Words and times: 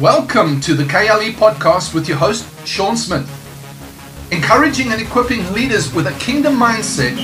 Welcome 0.00 0.60
to 0.60 0.74
the 0.74 0.84
KLE 0.84 1.32
podcast 1.32 1.92
with 1.92 2.08
your 2.08 2.18
host, 2.18 2.46
Sean 2.66 2.96
Smith. 2.96 3.26
Encouraging 4.30 4.92
and 4.92 5.00
equipping 5.02 5.52
leaders 5.52 5.92
with 5.92 6.06
a 6.06 6.12
kingdom 6.20 6.54
mindset 6.54 7.16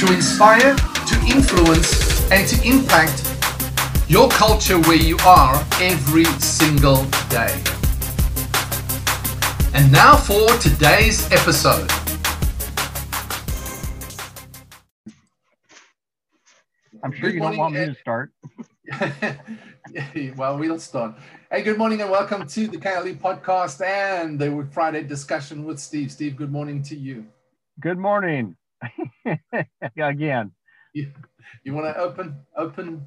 to 0.00 0.12
inspire, 0.12 0.74
to 0.74 1.16
influence, 1.28 2.28
and 2.32 2.46
to 2.48 2.68
impact 2.68 3.22
your 4.08 4.28
culture 4.30 4.80
where 4.80 4.96
you 4.96 5.16
are 5.24 5.54
every 5.80 6.24
single 6.40 7.04
day. 7.30 7.54
And 9.74 9.92
now 9.92 10.16
for 10.16 10.48
today's 10.58 11.30
episode. 11.30 11.88
I'm 17.04 17.12
sure 17.12 17.30
Good 17.30 17.34
you 17.34 17.40
don't 17.40 17.54
morning, 17.54 17.58
want 17.58 17.74
me 17.74 17.80
Ed. 17.80 17.86
to 17.86 17.94
start. 17.94 18.32
well, 20.36 20.58
we'll 20.58 20.78
start. 20.78 21.14
Hey, 21.50 21.62
good 21.62 21.78
morning 21.78 22.00
and 22.00 22.10
welcome 22.10 22.46
to 22.46 22.68
the 22.68 22.78
KLE 22.78 23.14
podcast 23.14 23.84
and 23.84 24.38
the 24.38 24.66
Friday 24.70 25.02
discussion 25.02 25.64
with 25.64 25.78
Steve. 25.78 26.10
Steve, 26.10 26.36
good 26.36 26.50
morning 26.52 26.82
to 26.84 26.96
you. 26.96 27.26
Good 27.80 27.98
morning. 27.98 28.56
Again, 29.98 30.52
You, 30.94 31.10
you 31.64 31.74
want 31.74 31.86
to 31.94 32.00
open, 32.00 32.36
open, 32.56 33.06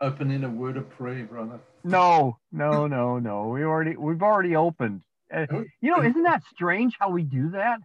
open 0.00 0.30
in 0.30 0.44
a 0.44 0.50
word 0.50 0.76
of 0.76 0.88
prayer, 0.90 1.24
brother? 1.24 1.60
no, 1.84 2.38
no, 2.52 2.86
no, 2.86 3.18
no. 3.18 3.48
We 3.48 3.62
already 3.62 3.96
we've 3.96 4.22
already 4.22 4.56
opened. 4.56 5.02
Uh, 5.32 5.46
you 5.80 5.90
know, 5.90 6.02
isn't 6.02 6.22
that 6.24 6.42
strange 6.52 6.94
how 6.98 7.10
we 7.10 7.22
do 7.22 7.50
that? 7.50 7.78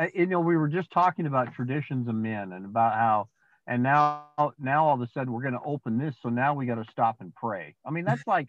Uh, 0.00 0.06
you 0.14 0.26
know, 0.26 0.40
we 0.40 0.56
were 0.56 0.68
just 0.68 0.90
talking 0.92 1.26
about 1.26 1.54
traditions 1.54 2.08
of 2.08 2.14
men 2.14 2.52
and 2.52 2.64
about 2.64 2.94
how, 2.94 3.28
and 3.68 3.82
now 3.82 4.24
now 4.58 4.86
all 4.86 4.94
of 4.94 5.02
a 5.02 5.08
sudden 5.12 5.32
we're 5.32 5.42
going 5.42 5.54
to 5.54 5.62
open 5.64 5.98
this, 5.98 6.14
so 6.22 6.30
now 6.30 6.54
we 6.54 6.66
got 6.66 6.76
to 6.76 6.86
stop 6.90 7.16
and 7.20 7.32
pray. 7.34 7.74
I 7.86 7.90
mean, 7.90 8.04
that's 8.04 8.26
like 8.26 8.48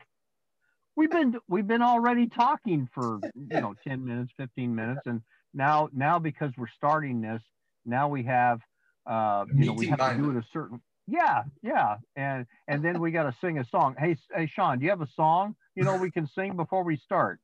we've 0.95 1.11
been 1.11 1.35
we've 1.47 1.67
been 1.67 1.81
already 1.81 2.27
talking 2.27 2.89
for 2.93 3.19
you 3.35 3.61
know 3.61 3.75
10 3.87 4.03
minutes 4.03 4.31
15 4.37 4.73
minutes. 4.73 5.01
And 5.05 5.21
now 5.53 5.89
now 5.93 6.19
because 6.19 6.51
we're 6.57 6.67
starting 6.75 7.21
this 7.21 7.41
now 7.85 8.07
we 8.07 8.23
have 8.23 8.59
uh 9.05 9.45
you 9.53 9.65
know 9.65 9.73
we 9.73 9.87
have 9.87 9.99
to 9.99 10.17
do 10.17 10.29
it 10.31 10.37
a 10.37 10.43
certain 10.51 10.81
yeah 11.07 11.43
yeah. 11.61 11.97
And 12.15 12.45
and 12.67 12.83
then 12.83 12.99
we 12.99 13.11
got 13.11 13.23
to 13.23 13.35
sing 13.41 13.59
a 13.59 13.65
song. 13.65 13.95
Hey 13.99 14.15
hey 14.33 14.49
sean 14.53 14.79
do 14.79 14.85
you 14.85 14.91
have 14.91 15.01
a 15.01 15.09
song 15.15 15.55
you 15.75 15.83
know 15.83 15.97
we 15.97 16.11
can 16.11 16.27
sing 16.27 16.55
before 16.55 16.83
we 16.83 16.97
start? 16.97 17.39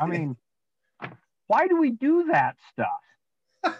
I 0.00 0.06
mean 0.08 0.36
why 1.48 1.66
do 1.68 1.76
we 1.80 1.90
do 1.90 2.28
that 2.32 2.56
stuff? 2.72 3.74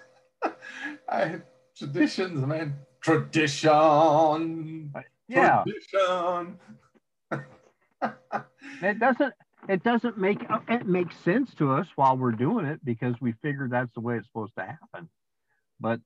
I, 1.08 1.40
traditions, 1.76 2.44
man. 2.46 2.74
Tradition. 3.00 4.92
yeah 5.28 5.62
Tradition. 5.64 6.58
it 8.82 8.98
doesn't 8.98 9.34
it 9.68 9.82
doesn't 9.84 10.18
make 10.18 10.38
it 10.68 10.86
makes 10.86 11.16
sense 11.18 11.52
to 11.54 11.72
us 11.72 11.86
while 11.96 12.16
we're 12.16 12.32
doing 12.32 12.64
it 12.66 12.84
because 12.84 13.14
we 13.20 13.32
figure 13.42 13.68
that's 13.68 13.92
the 13.94 14.00
way 14.00 14.16
it's 14.16 14.26
supposed 14.26 14.52
to 14.56 14.62
happen 14.64 15.08
but 15.80 16.00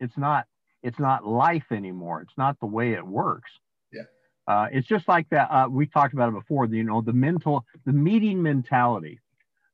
it's 0.00 0.16
not 0.16 0.46
it's 0.82 0.98
not 0.98 1.26
life 1.26 1.64
anymore 1.72 2.20
it's 2.22 2.36
not 2.36 2.58
the 2.60 2.66
way 2.66 2.92
it 2.92 3.06
works 3.06 3.50
Yeah. 3.92 4.02
uh, 4.48 4.66
it's 4.72 4.86
just 4.86 5.06
like 5.08 5.28
that 5.30 5.48
uh, 5.50 5.68
we 5.68 5.86
talked 5.86 6.14
about 6.14 6.28
it 6.28 6.34
before 6.34 6.66
the, 6.66 6.76
you 6.76 6.84
know 6.84 7.00
the 7.00 7.12
mental 7.12 7.64
the 7.84 7.92
meeting 7.92 8.42
mentality 8.42 9.20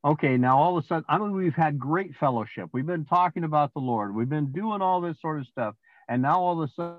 okay 0.05 0.37
now 0.37 0.59
all 0.59 0.77
of 0.77 0.85
a 0.85 0.87
sudden 0.87 1.05
i 1.09 1.19
mean 1.19 1.33
we've 1.33 1.55
had 1.55 1.79
great 1.79 2.15
fellowship. 2.17 2.69
We've 2.73 2.87
been 2.87 3.05
talking 3.05 3.45
about 3.45 3.73
the 3.75 3.81
lord. 3.81 4.15
We've 4.15 4.29
been 4.29 4.53
doing 4.53 4.83
all 4.83 5.01
this 5.01 5.21
sort 5.21 5.41
of 5.41 5.47
stuff. 5.47 5.75
And 6.09 6.23
now 6.23 6.41
all 6.41 6.63
of 6.63 6.71
a 6.79 6.99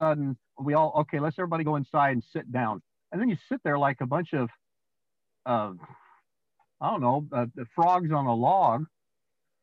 sudden 0.00 0.36
we 0.60 0.74
all 0.74 0.92
okay 1.00 1.20
let's 1.20 1.38
everybody 1.38 1.64
go 1.64 1.76
inside 1.76 2.10
and 2.10 2.24
sit 2.32 2.50
down. 2.52 2.82
And 3.12 3.20
then 3.20 3.28
you 3.28 3.36
sit 3.48 3.60
there 3.64 3.78
like 3.78 4.00
a 4.00 4.06
bunch 4.06 4.32
of 4.32 4.48
uh, 5.46 5.72
i 6.80 6.90
don't 6.90 7.00
know 7.00 7.26
uh, 7.32 7.46
the 7.54 7.66
frogs 7.74 8.10
on 8.12 8.26
a 8.26 8.34
log. 8.34 8.86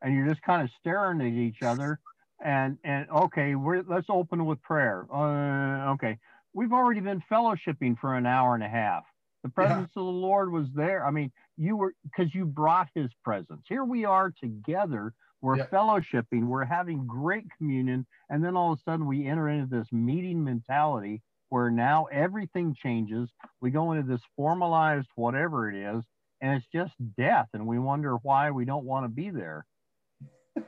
And 0.01 0.15
you're 0.15 0.27
just 0.27 0.41
kind 0.41 0.63
of 0.63 0.69
staring 0.79 1.21
at 1.21 1.27
each 1.27 1.61
other. 1.61 1.99
And 2.43 2.77
and 2.83 3.09
okay 3.09 3.55
we're 3.55 3.83
let's 3.87 4.07
open 4.09 4.45
with 4.45 4.61
prayer. 4.61 5.05
Uh, 5.13 5.93
okay. 5.93 6.17
We've 6.53 6.73
already 6.73 6.99
been 6.99 7.23
fellowshipping 7.31 7.99
for 7.99 8.15
an 8.15 8.25
hour 8.25 8.55
and 8.55 8.63
a 8.63 8.67
half 8.67 9.03
the 9.43 9.49
presence 9.49 9.89
of 9.95 10.05
the 10.05 10.11
lord 10.11 10.51
was 10.51 10.67
there. 10.75 11.05
I 11.05 11.11
mean 11.11 11.31
you 11.57 11.75
were 11.77 11.93
because 12.03 12.33
you 12.33 12.45
brought 12.45 12.89
his 12.95 13.09
presence. 13.23 13.63
Here 13.67 13.83
we 13.83 14.05
are 14.05 14.31
together. 14.31 15.13
We're 15.41 15.57
Yeah. 15.57 15.67
fellowshipping. 15.67 16.45
We're 16.45 16.65
having 16.65 17.07
great 17.07 17.47
communion. 17.57 18.05
And 18.29 18.43
then 18.43 18.55
all 18.55 18.73
of 18.73 18.79
a 18.79 18.81
sudden 18.83 19.07
we 19.07 19.25
enter 19.27 19.49
into 19.49 19.67
this 19.75 19.91
meeting 19.91 20.43
mentality 20.43 21.21
where 21.49 21.71
now 21.71 22.05
everything 22.05 22.75
changes. 22.75 23.29
We 23.59 23.71
go 23.71 23.91
into 23.91 24.07
this 24.07 24.21
formalized 24.35 25.07
whatever 25.15 25.69
it 25.69 25.75
is 25.75 26.03
and 26.41 26.55
it's 26.55 26.67
just 26.71 26.93
death 27.17 27.49
and 27.53 27.65
we 27.67 27.79
wonder 27.79 28.15
why 28.17 28.51
we 28.51 28.65
don't 28.65 28.85
want 28.85 29.05
to 29.05 29.09
be 29.09 29.29
there 29.31 29.65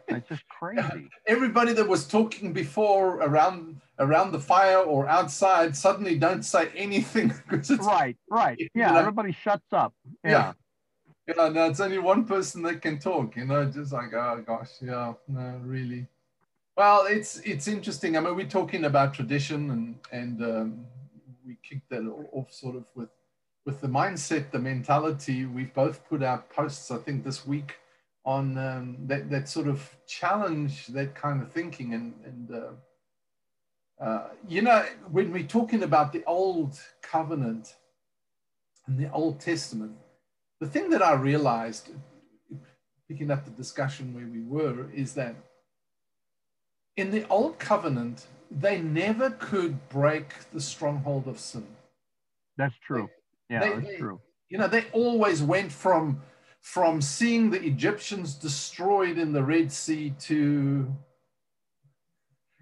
it's 0.07 0.29
just 0.29 0.47
crazy 0.47 1.09
Everybody 1.27 1.73
that 1.73 1.88
was 1.88 2.07
talking 2.07 2.53
before 2.53 3.17
around 3.17 3.81
around 3.99 4.31
the 4.31 4.39
fire 4.39 4.77
or 4.79 5.07
outside 5.07 5.75
suddenly 5.75 6.17
don't 6.17 6.44
say 6.44 6.69
anything 6.75 7.27
because 7.49 7.69
it's 7.71 7.85
right 7.85 8.17
right 8.29 8.57
You 8.59 8.69
yeah 8.75 8.91
know? 8.91 8.99
everybody 8.99 9.31
shuts 9.31 9.72
up 9.73 9.93
Yeah. 10.23 10.31
yeah 10.31 10.53
you 11.27 11.33
know, 11.35 11.47
no, 11.49 11.69
it's 11.69 11.79
only 11.79 11.99
one 11.99 12.25
person 12.25 12.61
that 12.63 12.81
can 12.81 12.99
talk, 12.99 13.38
you 13.38 13.45
know, 13.45 13.63
just 13.63 13.93
like, 13.93 14.13
oh 14.13 14.43
gosh, 14.45 14.72
yeah, 14.81 15.13
no, 15.29 15.57
really. 15.63 16.05
Well, 16.75 17.05
it's 17.07 17.39
it's 17.39 17.67
interesting. 17.67 18.17
I 18.17 18.19
mean, 18.19 18.35
we're 18.35 18.45
talking 18.47 18.83
about 18.83 19.13
tradition 19.13 19.69
and 19.72 19.95
and 20.11 20.43
um, 20.43 20.85
we 21.45 21.57
kicked 21.63 21.89
that 21.91 22.03
off 22.33 22.51
sort 22.51 22.75
of 22.75 22.83
with 22.95 23.07
with 23.66 23.79
the 23.79 23.88
mindset, 23.88 24.51
the 24.51 24.59
mentality. 24.59 25.45
We've 25.45 25.73
both 25.73 26.05
put 26.09 26.23
out 26.23 26.49
posts, 26.49 26.91
I 26.91 26.97
think, 26.97 27.23
this 27.23 27.47
week 27.47 27.75
on 28.25 28.57
um, 28.57 28.97
that 29.07 29.29
that 29.29 29.50
sort 29.50 29.67
of 29.67 29.89
challenge 30.07 30.88
that 30.88 31.13
kind 31.16 31.41
of 31.41 31.51
thinking. 31.51 31.94
And 31.94 32.13
and 32.25 32.51
uh, 32.51 34.03
uh, 34.03 34.28
you 34.47 34.61
know 34.61 34.85
when 35.11 35.31
we're 35.31 35.44
talking 35.44 35.84
about 35.84 36.13
the 36.13 36.23
old 36.25 36.79
covenant 37.01 37.75
and 38.88 38.97
the 38.97 39.11
Old 39.11 39.39
Testament 39.39 39.97
the 40.63 40.69
thing 40.69 40.89
that 40.91 41.01
I 41.01 41.13
realized, 41.13 41.89
picking 43.09 43.29
up 43.31 43.44
the 43.44 43.51
discussion 43.51 44.13
where 44.13 44.25
we 44.25 44.40
were, 44.41 44.90
is 44.94 45.13
that 45.16 45.35
in 46.95 47.11
the 47.11 47.28
old 47.28 47.59
covenant, 47.59 48.28
they 48.50 48.79
never 48.79 49.31
could 49.31 49.90
break 49.90 50.28
the 50.53 50.61
stronghold 50.61 51.28
of 51.28 51.38
sin. 51.38 51.67
that's 52.55 52.75
true. 52.88 53.09
Yeah 53.50 53.59
They- 53.59 53.69
that's 53.73 53.88
they- 53.88 53.97
true. 53.97 54.22
You 54.47 54.59
know, 54.59 54.67
they 54.67 54.85
always 54.91 55.41
went 55.41 55.72
from 55.72 56.22
from 56.63 57.01
seeing 57.01 57.50
the 57.51 57.62
Egyptians 57.62 58.35
destroyed 58.35 59.18
in 59.18 59.34
the 59.34 59.44
Red 59.44 59.72
Sea 59.72 60.13
to 60.22 60.91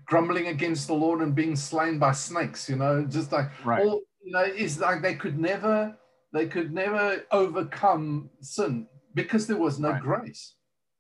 grumbling 0.06 0.48
against 0.48 0.88
the 0.88 0.94
Lord 0.94 1.22
and 1.22 1.34
being 1.34 1.56
slain 1.56 2.00
by 2.00 2.12
snakes. 2.12 2.68
You 2.68 2.76
know, 2.78 3.06
just 3.06 3.32
like 3.32 3.50
right 3.64 3.82
all 3.82 4.02
you 4.22 4.34
know 4.34 4.44
is 4.44 4.80
like 4.80 5.02
they 5.02 5.14
could 5.16 5.40
never 5.40 5.96
they 6.34 6.48
could 6.48 6.74
never 6.74 7.24
overcome 7.32 8.30
sin 8.42 8.88
because 9.14 9.46
there 9.48 9.58
was 9.58 9.80
no 9.80 9.92
Right. 9.92 10.02
grace 10.02 10.56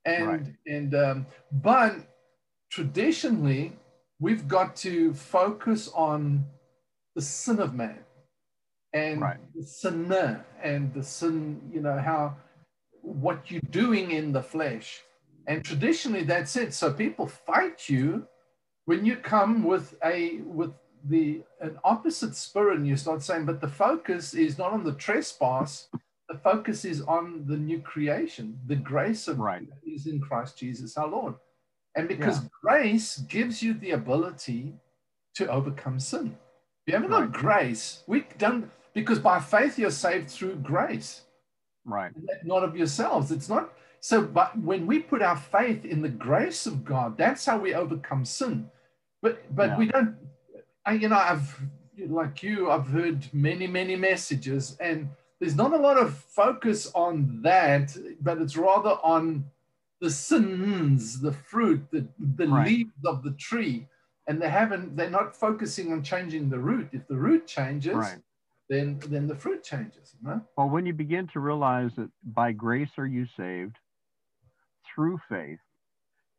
and 0.06 0.28
Right. 0.28 0.45
and 0.67 0.95
um, 0.95 1.25
but 1.51 1.95
traditionally 2.69 3.73
we've 4.19 4.47
got 4.47 4.75
to 4.78 5.13
focus 5.16 5.90
on 5.95 6.45
the 7.16 7.22
sin 7.22 7.59
of 7.59 7.73
man 7.73 8.00
and 8.94 9.23
the 9.56 9.63
sinner 9.63 10.45
and 10.61 10.94
the 10.94 11.03
sin 11.03 11.61
you 11.73 11.81
know 11.81 11.97
how 11.97 12.35
what 13.01 13.50
you're 13.51 13.62
doing 13.72 14.12
in 14.12 14.31
the 14.31 14.44
flesh. 14.44 15.01
And 15.47 15.63
traditionally 15.63 16.23
that's 16.23 16.56
it. 16.56 16.73
So 16.73 16.94
people 16.94 17.28
fight 17.28 17.89
you 17.89 18.28
when 18.85 19.06
you 19.06 19.16
come 19.17 19.63
with 19.63 19.95
a 20.03 20.38
with 20.41 20.72
the 21.06 21.41
an 21.61 21.78
opposite 21.84 22.35
spirit 22.35 22.78
and 22.78 22.88
you 22.88 22.95
start 22.95 23.23
saying 23.23 23.45
but 23.45 23.59
the 23.59 23.67
focus 23.67 24.34
is 24.34 24.57
not 24.57 24.72
on 24.72 24.84
the 24.84 24.93
trespass. 24.93 25.87
The 26.29 26.37
focus 26.37 26.85
is 26.85 27.02
on 27.02 27.46
the 27.47 27.58
new 27.58 27.79
creation. 27.81 28.59
The 28.67 28.75
grace 28.75 29.28
of 29.28 29.40
Right. 29.40 29.67
is 29.85 30.05
in 30.08 30.22
christ 30.22 30.58
jesus 30.58 30.97
our 30.97 31.08
lord. 31.08 31.35
And 31.96 32.08
because 32.08 32.41
grace 32.64 33.17
gives 33.28 33.61
you 33.61 33.73
the 33.73 33.91
ability 33.91 34.75
to 35.35 35.47
overcome 35.52 35.99
sin. 35.99 36.37
If 36.85 36.93
you 36.93 36.93
haven't 36.93 37.09
got 37.09 37.34
grace. 37.34 38.03
We 38.08 38.25
don't 38.37 38.70
because 38.93 39.20
by 39.20 39.40
faith 39.40 39.79
you're 39.79 39.91
saved 39.91 40.29
through 40.29 40.55
grace 40.58 41.22
right 41.85 42.11
not 42.43 42.63
of 42.63 42.75
yourselves. 42.75 43.31
It's 43.31 43.49
not 43.49 43.73
so, 43.99 44.23
but 44.23 44.57
when 44.59 44.87
we 44.87 44.99
put 44.99 45.22
our 45.22 45.37
faith 45.37 45.85
in 45.85 46.01
the 46.01 46.09
grace 46.09 46.66
of 46.66 46.83
God, 46.83 47.17
that's 47.17 47.45
how 47.45 47.57
we 47.59 47.73
overcome 47.73 48.25
sin. 48.25 48.69
But 49.22 49.55
but 49.55 49.69
Yeah. 49.69 49.78
we 49.78 49.85
don't. 49.87 50.16
I, 50.85 50.93
you 50.93 51.09
know, 51.09 51.17
I've 51.17 51.59
like 51.97 52.41
you, 52.41 52.72
I've 52.72 52.87
heard 52.87 53.28
many 53.33 53.67
many 53.67 53.95
messages, 53.95 54.75
and 54.79 55.09
there's 55.39 55.55
not 55.55 55.73
a 55.73 55.78
lot 55.78 55.97
of 55.97 56.16
focus 56.16 56.91
on 56.95 57.41
that, 57.43 57.95
but 58.22 58.39
it's 58.41 58.57
rather 58.57 58.97
on 59.03 59.45
the 59.99 60.09
sins, 60.09 61.22
the 61.22 61.31
fruit, 61.31 61.85
the 61.91 62.07
the 62.37 62.47
Right. 62.47 62.66
leaves 62.66 62.93
of 63.05 63.23
the 63.23 63.31
tree, 63.34 63.87
and 64.27 64.41
they 64.41 64.49
haven't. 64.49 64.95
They're 64.95 65.09
not 65.11 65.35
focusing 65.35 65.93
on 65.93 66.01
changing 66.03 66.49
the 66.49 66.59
root. 66.59 66.89
If 66.91 67.07
the 67.07 67.17
root 67.17 67.45
changes, 67.47 67.93
right 67.95 68.19
then 68.72 68.97
then 69.09 69.28
the 69.28 69.35
fruit 69.35 69.64
changes. 69.64 70.16
You 70.22 70.29
know? 70.29 70.41
Well, 70.58 70.70
when 70.70 70.85
you 70.85 70.94
begin 70.94 71.28
to 71.34 71.40
realize 71.40 71.91
that 71.97 72.09
by 72.23 72.53
grace 72.53 72.90
are 72.97 73.06
you 73.06 73.26
saved 73.38 73.76
through 74.96 75.20
faith, 75.29 75.59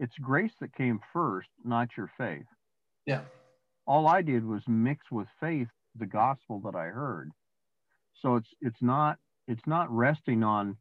it's 0.00 0.14
grace 0.20 0.52
that 0.61 0.75
came 0.75 0.99
first, 1.12 1.49
not 1.62 1.88
your 1.96 2.11
faith. 2.17 2.46
Yeah. 3.05 3.20
All 3.87 4.08
I 4.08 4.23
did 4.23 4.46
was 4.46 4.62
mix 4.67 5.11
with 5.11 5.29
faith 5.40 5.69
the 5.99 6.06
gospel 6.06 6.61
that 6.64 6.75
I 6.75 6.87
heard. 6.87 7.31
So 8.23 8.37
it's 8.37 8.49
it's 8.62 8.81
not 8.81 9.19
it's 9.46 9.67
not 9.67 9.90
resting 9.90 10.43
on 10.43 10.79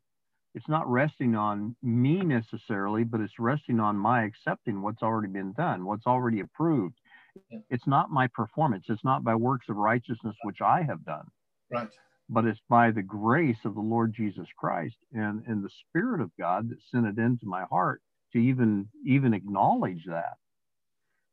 it's 0.56 0.69
not 0.69 0.89
resting 0.89 1.36
on 1.36 1.75
me 1.83 2.21
necessarily, 2.21 3.03
but 3.03 3.19
it's 3.19 3.39
resting 3.39 3.80
on 3.81 3.98
my 3.98 4.24
accepting 4.24 4.81
what's 4.81 5.01
already 5.01 5.31
been 5.31 5.53
done, 5.53 5.86
what's 5.86 6.07
already 6.07 6.39
approved. 6.39 6.95
It's 7.69 7.88
not 7.88 8.09
my 8.09 8.27
performance. 8.27 8.86
It's 8.89 9.03
not 9.03 9.24
by 9.24 9.36
works 9.36 9.68
of 9.69 9.77
righteousness 9.77 10.36
which 10.44 10.62
I 10.62 10.81
have 10.83 11.06
done, 11.06 11.27
Right. 11.71 11.89
but 12.29 12.45
it's 12.45 12.62
by 12.69 12.91
the 12.91 13.01
grace 13.03 13.57
of 13.65 13.75
the 13.75 13.81
Lord 13.81 14.13
Jesus 14.13 14.47
Christ 14.57 14.97
and, 15.13 15.44
and 15.47 15.63
the 15.63 15.69
Spirit 15.89 16.21
of 16.21 16.31
God 16.39 16.69
that 16.69 16.81
sent 16.91 17.06
it 17.07 17.18
into 17.18 17.45
my 17.45 17.63
heart 17.65 18.01
to 18.33 18.39
even 18.39 18.88
even 19.06 19.33
acknowledge 19.33 20.06
that. 20.06 20.38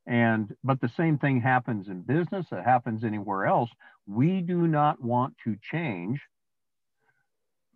And 0.06 0.54
but 0.64 0.80
the 0.80 0.90
same 0.96 1.18
thing 1.18 1.40
happens 1.40 1.88
in 1.88 2.02
business, 2.02 2.46
it 2.52 2.64
happens 2.64 3.04
anywhere 3.04 3.46
else. 3.46 3.70
We 4.06 4.40
do 4.40 4.66
not 4.66 5.02
want 5.02 5.34
to 5.44 5.56
change 5.70 6.20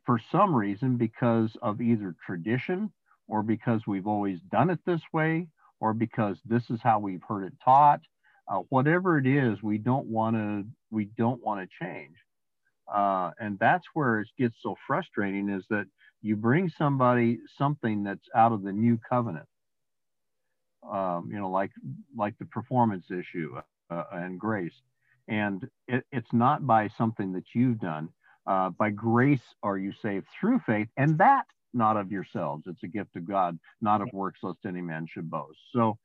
for 0.05 0.21
some 0.31 0.55
reason 0.55 0.97
because 0.97 1.57
of 1.63 1.81
either 1.81 2.15
tradition 2.25 2.93
or 3.29 3.43
because 3.43 3.83
we've 3.87 4.07
always 4.07 4.41
done 4.51 4.71
it 4.71 4.81
this 4.87 5.03
way 5.13 5.47
or 5.81 5.95
because 5.95 6.39
this 6.45 6.71
is 6.71 6.81
how 6.83 6.99
we've 6.99 7.23
heard 7.29 7.45
it 7.45 7.53
taught 7.65 8.01
uh, 8.49 8.59
whatever 8.71 9.19
it 9.19 9.27
is 9.27 9.63
we 9.63 9.79
don't 9.79 10.07
want 10.07 10.37
to 10.37 10.65
we 10.91 11.05
don't 11.17 11.43
want 11.45 11.61
to 11.61 11.85
change 11.85 12.17
uh, 12.93 13.31
and 13.39 13.59
that's 13.59 13.85
where 13.95 14.21
it 14.21 14.29
gets 14.39 14.57
so 14.63 14.75
frustrating 14.87 15.49
is 15.49 15.65
that 15.71 15.87
you 16.23 16.37
bring 16.37 16.71
somebody 16.79 17.39
something 17.59 18.03
that's 18.05 18.29
out 18.35 18.53
of 18.53 18.63
the 18.63 18.73
new 18.73 18.99
covenant 19.09 19.47
um, 20.91 21.29
you 21.31 21.39
know 21.39 21.51
like 21.51 21.71
like 22.17 22.37
the 22.39 22.47
performance 22.47 23.07
issue 23.11 23.55
uh, 23.91 24.05
and 24.13 24.39
grace 24.39 24.83
and 25.29 25.69
it, 25.89 26.05
it's 26.13 26.33
not 26.33 26.67
by 26.67 26.89
something 26.97 27.33
that 27.33 27.45
you've 27.55 27.79
done 27.79 28.09
uh, 28.47 28.71
by 28.71 28.91
grace 28.91 29.55
are 29.63 29.79
you 29.79 29.93
saved 30.03 30.27
through 30.41 30.61
faith, 30.67 30.89
and 30.97 31.17
that 31.19 31.45
not 31.75 31.97
of 31.97 32.11
yourselves. 32.11 32.65
It's 32.67 32.83
a 32.83 32.89
gift 32.89 33.17
of 33.17 33.27
God, 33.27 33.59
not 33.81 34.03
of 34.03 34.09
works, 34.13 34.41
lest 34.43 34.59
any 34.67 34.83
man 34.83 35.07
should 35.09 35.31
boast. 35.31 35.59
So 35.73 35.97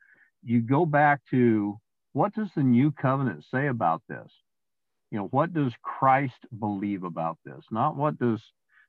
you 0.44 0.62
go 0.62 0.85
back 0.85 1.21
to 1.31 1.77
what 2.13 2.33
does 2.33 2.50
the 2.56 2.63
new 2.63 2.91
covenant 2.91 3.44
say 3.51 3.68
about 3.68 4.01
this? 4.07 4.31
You 5.12 5.19
know, 5.19 5.27
what 5.31 5.54
does 5.54 5.74
Christ 5.81 6.45
believe 6.57 7.04
about 7.04 7.38
this? 7.45 7.63
Not 7.71 7.95
what 7.95 8.19
does, 8.19 8.42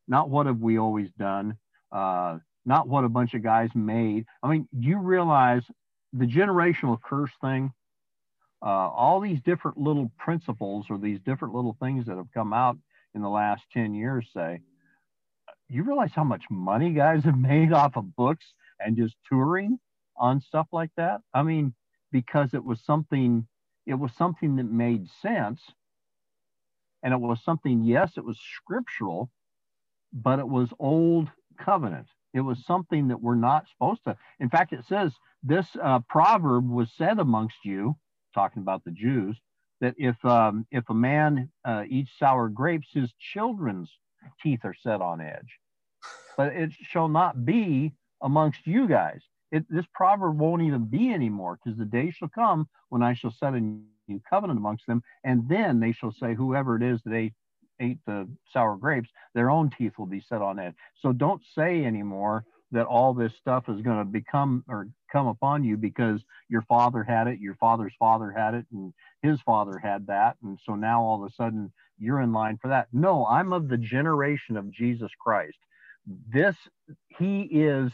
not 0.08 0.30
what 0.30 0.46
have 0.46 0.60
we 0.60 0.78
always 0.78 1.10
done, 1.18 1.56
uh, 1.92 2.38
not 2.64 2.88
what 2.88 3.04
a 3.04 3.08
bunch 3.08 3.34
of 3.34 3.42
guys 3.42 3.70
made. 3.74 4.26
I 4.42 4.48
mean, 4.48 4.68
do 4.78 4.88
you 4.88 4.98
realize 4.98 5.62
the 6.12 6.26
generational 6.26 7.00
curse 7.00 7.30
thing, 7.40 7.72
uh, 8.62 8.66
all 8.66 9.20
these 9.20 9.40
different 9.42 9.78
little 9.78 10.10
principles 10.18 10.86
or 10.90 10.98
these 10.98 11.20
different 11.20 11.54
little 11.54 11.76
things 11.80 12.06
that 12.06 12.16
have 12.16 12.32
come 12.34 12.52
out 12.52 12.76
in 13.14 13.22
the 13.22 13.28
last 13.28 13.62
10 13.72 13.94
years 13.94 14.26
say, 14.34 14.60
you 15.68 15.82
realize 15.82 16.12
how 16.14 16.24
much 16.24 16.44
money 16.50 16.92
guys 16.92 17.24
have 17.24 17.38
made 17.38 17.72
off 17.72 17.96
of 17.96 18.16
books 18.16 18.46
and 18.80 18.96
just 18.96 19.14
touring 19.28 19.78
on 20.16 20.40
stuff 20.40 20.66
like 20.72 20.90
that? 20.96 21.20
I 21.32 21.42
mean, 21.42 21.74
because 22.10 22.54
it 22.54 22.64
was 22.64 22.80
something, 22.84 23.46
it 23.86 23.94
was 23.94 24.12
something 24.16 24.56
that 24.56 24.64
made 24.64 25.08
sense. 25.22 25.60
And 27.02 27.14
it 27.14 27.20
was 27.20 27.42
something, 27.44 27.84
yes, 27.84 28.12
it 28.16 28.24
was 28.24 28.38
scriptural, 28.38 29.30
but 30.12 30.38
it 30.38 30.48
was 30.48 30.70
old 30.78 31.28
covenant. 31.58 32.06
It 32.34 32.40
was 32.40 32.64
something 32.64 33.08
that 33.08 33.20
we're 33.20 33.34
not 33.34 33.68
supposed 33.68 34.04
to. 34.06 34.16
In 34.40 34.50
fact, 34.50 34.72
it 34.72 34.84
says 34.86 35.12
this 35.42 35.66
uh, 35.82 36.00
proverb 36.00 36.68
was 36.68 36.90
said 36.96 37.18
amongst 37.18 37.64
you, 37.64 37.96
talking 38.34 38.62
about 38.62 38.84
the 38.84 38.90
Jews, 38.90 39.36
that 39.80 39.94
if 39.96 40.22
um, 40.24 40.66
if 40.70 40.88
a 40.90 40.94
man 40.94 41.50
uh, 41.64 41.84
eats 41.88 42.10
sour 42.18 42.48
grapes, 42.48 42.88
his 42.92 43.12
children's 43.18 43.90
teeth 44.42 44.60
are 44.64 44.74
set 44.74 45.00
on 45.00 45.20
edge. 45.20 45.58
But 46.36 46.52
it 46.52 46.72
shall 46.72 47.08
not 47.08 47.44
be 47.44 47.94
amongst 48.22 48.66
you 48.66 48.88
guys. 48.88 49.22
It, 49.50 49.64
this 49.70 49.86
proverb 49.94 50.38
won't 50.38 50.62
even 50.62 50.84
be 50.84 51.12
anymore 51.12 51.58
because 51.62 51.78
the 51.78 51.84
day 51.84 52.10
shall 52.10 52.28
come 52.28 52.68
when 52.90 53.02
I 53.02 53.14
shall 53.14 53.30
set 53.30 53.54
a 53.54 53.78
new 54.08 54.20
covenant 54.28 54.58
amongst 54.58 54.86
them, 54.86 55.02
and 55.24 55.48
then 55.48 55.80
they 55.80 55.92
shall 55.92 56.12
say, 56.12 56.34
whoever 56.34 56.76
it 56.76 56.82
is 56.82 57.00
that 57.04 57.14
ate, 57.14 57.34
ate 57.80 57.98
the 58.06 58.28
sour 58.52 58.76
grapes, 58.76 59.08
their 59.34 59.50
own 59.50 59.70
teeth 59.70 59.92
will 59.98 60.06
be 60.06 60.24
set 60.28 60.42
on 60.42 60.58
edge. 60.58 60.74
So 61.00 61.12
don't 61.12 61.42
say 61.54 61.84
anymore 61.84 62.44
that 62.70 62.86
all 62.86 63.14
this 63.14 63.32
stuff 63.40 63.64
is 63.68 63.80
going 63.80 63.98
to 63.98 64.04
become 64.04 64.64
or 64.68 64.88
come 65.10 65.26
upon 65.26 65.64
you 65.64 65.76
because 65.76 66.20
your 66.48 66.62
father 66.62 67.02
had 67.02 67.26
it, 67.26 67.38
your 67.40 67.54
father's 67.54 67.94
father 67.98 68.30
had 68.30 68.54
it, 68.54 68.66
and 68.72 68.92
his 69.22 69.40
father 69.40 69.78
had 69.78 70.06
that. 70.06 70.36
And 70.42 70.58
so 70.66 70.74
now 70.74 71.02
all 71.02 71.22
of 71.24 71.30
a 71.30 71.34
sudden 71.34 71.72
you're 71.98 72.20
in 72.20 72.32
line 72.32 72.58
for 72.60 72.68
that. 72.68 72.88
No, 72.92 73.26
I'm 73.26 73.52
of 73.52 73.68
the 73.68 73.78
generation 73.78 74.56
of 74.56 74.70
Jesus 74.70 75.10
Christ. 75.18 75.56
This, 76.32 76.56
he 77.18 77.42
is, 77.42 77.90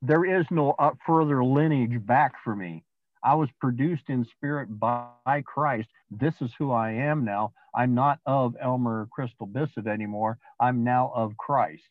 there 0.00 0.24
is 0.24 0.46
no 0.50 0.74
further 1.06 1.44
lineage 1.44 2.04
back 2.06 2.32
for 2.44 2.54
me. 2.54 2.84
I 3.24 3.34
was 3.34 3.48
produced 3.60 4.04
in 4.08 4.24
spirit 4.36 4.68
by 4.80 5.42
Christ. 5.44 5.88
This 6.10 6.34
is 6.40 6.50
who 6.58 6.72
I 6.72 6.90
am 6.92 7.24
now. 7.24 7.52
I'm 7.74 7.94
not 7.94 8.18
of 8.26 8.56
Elmer 8.60 9.08
Crystal 9.12 9.46
Bissett 9.46 9.86
anymore. 9.86 10.38
I'm 10.60 10.84
now 10.84 11.12
of 11.14 11.36
Christ, 11.36 11.82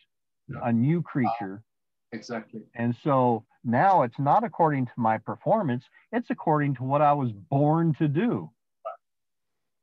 Yeah. 0.47 0.59
a 0.63 0.73
new 0.73 1.01
creature. 1.01 1.63
Uh, 2.13 2.15
exactly. 2.17 2.61
And 2.75 2.95
so 3.03 3.45
now 3.63 4.03
it's 4.03 4.19
not 4.19 4.43
according 4.43 4.87
to 4.87 4.91
my 4.97 5.17
performance, 5.17 5.83
it's 6.11 6.29
according 6.29 6.75
to 6.75 6.83
what 6.83 7.01
I 7.01 7.13
was 7.13 7.31
born 7.31 7.93
to 7.95 8.07
do. 8.07 8.51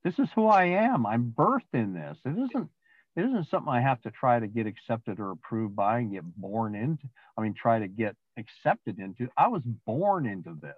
This 0.05 0.19
is 0.19 0.29
who 0.35 0.47
I 0.47 0.65
am. 0.65 1.07
I'm 1.07 1.33
birthed 1.37 1.73
in 1.75 1.93
this. 1.93 2.17
It 2.25 2.39
isn't 2.39 2.71
it 3.17 3.25
isn't 3.25 3.49
something 3.49 3.73
I 3.73 3.81
have 3.81 4.01
to 4.03 4.13
try 4.13 4.39
to 4.39 4.47
get 4.47 4.69
accepted 4.69 5.19
or 5.19 5.33
approved 5.33 5.75
by 5.75 5.99
and 5.99 6.13
get 6.13 6.23
born 6.37 6.77
into. 6.77 7.09
I 7.37 7.41
mean, 7.43 7.53
try 7.53 7.81
to 7.81 7.89
get 7.89 8.15
accepted 8.37 9.01
into. 9.01 9.29
I 9.37 9.49
was 9.49 9.63
born 9.87 10.25
into 10.25 10.55
this. 10.63 10.77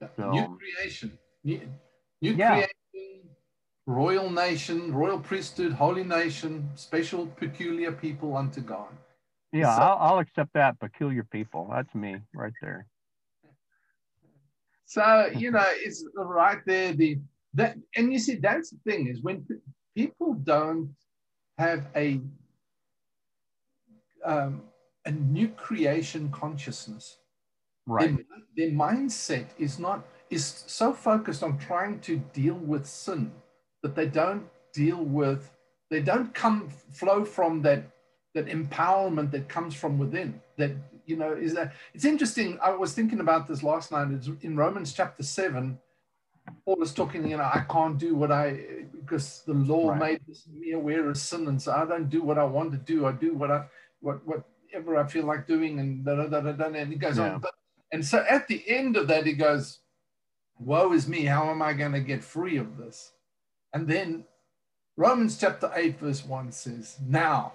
So- 0.00 0.30
new 0.30 0.58
creation. 0.58 1.18
New, 1.44 1.60
new 2.20 2.32
Yeah. 2.34 2.66
creation, 2.92 3.30
royal 3.86 4.30
nation, 4.30 4.92
royal 4.94 5.20
priesthood, 5.20 5.72
holy 5.72 6.04
nation, 6.04 6.68
special, 6.74 7.26
peculiar 7.26 7.92
people 7.92 8.36
unto 8.36 8.60
God. 8.60 8.92
Yeah, 9.52 9.74
So- 9.76 9.82
I'll, 9.82 9.98
I'll 10.14 10.18
accept 10.18 10.52
that. 10.54 10.78
Peculiar 10.80 11.24
people. 11.24 11.68
That's 11.70 11.94
me 11.94 12.20
right 12.34 12.52
there. 12.60 12.86
So 14.84 15.26
you 15.34 15.50
know, 15.50 15.64
it's 15.86 16.04
right 16.14 16.60
there. 16.66 16.92
The 16.92 17.18
that 17.54 17.76
and 17.96 18.12
you 18.12 18.18
see 18.18 18.36
that's 18.36 18.70
the 18.70 18.78
thing 18.84 19.08
is 19.08 19.22
when 19.22 19.44
pe- 19.44 19.56
people 19.94 20.34
don't 20.34 20.94
have 21.58 21.86
a 21.96 22.20
um, 24.24 24.62
a 25.06 25.10
new 25.10 25.48
creation 25.48 26.30
consciousness, 26.30 27.18
Right. 27.86 28.16
their, 28.16 28.24
their 28.56 28.70
mindset 28.70 29.46
is 29.58 29.78
not 29.78 30.04
is 30.30 30.64
so 30.66 30.92
focused 30.92 31.42
on 31.42 31.58
trying 31.58 32.00
to 32.00 32.16
deal 32.32 32.54
with 32.54 32.86
sin 32.86 33.32
that 33.82 33.94
they 33.94 34.06
don't 34.06 34.48
deal 34.72 35.04
with 35.04 35.50
they 35.90 36.00
don't 36.00 36.34
come 36.34 36.68
flow 36.92 37.24
from 37.24 37.62
that 37.62 37.84
that 38.34 38.46
empowerment 38.46 39.30
that 39.30 39.48
comes 39.48 39.74
from 39.74 39.98
within 39.98 40.40
that 40.56 40.72
you 41.06 41.16
know 41.16 41.32
is 41.32 41.54
that 41.54 41.72
it's 41.94 42.04
interesting 42.04 42.58
i 42.62 42.70
was 42.70 42.92
thinking 42.92 43.20
about 43.20 43.46
this 43.46 43.62
last 43.62 43.92
night 43.92 44.08
it's 44.10 44.28
in 44.42 44.56
romans 44.56 44.92
chapter 44.92 45.22
7 45.22 45.78
paul 46.64 46.82
is 46.82 46.92
talking 46.92 47.30
you 47.30 47.36
know 47.36 47.44
i 47.44 47.64
can't 47.70 47.98
do 47.98 48.14
what 48.16 48.32
i 48.32 48.60
because 49.00 49.42
the 49.46 49.54
law 49.54 49.90
Right. 49.90 50.00
made 50.00 50.20
me 50.52 50.72
aware 50.72 51.08
of 51.08 51.16
sin 51.16 51.46
and 51.48 51.62
so 51.62 51.72
i 51.72 51.84
don't 51.84 52.10
do 52.10 52.22
what 52.22 52.38
i 52.38 52.44
want 52.44 52.72
to 52.72 52.78
do 52.78 53.06
i 53.06 53.12
do 53.12 53.34
what 53.34 53.50
i 53.50 53.64
what 54.00 54.20
whatever 54.26 54.96
i 54.96 55.06
feel 55.06 55.24
like 55.24 55.46
doing 55.46 55.78
and 55.78 56.04
da, 56.04 56.16
da, 56.16 56.26
da, 56.26 56.40
da, 56.40 56.52
da, 56.52 56.66
and 56.66 56.92
he 56.92 56.98
goes 56.98 57.18
Yeah. 57.18 57.34
on 57.34 57.38
but 57.40 57.54
and 57.92 58.04
so 58.04 58.24
at 58.28 58.46
the 58.48 58.62
end 58.68 58.96
of 58.96 59.08
that 59.08 59.26
he 59.26 59.32
goes 59.32 59.80
woe 60.58 60.92
is 60.92 61.06
me 61.08 61.24
how 61.24 61.50
am 61.50 61.62
i 61.62 61.72
going 61.72 61.92
to 61.92 62.00
get 62.00 62.22
free 62.24 62.56
of 62.56 62.76
this 62.76 63.12
and 63.72 63.86
then 63.88 64.24
romans 64.96 65.38
chapter 65.38 65.70
8 65.74 65.98
verse 65.98 66.24
1 66.24 66.52
says 66.52 66.96
now 67.06 67.52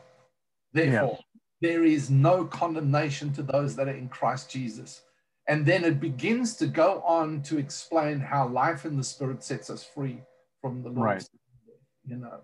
therefore 0.74 1.20
there 1.62 1.84
is 1.84 2.10
no 2.10 2.46
condemnation 2.46 3.32
to 3.34 3.44
those 3.44 3.76
that 3.76 3.88
are 3.88 3.96
in 3.96 4.10
christ 4.10 4.50
jesus 4.52 5.02
and 5.48 5.66
then 5.66 5.84
it 5.84 6.00
begins 6.00 6.56
to 6.58 6.68
go 6.68 7.02
on 7.06 7.42
to 7.44 7.58
explain 7.58 8.20
how 8.20 8.48
life 8.48 8.86
in 8.86 8.96
the 8.98 9.04
spirit 9.04 9.44
sets 9.44 9.70
us 9.70 9.84
free 9.84 10.22
from 10.62 10.84
the 10.84 10.90
law 10.90 11.04
Right. 11.04 11.22
sin 11.22 11.40
and 11.50 11.68
death. 11.68 11.86
you 12.06 12.18
know 12.18 12.42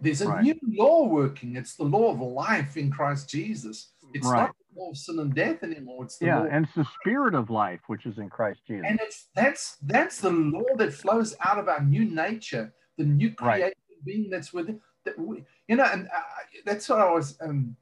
there's 0.00 0.20
a 0.20 0.28
Right. 0.28 0.42
new 0.42 0.54
law 0.68 1.06
working 1.06 1.56
it's 1.56 1.76
the 1.76 1.84
law 1.84 2.10
of 2.12 2.20
life 2.20 2.76
in 2.76 2.90
christ 2.90 3.28
jesus 3.30 3.92
it's 4.14 4.26
Right. 4.28 4.42
not 4.42 4.56
law 4.76 4.90
of 4.90 4.96
sin 4.96 5.18
and 5.18 5.34
death 5.34 5.62
anymore 5.62 6.04
it's 6.04 6.18
the 6.18 6.26
Yeah, 6.26 6.42
law 6.42 6.48
and 6.50 6.64
it's 6.66 6.74
the 6.74 6.86
spirit 7.00 7.34
of 7.34 7.50
life 7.50 7.80
which 7.86 8.06
is 8.06 8.18
in 8.18 8.28
Christ 8.30 8.60
Jesus. 8.66 8.86
and 8.88 9.00
it's 9.02 9.28
that's 9.34 9.76
that's 9.82 10.20
the 10.20 10.30
law 10.30 10.76
that 10.76 10.92
flows 10.92 11.34
out 11.44 11.58
of 11.58 11.68
our 11.68 11.82
new 11.82 12.04
nature, 12.04 12.72
the 12.98 13.04
new 13.04 13.34
Right. 13.40 13.60
creation 13.60 13.74
being 14.04 14.30
that's 14.30 14.52
within. 14.52 14.80
That 15.04 15.18
we, 15.18 15.44
you 15.68 15.76
know, 15.76 15.84
and 15.84 16.08
uh, 16.08 16.20
that's 16.64 16.88
what 16.88 17.00
I 17.00 17.10
was. 17.10 17.36
Um, 17.40 17.76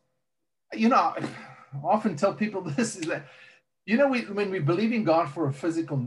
you 0.72 0.88
know, 0.88 0.96
I 0.96 1.22
often 1.82 2.16
tell 2.16 2.34
people 2.34 2.60
this 2.76 2.96
is 2.96 3.06
that, 3.06 3.26
you 3.86 3.96
know, 3.96 4.08
we, 4.08 4.22
when 4.22 4.50
we 4.50 4.58
believe 4.58 4.92
in 4.92 5.04
God 5.04 5.30
for 5.30 5.48
a 5.48 5.52
physical 5.52 6.04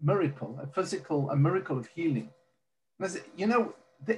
miracle, 0.00 0.58
a 0.62 0.66
physical, 0.66 1.30
a 1.30 1.36
miracle 1.36 1.78
of 1.78 1.86
healing, 1.86 2.30
you 3.36 3.46
know, 3.46 3.74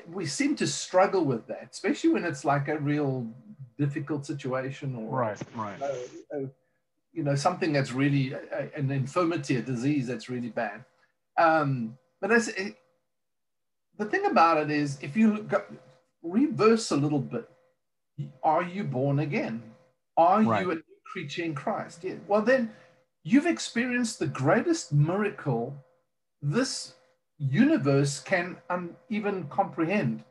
we 0.08 0.26
seem 0.26 0.56
to 0.56 0.66
struggle 0.66 1.24
with 1.24 1.46
that, 1.48 1.68
especially 1.72 2.10
when 2.10 2.24
it's 2.24 2.44
like 2.44 2.68
a 2.68 2.78
real 2.78 3.26
difficult 3.78 4.26
situation 4.26 4.94
or 4.96 5.18
right, 5.18 5.40
right. 5.54 5.80
A, 5.80 6.36
a, 6.36 6.50
you 7.12 7.22
know, 7.22 7.34
something 7.34 7.72
that's 7.72 7.92
really 7.92 8.32
a, 8.32 8.70
an 8.76 8.90
infirmity, 8.90 9.56
a 9.56 9.62
disease 9.62 10.06
that's 10.06 10.28
really 10.28 10.48
bad. 10.48 10.84
Um, 11.38 11.96
but 12.20 12.32
as 12.32 12.48
it, 12.48 12.76
the 13.98 14.04
thing 14.04 14.26
about 14.26 14.58
it 14.58 14.70
is, 14.70 14.98
if 15.00 15.16
you 15.16 15.34
look, 15.34 15.72
reverse 16.22 16.90
a 16.90 16.96
little 16.96 17.20
bit, 17.20 17.48
are 18.42 18.62
you 18.62 18.84
born 18.84 19.20
again? 19.20 19.62
Are 20.16 20.42
right. 20.42 20.62
you 20.62 20.70
a 20.72 20.74
new 20.76 20.82
creature 21.04 21.42
in 21.42 21.54
Christ? 21.54 22.02
Yeah. 22.02 22.14
Well, 22.26 22.42
then 22.42 22.70
you've 23.22 23.46
experienced 23.46 24.18
the 24.18 24.26
greatest 24.26 24.92
miracle 24.92 25.74
this 26.42 26.94
universe 27.38 28.20
can 28.20 28.56
even 29.08 29.44
comprehend. 29.44 30.24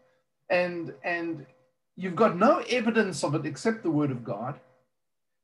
And, 0.49 0.93
and 1.03 1.45
you've 1.95 2.15
got 2.15 2.37
no 2.37 2.59
evidence 2.69 3.23
of 3.23 3.35
it 3.35 3.45
except 3.45 3.83
the 3.83 3.91
word 3.91 4.11
of 4.11 4.23
God. 4.23 4.59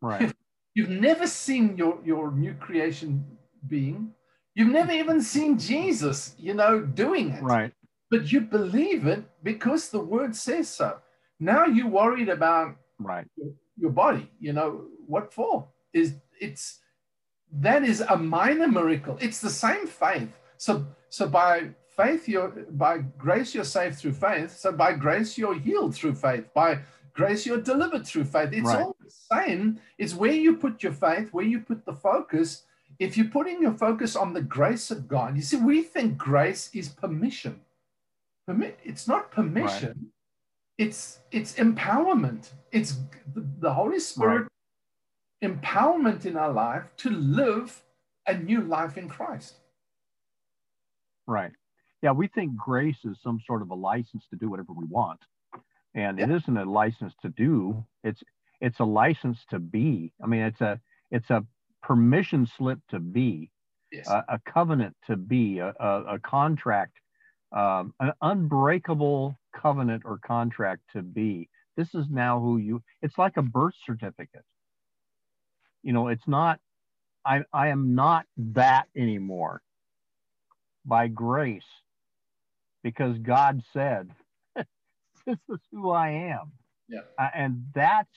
Right. 0.02 0.34
You've 0.74 0.90
never 0.90 1.28
seen 1.28 1.78
your, 1.78 2.00
your 2.06 2.32
new 2.32 2.54
creation 2.54 3.26
being. 3.68 4.14
You've 4.56 4.72
never 4.72 4.92
even 4.92 5.22
seen 5.22 5.58
Jesus, 5.58 6.36
you 6.38 6.54
know, 6.54 6.82
doing 6.82 7.32
it. 7.32 7.44
Right. 7.44 7.74
But 8.12 8.32
you 8.32 8.42
believe 8.42 9.06
it 9.08 9.24
because 9.44 9.90
the 9.90 10.00
word 10.00 10.36
says 10.36 10.68
so. 10.70 10.98
Now 11.40 11.66
you're 11.66 11.88
worried 11.88 12.30
about 12.30 12.76
right 12.98 13.26
your, 13.38 13.52
your 13.78 13.92
body. 13.92 14.30
You 14.40 14.54
know 14.54 14.86
what 15.08 15.34
for? 15.34 15.68
Is 15.94 16.16
it's 16.42 16.80
that 17.52 17.84
is 17.84 18.02
a 18.02 18.18
minor 18.18 18.68
miracle. 18.68 19.18
It's 19.22 19.40
the 19.40 19.50
same 19.50 19.88
faith. 19.88 20.30
So 20.58 20.86
so 21.10 21.28
by 21.28 21.70
faith 22.02 22.28
you're 22.28 22.50
by 22.72 23.00
grace 23.18 23.54
you're 23.54 23.64
saved 23.64 23.98
through 23.98 24.14
faith. 24.14 24.58
So 24.58 24.72
by 24.72 24.94
grace 24.94 25.38
you're 25.38 25.58
healed 25.58 25.96
through 25.96 26.16
faith. 26.16 26.46
By 26.54 26.80
grace 27.14 27.46
you're 27.46 27.62
delivered 27.62 28.06
through 28.06 28.26
faith. 28.26 28.50
It's 28.54 28.68
right. 28.68 28.82
all 28.82 28.96
the 29.04 29.12
same. 29.12 29.80
It's 29.98 30.14
where 30.14 30.34
you 30.34 30.56
put 30.56 30.84
your 30.84 30.94
faith, 30.94 31.34
where 31.34 31.46
you 31.46 31.60
put 31.60 31.86
the 31.86 31.94
focus. 31.94 32.64
If 33.00 33.18
you're 33.18 33.28
putting 33.28 33.62
your 33.62 33.74
focus 33.74 34.16
on 34.16 34.34
the 34.34 34.42
grace 34.42 34.92
of 34.92 35.08
God, 35.08 35.36
you 35.36 35.42
see, 35.42 35.58
we 35.58 35.84
think 35.84 36.18
grace 36.18 36.70
is 36.74 36.90
permission. 36.90 37.62
Permit, 38.48 38.80
It's 38.84 39.08
not 39.08 39.32
permission. 39.32 39.90
Right 39.90 40.10
it's 40.80 41.20
it's 41.32 41.54
empowerment 41.56 42.52
it's 42.72 42.96
the, 43.36 43.46
the 43.60 43.72
holy 43.72 44.00
spirit 44.00 44.48
right. 45.44 45.52
empowerment 45.52 46.26
in 46.26 46.38
our 46.38 46.52
life 46.52 46.86
to 46.96 47.10
live 47.10 47.84
a 48.28 48.34
new 48.34 48.62
life 48.62 48.98
in 48.98 49.08
christ 49.10 49.56
right 51.28 51.52
yeah 52.02 52.12
we 52.12 52.28
think 52.28 52.56
grace 52.56 53.04
is 53.06 53.18
some 53.24 53.40
sort 53.46 53.62
of 53.62 53.72
a 53.72 53.76
license 53.76 54.26
to 54.30 54.36
do 54.36 54.50
whatever 54.50 54.74
we 54.74 54.86
want 54.86 55.20
and 55.96 56.20
yeah. 56.20 56.26
it 56.26 56.32
isn't 56.32 56.58
a 56.58 56.66
license 56.66 57.14
to 57.22 57.30
do 57.30 57.84
it's 58.04 58.22
it's 58.62 58.80
a 58.80 58.86
license 58.86 59.40
to 59.50 59.60
be 59.60 60.12
i 60.24 60.28
mean 60.28 60.42
it's 60.42 60.62
a 60.62 60.80
it's 61.12 61.30
a 61.30 61.44
permission 61.82 62.48
slip 62.58 62.80
to 62.90 63.00
be 63.00 63.50
yes. 63.92 64.08
a, 64.10 64.24
a, 64.28 64.40
covenant 64.46 64.96
to 65.08 65.16
be 65.16 65.60
a, 65.60 65.74
a, 65.80 66.16
a 66.16 66.20
contract 66.20 67.00
um, 67.52 67.94
an 68.00 68.14
unbreakable 68.22 69.38
covenant 69.56 70.04
or 70.06 70.20
contract 70.20 70.82
to 70.94 71.02
be. 71.02 71.50
This 71.78 71.94
is 71.96 72.06
now 72.10 72.40
who 72.40 72.58
you, 72.58 72.84
it's 73.02 73.18
like 73.18 73.38
a 73.38 73.42
birth 73.42 73.74
certificate. 73.86 74.44
You 75.82 75.94
know, 75.94 76.10
it's 76.10 76.28
not, 76.28 76.60
I, 77.26 77.42
I 77.54 77.70
am 77.70 77.96
not 77.96 78.26
that 78.38 78.88
anymore 78.96 79.62
by 80.86 81.08
grace 81.08 81.64
because 82.84 83.18
God 83.20 83.62
said, 83.74 84.10
this 84.56 85.38
is 85.50 85.60
who 85.72 85.92
I 85.92 86.10
am. 86.10 86.52
Yeah. 86.88 87.02
Uh, 87.18 87.30
and 87.36 87.66
that's, 87.74 88.10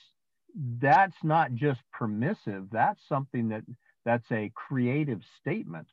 that's 0.79 1.15
not 1.23 1.53
just 1.53 1.81
permissive. 1.91 2.67
That's 2.71 2.99
something 3.07 3.49
that 3.49 3.63
that's 4.05 4.31
a 4.31 4.51
creative 4.55 5.21
statement. 5.39 5.87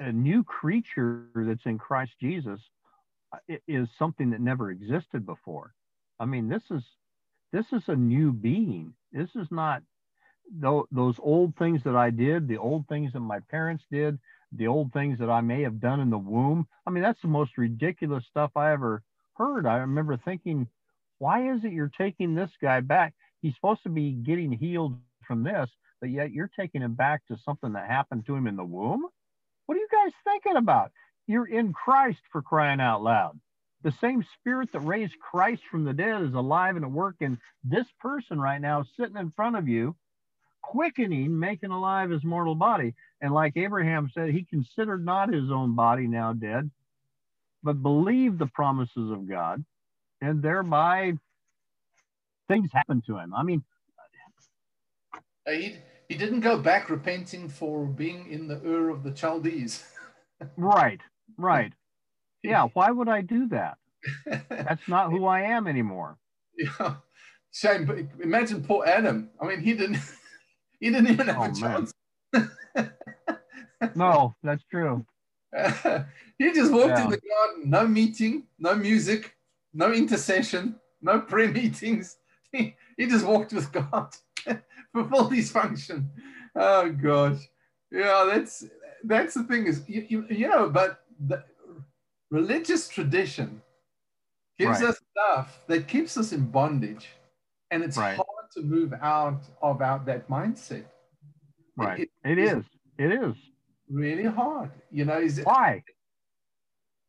A 0.00 0.10
new 0.10 0.42
creature 0.42 1.26
that's 1.34 1.66
in 1.66 1.78
Christ 1.78 2.12
Jesus 2.20 2.60
is 3.68 3.88
something 3.98 4.30
that 4.30 4.40
never 4.40 4.70
existed 4.70 5.24
before. 5.24 5.72
I 6.18 6.24
mean, 6.24 6.48
this 6.48 6.62
is 6.70 6.82
this 7.52 7.66
is 7.72 7.82
a 7.86 7.94
new 7.94 8.32
being. 8.32 8.94
This 9.12 9.30
is 9.36 9.46
not 9.50 9.82
those 10.50 11.16
old 11.20 11.54
things 11.56 11.82
that 11.84 11.94
I 11.94 12.10
did, 12.10 12.48
the 12.48 12.58
old 12.58 12.88
things 12.88 13.12
that 13.12 13.20
my 13.20 13.38
parents 13.50 13.84
did, 13.90 14.18
the 14.52 14.66
old 14.66 14.92
things 14.92 15.18
that 15.18 15.30
I 15.30 15.40
may 15.40 15.62
have 15.62 15.80
done 15.80 16.00
in 16.00 16.10
the 16.10 16.18
womb. 16.18 16.66
I 16.86 16.90
mean, 16.90 17.02
that's 17.02 17.22
the 17.22 17.28
most 17.28 17.56
ridiculous 17.56 18.24
stuff 18.28 18.50
I 18.56 18.72
ever 18.72 19.02
heard. 19.34 19.66
I 19.66 19.76
remember 19.78 20.16
thinking, 20.16 20.66
why 21.18 21.52
is 21.52 21.64
it 21.64 21.72
you're 21.72 21.92
taking 21.96 22.34
this 22.34 22.50
guy 22.60 22.80
back? 22.80 23.14
He's 23.42 23.54
supposed 23.54 23.82
to 23.84 23.88
be 23.88 24.12
getting 24.12 24.52
healed 24.52 24.96
from 25.26 25.44
this, 25.44 25.68
but 26.00 26.10
yet 26.10 26.32
you're 26.32 26.50
taking 26.58 26.82
him 26.82 26.94
back 26.94 27.26
to 27.28 27.38
something 27.44 27.72
that 27.72 27.86
happened 27.86 28.26
to 28.26 28.34
him 28.34 28.46
in 28.46 28.56
the 28.56 28.64
womb? 28.64 29.06
What 29.66 29.76
are 29.76 29.80
you 29.80 29.88
guys 29.92 30.12
thinking 30.24 30.56
about? 30.56 30.90
You're 31.26 31.46
in 31.46 31.72
Christ 31.72 32.20
for 32.32 32.42
crying 32.42 32.80
out 32.80 33.02
loud. 33.02 33.38
The 33.82 33.94
same 34.00 34.24
spirit 34.38 34.72
that 34.72 34.80
raised 34.80 35.14
Christ 35.20 35.62
from 35.70 35.84
the 35.84 35.92
dead 35.92 36.22
is 36.22 36.34
alive 36.34 36.76
and 36.76 36.84
at 36.84 36.90
work 36.90 37.16
in 37.20 37.38
this 37.64 37.86
person 38.00 38.40
right 38.40 38.60
now, 38.60 38.84
sitting 38.98 39.16
in 39.16 39.30
front 39.30 39.56
of 39.56 39.68
you, 39.68 39.94
quickening, 40.62 41.38
making 41.38 41.70
alive 41.70 42.10
his 42.10 42.24
mortal 42.24 42.54
body. 42.54 42.94
And 43.20 43.32
like 43.32 43.56
Abraham 43.56 44.10
said, 44.14 44.30
he 44.30 44.44
considered 44.44 45.04
not 45.04 45.32
his 45.32 45.50
own 45.50 45.74
body 45.74 46.06
now 46.06 46.32
dead, 46.32 46.70
but 47.62 47.82
believed 47.82 48.38
the 48.38 48.46
promises 48.46 49.10
of 49.10 49.28
God, 49.28 49.64
and 50.20 50.42
thereby 50.42 51.12
things 52.48 52.70
happened 52.72 53.04
to 53.06 53.16
him. 53.18 53.34
I 53.34 53.42
mean, 53.42 53.62
he, 55.46 55.76
he 56.08 56.16
didn't 56.16 56.40
go 56.40 56.58
back 56.58 56.90
repenting 56.90 57.48
for 57.48 57.86
being 57.86 58.30
in 58.30 58.48
the 58.48 58.60
Ur 58.64 58.90
of 58.90 59.02
the 59.02 59.14
Chaldees. 59.14 59.84
right. 60.56 61.00
Right. 61.36 61.72
Yeah. 62.42 62.66
Why 62.74 62.90
would 62.90 63.08
I 63.08 63.20
do 63.22 63.48
that? 63.48 63.78
That's 64.48 64.86
not 64.88 65.10
who 65.10 65.26
I 65.26 65.42
am 65.42 65.66
anymore. 65.66 66.16
Yeah. 66.58 66.96
Shame. 67.52 67.86
But 67.86 67.98
imagine 68.22 68.62
poor 68.62 68.84
Adam. 68.84 69.30
I 69.40 69.46
mean, 69.46 69.60
he 69.60 69.72
didn't. 69.72 69.98
He 70.80 70.90
didn't 70.90 71.10
even 71.10 71.26
have 71.28 71.38
oh, 71.38 71.44
a 71.44 71.52
chance. 71.52 71.92
no, 73.94 74.34
that's 74.42 74.64
true. 74.70 75.04
he 76.38 76.52
just 76.52 76.72
walked 76.72 76.88
yeah. 76.88 77.04
in 77.04 77.10
the 77.10 77.20
garden. 77.20 77.70
No 77.70 77.86
meeting. 77.86 78.44
No 78.58 78.74
music. 78.74 79.34
No 79.72 79.92
intercession. 79.92 80.76
No 81.00 81.20
prayer 81.20 81.48
meetings. 81.48 82.16
He, 82.52 82.74
he 82.96 83.06
just 83.06 83.24
walked 83.24 83.52
with 83.52 83.70
God. 83.70 84.12
fulfill 84.92 85.28
these 85.28 85.52
function. 85.52 86.10
Oh 86.54 86.90
gosh. 86.90 87.48
Yeah, 87.90 88.28
that's 88.28 88.64
that's 89.04 89.34
the 89.34 89.44
thing 89.44 89.66
is 89.66 89.82
you, 89.88 90.04
you, 90.08 90.26
you 90.28 90.48
know, 90.48 90.68
but 90.68 91.04
the 91.28 91.44
religious 92.30 92.88
tradition 92.88 93.62
gives 94.58 94.80
right. 94.80 94.90
us 94.90 95.00
stuff 95.12 95.60
that 95.68 95.88
keeps 95.88 96.16
us 96.16 96.32
in 96.32 96.50
bondage, 96.50 97.08
and 97.70 97.82
it's 97.82 97.96
right. 97.96 98.16
hard 98.16 98.39
to 98.54 98.62
move 98.62 98.92
out 99.00 99.42
of 99.62 99.82
out 99.82 100.06
that 100.06 100.28
mindset. 100.28 100.84
Right. 101.76 102.00
it, 102.00 102.10
it 102.24 102.38
is. 102.38 102.64
It 102.98 103.12
is 103.12 103.34
really 103.90 104.24
hard. 104.24 104.70
You 104.90 105.04
know, 105.04 105.18
is 105.18 105.40
why? 105.42 105.82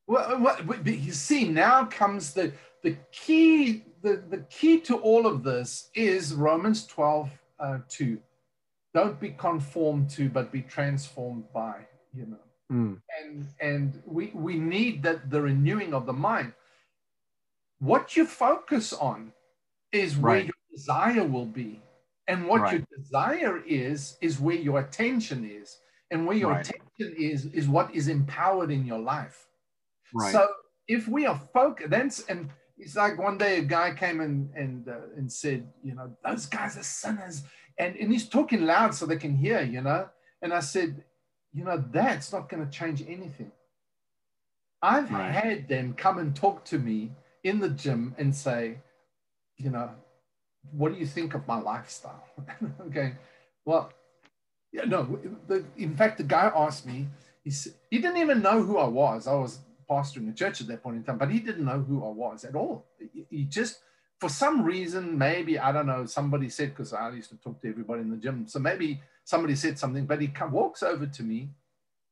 Well, 0.07 0.39
what, 0.39 0.85
you 0.85 1.13
see, 1.13 1.47
now 1.47 1.85
comes 1.85 2.33
the 2.33 2.51
the 2.83 2.97
key. 3.11 3.83
The, 4.01 4.23
the 4.29 4.39
key 4.49 4.79
to 4.81 4.97
all 4.97 5.27
of 5.27 5.43
this 5.43 5.91
is 5.93 6.33
Romans 6.33 6.87
12, 6.87 7.29
uh, 7.59 7.77
2. 7.87 8.17
Don't 8.95 9.19
be 9.19 9.29
conformed 9.29 10.09
to, 10.11 10.27
but 10.27 10.51
be 10.51 10.63
transformed 10.63 11.43
by, 11.53 11.85
you 12.11 12.25
know. 12.25 12.37
Mm. 12.71 13.01
And 13.21 13.47
and 13.59 14.01
we 14.05 14.31
we 14.33 14.57
need 14.57 15.03
that 15.03 15.29
the 15.29 15.41
renewing 15.41 15.93
of 15.93 16.05
the 16.05 16.13
mind. 16.13 16.53
What 17.79 18.15
you 18.15 18.25
focus 18.25 18.91
on 18.91 19.33
is 19.91 20.17
where 20.17 20.35
right. 20.35 20.45
your 20.45 20.60
desire 20.71 21.23
will 21.23 21.45
be. 21.45 21.81
And 22.27 22.47
what 22.47 22.61
right. 22.61 22.73
your 22.73 22.87
desire 22.97 23.61
is, 23.65 24.17
is 24.21 24.39
where 24.39 24.55
your 24.55 24.79
attention 24.79 25.49
is. 25.49 25.77
And 26.11 26.25
where 26.27 26.37
your 26.37 26.51
right. 26.51 26.67
attention 26.67 27.15
is, 27.17 27.45
is 27.47 27.67
what 27.67 27.93
is 27.95 28.07
empowered 28.07 28.71
in 28.71 28.85
your 28.85 28.99
life. 28.99 29.47
So 30.31 30.47
if 30.87 31.07
we 31.07 31.25
are 31.25 31.39
focused, 31.53 31.89
then 31.89 32.11
and 32.27 32.49
it's 32.77 32.95
like 32.95 33.17
one 33.17 33.37
day 33.37 33.59
a 33.59 33.61
guy 33.61 33.93
came 33.93 34.19
in 34.19 34.49
and 34.55 34.87
uh, 34.89 35.15
and 35.15 35.31
said, 35.31 35.67
you 35.83 35.95
know, 35.95 36.15
those 36.25 36.47
guys 36.47 36.77
are 36.77 36.83
sinners, 36.83 37.43
and 37.77 37.95
and 37.95 38.11
he's 38.11 38.27
talking 38.27 38.65
loud 38.65 38.93
so 38.93 39.05
they 39.05 39.17
can 39.17 39.35
hear, 39.35 39.61
you 39.61 39.81
know. 39.81 40.09
And 40.41 40.53
I 40.53 40.59
said, 40.59 41.03
you 41.53 41.63
know, 41.63 41.81
that's 41.91 42.33
not 42.33 42.49
going 42.49 42.65
to 42.65 42.71
change 42.71 43.01
anything. 43.01 43.51
I've 44.81 45.11
Right. 45.11 45.31
had 45.31 45.67
them 45.67 45.93
come 45.93 46.17
and 46.17 46.35
talk 46.35 46.65
to 46.65 46.79
me 46.79 47.11
in 47.43 47.59
the 47.59 47.69
gym 47.69 48.15
and 48.17 48.35
say, 48.35 48.79
you 49.57 49.69
know, 49.69 49.91
what 50.71 50.93
do 50.93 50.99
you 50.99 51.05
think 51.05 51.33
of 51.33 51.47
my 51.47 51.59
lifestyle? 51.59 52.23
okay, 52.87 53.13
well, 53.65 53.91
yeah, 54.71 54.85
no. 54.85 55.19
The, 55.47 55.65
in 55.77 55.95
fact, 55.95 56.17
the 56.17 56.23
guy 56.23 56.51
asked 56.55 56.85
me. 56.85 57.07
He 57.43 57.51
he 57.89 57.97
didn't 57.99 58.17
even 58.17 58.41
know 58.41 58.61
who 58.63 58.77
I 58.77 58.87
was. 58.87 59.27
I 59.27 59.33
was 59.33 59.59
pastoring 59.89 60.29
a 60.29 60.33
church 60.33 60.61
at 60.61 60.67
that 60.67 60.83
point 60.83 60.97
in 60.97 61.03
time, 61.03 61.17
but 61.17 61.31
he 61.31 61.39
didn't 61.39 61.65
know 61.65 61.79
who 61.79 62.05
I 62.05 62.09
was 62.09 62.45
at 62.45 62.55
all. 62.55 62.85
He, 62.97 63.25
he 63.29 63.43
just, 63.43 63.79
for 64.19 64.29
some 64.29 64.63
reason, 64.63 65.17
maybe 65.17 65.59
I 65.59 65.71
don't 65.71 65.87
know. 65.87 66.05
Somebody 66.05 66.49
said 66.49 66.69
because 66.69 66.93
I 66.93 67.09
used 67.09 67.31
to 67.31 67.37
talk 67.37 67.59
to 67.61 67.69
everybody 67.69 68.01
in 68.01 68.11
the 68.11 68.17
gym, 68.17 68.47
so 68.47 68.59
maybe 68.59 69.01
somebody 69.25 69.55
said 69.55 69.79
something. 69.79 70.05
But 70.05 70.21
he 70.21 70.27
come, 70.27 70.51
walks 70.51 70.83
over 70.83 71.07
to 71.07 71.23
me, 71.23 71.49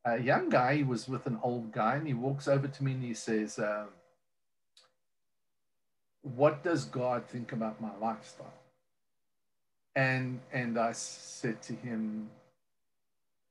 a 0.04 0.20
young 0.20 0.50
guy. 0.50 0.78
He 0.78 0.84
was 0.84 1.08
with 1.08 1.26
an 1.28 1.40
old 1.44 1.72
guy, 1.72 1.96
and 1.96 2.08
he 2.08 2.14
walks 2.14 2.48
over 2.48 2.68
to 2.68 2.84
me 2.84 2.94
and 2.94 3.04
he 3.04 3.14
says. 3.14 3.60
Um, 3.60 3.90
what 6.36 6.64
does 6.64 6.86
God 6.86 7.26
think 7.28 7.52
about 7.54 7.82
my 7.82 7.96
lifestyle? 8.02 8.54
And 9.96 10.40
and 10.54 10.78
I 10.80 10.94
said 10.94 11.62
to 11.64 11.74
him, 11.74 12.30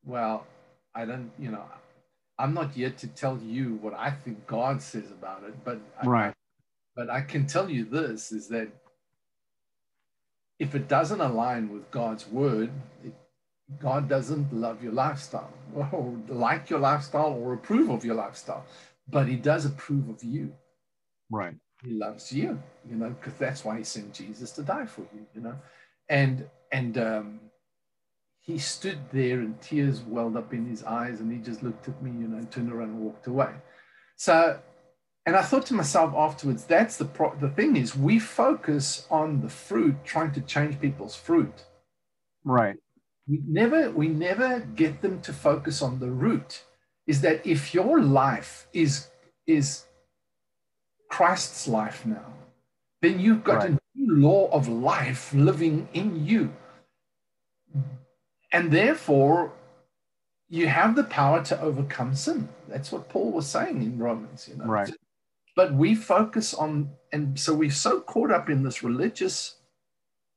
well, 0.06 0.46
I 0.94 1.04
don't, 1.06 1.32
you 1.38 1.50
know, 1.50 1.64
I'm 2.38 2.54
not 2.54 2.76
yet 2.76 2.98
to 2.98 3.08
tell 3.08 3.38
you 3.38 3.76
what 3.76 3.94
I 3.94 4.10
think 4.10 4.46
God 4.46 4.82
says 4.82 5.10
about 5.10 5.44
it, 5.44 5.64
but 5.64 5.80
I- 6.02 6.06
Right. 6.06 6.34
but 6.96 7.10
I 7.10 7.22
can 7.22 7.46
tell 7.46 7.70
you 7.70 7.84
this 7.84 8.32
is 8.32 8.48
that 8.48 8.68
if 10.58 10.74
it 10.74 10.88
doesn't 10.88 11.20
align 11.20 11.70
with 11.72 11.90
God's 11.90 12.28
word, 12.28 12.70
it, 13.04 13.14
God 13.80 14.08
doesn't 14.08 14.52
love 14.52 14.82
your 14.82 14.92
lifestyle 14.92 15.52
or 15.92 16.16
like 16.28 16.70
your 16.70 16.80
lifestyle 16.80 17.32
or 17.34 17.54
approve 17.54 17.90
of 17.90 18.04
your 18.04 18.16
lifestyle, 18.16 18.64
but 19.08 19.28
He 19.28 19.36
does 19.36 19.66
approve 19.66 20.08
of 20.10 20.24
you 20.24 20.54
Right. 21.30 21.54
He 21.82 21.92
loves 21.92 22.32
you 22.32 22.60
you 22.88 22.96
know 22.96 23.10
because 23.10 23.34
that's 23.38 23.64
why 23.64 23.78
he 23.78 23.84
sent 23.84 24.14
jesus 24.14 24.52
to 24.52 24.62
die 24.62 24.86
for 24.86 25.02
you 25.14 25.26
you 25.34 25.40
know. 25.42 25.56
And 26.10 26.48
and 26.72 26.98
um 26.98 27.40
he 28.40 28.58
stood 28.58 28.98
there 29.12 29.40
and 29.40 29.60
tears 29.60 30.02
welled 30.02 30.36
up 30.36 30.54
in 30.54 30.66
his 30.66 30.84
eyes 30.84 31.20
and 31.20 31.32
he 31.32 31.38
just 31.38 31.62
looked 31.62 31.88
at 31.88 32.02
me 32.02 32.10
you 32.12 32.28
know 32.28 32.38
and 32.38 32.50
turned 32.50 32.72
around 32.72 32.90
and 32.90 33.00
walked 33.00 33.26
away. 33.28 33.52
So 34.16 34.60
and 35.26 35.36
i 35.36 35.42
thought 35.42 35.66
to 35.66 35.74
myself 35.74 36.14
afterwards 36.16 36.64
that's 36.64 36.96
the 36.98 37.04
pro- 37.06 37.36
the 37.36 37.50
thing 37.50 37.76
is 37.76 37.96
we 37.96 38.18
focus 38.18 39.06
on 39.10 39.40
the 39.42 39.50
fruit 39.50 39.96
trying 40.04 40.32
to 40.32 40.40
change 40.42 40.80
people's 40.80 41.16
fruit. 41.16 41.66
Right. 42.44 42.76
we 43.28 43.40
never 43.46 43.90
we 43.92 44.08
never 44.08 44.60
get 44.60 45.02
them 45.02 45.20
to 45.22 45.32
focus 45.34 45.82
on 45.82 46.00
the 46.00 46.10
root. 46.10 46.64
Is 47.06 47.22
that 47.22 47.46
if 47.46 47.74
your 47.74 48.00
life 48.02 48.68
is 48.74 49.08
is 49.46 49.86
christ's 51.08 51.66
life 51.68 52.04
now 52.06 52.24
then 53.02 53.18
you've 53.20 53.44
got 53.44 53.58
Right. 53.58 53.70
a 53.70 53.78
new 53.94 54.16
law 54.20 54.48
of 54.50 54.68
life 54.68 55.32
living 55.34 55.88
in 55.92 56.24
you 56.26 56.52
and 58.52 58.70
therefore 58.72 59.52
you 60.48 60.66
have 60.68 60.96
the 60.96 61.04
power 61.04 61.42
to 61.44 61.60
overcome 61.60 62.14
sin 62.14 62.48
that's 62.68 62.90
what 62.92 63.08
paul 63.08 63.32
was 63.32 63.46
saying 63.46 63.82
in 63.82 63.98
romans 63.98 64.48
you 64.48 64.56
know 64.56 64.64
Right. 64.64 64.90
but 65.56 65.72
we 65.74 65.94
focus 65.94 66.54
on 66.54 66.90
and 67.12 67.38
so 67.38 67.54
we're 67.54 67.70
so 67.70 68.00
caught 68.00 68.30
up 68.30 68.48
in 68.50 68.62
this 68.62 68.82
religious 68.82 69.56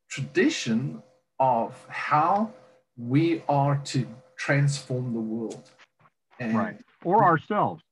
tradition 0.10 1.02
of 1.40 1.86
how 1.90 2.52
we 2.98 3.44
are 3.50 3.78
to 3.86 4.08
transform 4.38 5.14
the 5.14 5.20
world 5.20 5.70
and 6.40 6.58
Right. 6.58 6.78
Or 7.04 7.24
ourselves. 7.24 7.84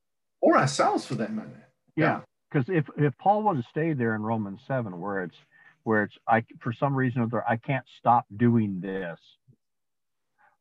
or 0.42 0.58
ourselves 0.58 1.06
for 1.06 1.16
that 1.16 1.32
matter 1.34 1.68
Yeah. 1.96 2.22
Because 2.50 2.70
if, 2.70 2.86
if 2.98 3.18
Paul 3.18 3.44
would 3.44 3.58
have 3.58 3.66
stayed 3.70 3.98
there 3.98 4.16
in 4.16 4.24
Romans 4.24 4.62
7, 4.68 5.00
where 5.00 5.24
it's 5.24 5.38
where 5.84 6.04
it's 6.04 6.18
I 6.28 6.44
for 6.60 6.74
some 6.74 6.96
reason 6.96 7.22
or 7.22 7.26
other, 7.26 7.44
I 7.48 7.56
can't 7.58 7.86
stop 8.00 8.26
doing 8.36 8.82
this. 8.82 9.20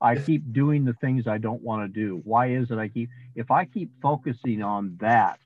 I 0.01 0.17
keep 0.17 0.53
doing 0.53 0.85
the 0.85 0.93
things 0.95 1.27
I 1.27 1.39
don't 1.39 1.63
want 1.63 1.83
to 1.83 2.01
do. 2.01 2.21
Why 2.25 2.51
is 2.51 2.71
it 2.71 2.79
I 2.79 2.89
keep 2.89 3.11
if 3.35 3.51
I 3.51 3.65
keep 3.65 3.91
focusing 4.01 4.63
on 4.63 4.97
that, 5.01 5.41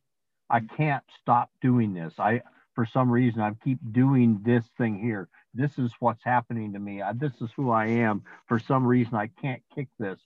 I 0.51 0.61
can't 0.61 1.05
stop 1.21 1.51
doing 1.61 1.95
this. 1.95 2.15
I 2.19 2.43
for 2.75 2.87
some 2.87 3.11
reason 3.11 3.41
I 3.41 3.53
keep 3.65 3.79
doing 3.93 4.41
this 4.45 4.65
thing 4.77 4.99
here. 4.99 5.29
This 5.55 5.79
is 5.79 5.93
what's 6.01 6.25
happening 6.25 6.73
to 6.73 6.79
me. 6.79 7.03
I, 7.03 7.13
this 7.13 7.33
is 7.41 7.51
who 7.57 7.71
I 7.71 7.87
am. 7.87 8.23
For 8.47 8.59
some 8.59 8.87
reason 8.87 9.15
I 9.15 9.29
can't 9.41 9.63
kick 9.75 9.89
this. 9.99 10.19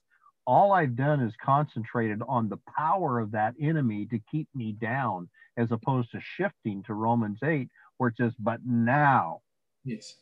All 0.45 0.73
I've 0.73 0.95
done 0.95 1.21
is 1.21 1.35
concentrated 1.45 2.23
on 2.29 2.49
the 2.49 2.59
power 2.77 3.19
of 3.19 3.33
that 3.33 3.55
enemy 3.61 4.07
to 4.07 4.21
keep 4.31 4.49
me 4.55 4.73
down 4.73 5.29
as 5.57 5.71
opposed 5.71 6.11
to 6.13 6.21
shifting 6.21 6.83
to 6.85 6.95
Romans 6.95 7.39
8 7.43 7.69
where 7.99 8.11
it 8.11 8.17
says 8.17 8.33
but 8.39 8.61
now. 8.65 9.41
Yes. 9.85 10.15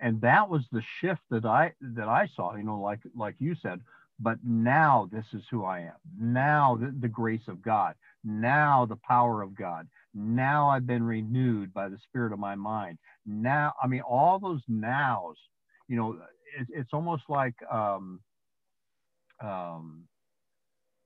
And 0.00 0.20
that 0.22 0.48
was 0.48 0.62
the 0.72 0.82
shift 1.00 1.20
that 1.30 1.44
i 1.44 1.74
that 1.80 2.08
i 2.08 2.28
saw 2.34 2.54
you 2.56 2.62
know 2.62 2.80
like 2.80 3.00
like 3.14 3.36
you 3.38 3.54
said 3.54 3.80
but 4.18 4.38
now 4.44 5.08
this 5.12 5.26
is 5.32 5.42
who 5.50 5.64
i 5.64 5.80
am. 5.80 5.94
Now 6.18 6.76
the, 6.80 6.94
the 7.00 7.08
grace 7.08 7.48
of 7.48 7.62
god. 7.62 7.94
Now 8.24 8.86
the 8.86 8.96
power 8.96 9.42
of 9.42 9.54
god. 9.54 9.88
Now 10.14 10.70
i've 10.70 10.86
been 10.86 11.02
renewed 11.02 11.74
by 11.74 11.88
the 11.88 11.98
spirit 11.98 12.32
of 12.32 12.38
my 12.38 12.54
mind. 12.54 12.98
Now 13.26 13.74
i 13.82 13.86
mean 13.86 14.02
all 14.02 14.38
those 14.38 14.62
nows 14.68 15.36
you 15.88 15.96
know 15.96 16.18
it, 16.58 16.66
it's 16.70 16.92
almost 16.92 17.24
like 17.28 17.54
um 17.70 18.20
um 19.42 20.04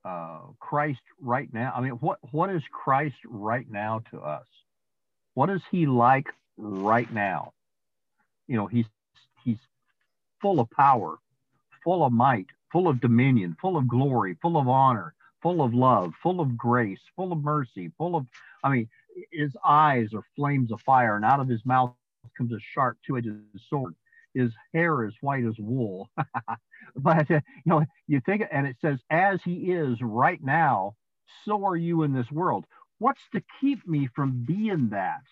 uh 0.05 0.41
christ 0.61 1.01
right 1.21 1.53
now? 1.53 1.73
I 1.75 1.81
mean 1.81 1.93
what 1.93 2.19
what 2.33 2.51
is 2.51 2.63
christ 2.73 3.17
right 3.27 3.67
now 3.71 4.03
to 4.11 4.21
us? 4.21 4.47
What 5.35 5.51
is 5.51 5.63
he 5.71 5.87
like 5.87 6.27
right 6.57 7.13
now? 7.13 7.53
You 8.47 8.57
know 8.57 8.67
he's 8.67 8.87
he's 9.45 9.59
full 10.41 10.61
of 10.61 10.71
power 10.71 11.17
full 11.83 12.05
of 12.05 12.13
might 12.13 12.47
full 12.73 12.89
of 12.89 13.01
dominion 13.01 13.57
full 13.61 13.77
of 13.77 13.87
glory 13.89 14.37
full 14.43 14.57
of 14.57 14.69
honor 14.69 15.15
full 15.43 15.63
of 15.63 15.75
love 15.75 16.13
full 16.23 16.41
of 16.41 16.57
grace 16.57 17.01
full 17.17 17.33
of 17.33 17.43
mercy 17.43 17.93
full 17.99 18.17
of 18.17 18.27
i 18.65 18.71
mean 18.71 18.89
his 19.31 19.53
eyes 19.65 20.13
are 20.15 20.25
flames 20.35 20.73
of 20.73 20.81
fire 20.81 21.17
and 21.17 21.25
out 21.25 21.41
of 21.41 21.49
his 21.49 21.65
mouth 21.65 21.95
comes 22.37 22.53
a 22.53 22.59
sharp 22.61 22.97
two-edged 23.07 23.29
sword 23.69 23.95
his 24.35 24.53
hair 24.75 25.07
is 25.07 25.15
white 25.21 25.45
as 25.45 25.57
wool. 25.59 26.11
But 26.97 27.31
uh, 27.31 27.41
you 27.65 27.71
know 27.73 27.85
you 28.07 28.21
think 28.25 28.43
and 28.53 28.67
it 28.67 28.77
says 28.81 29.01
as 29.11 29.41
he 29.45 29.73
is 29.73 29.99
right 30.03 30.43
now 30.43 30.95
so 31.45 31.65
are 31.67 31.77
you 31.77 32.03
in 32.05 32.13
this 32.13 32.31
world. 32.31 32.67
What's 32.99 33.23
to 33.35 33.43
keep 33.61 33.87
me 33.87 34.09
from 34.15 34.45
being 34.47 34.91
that? 34.91 35.23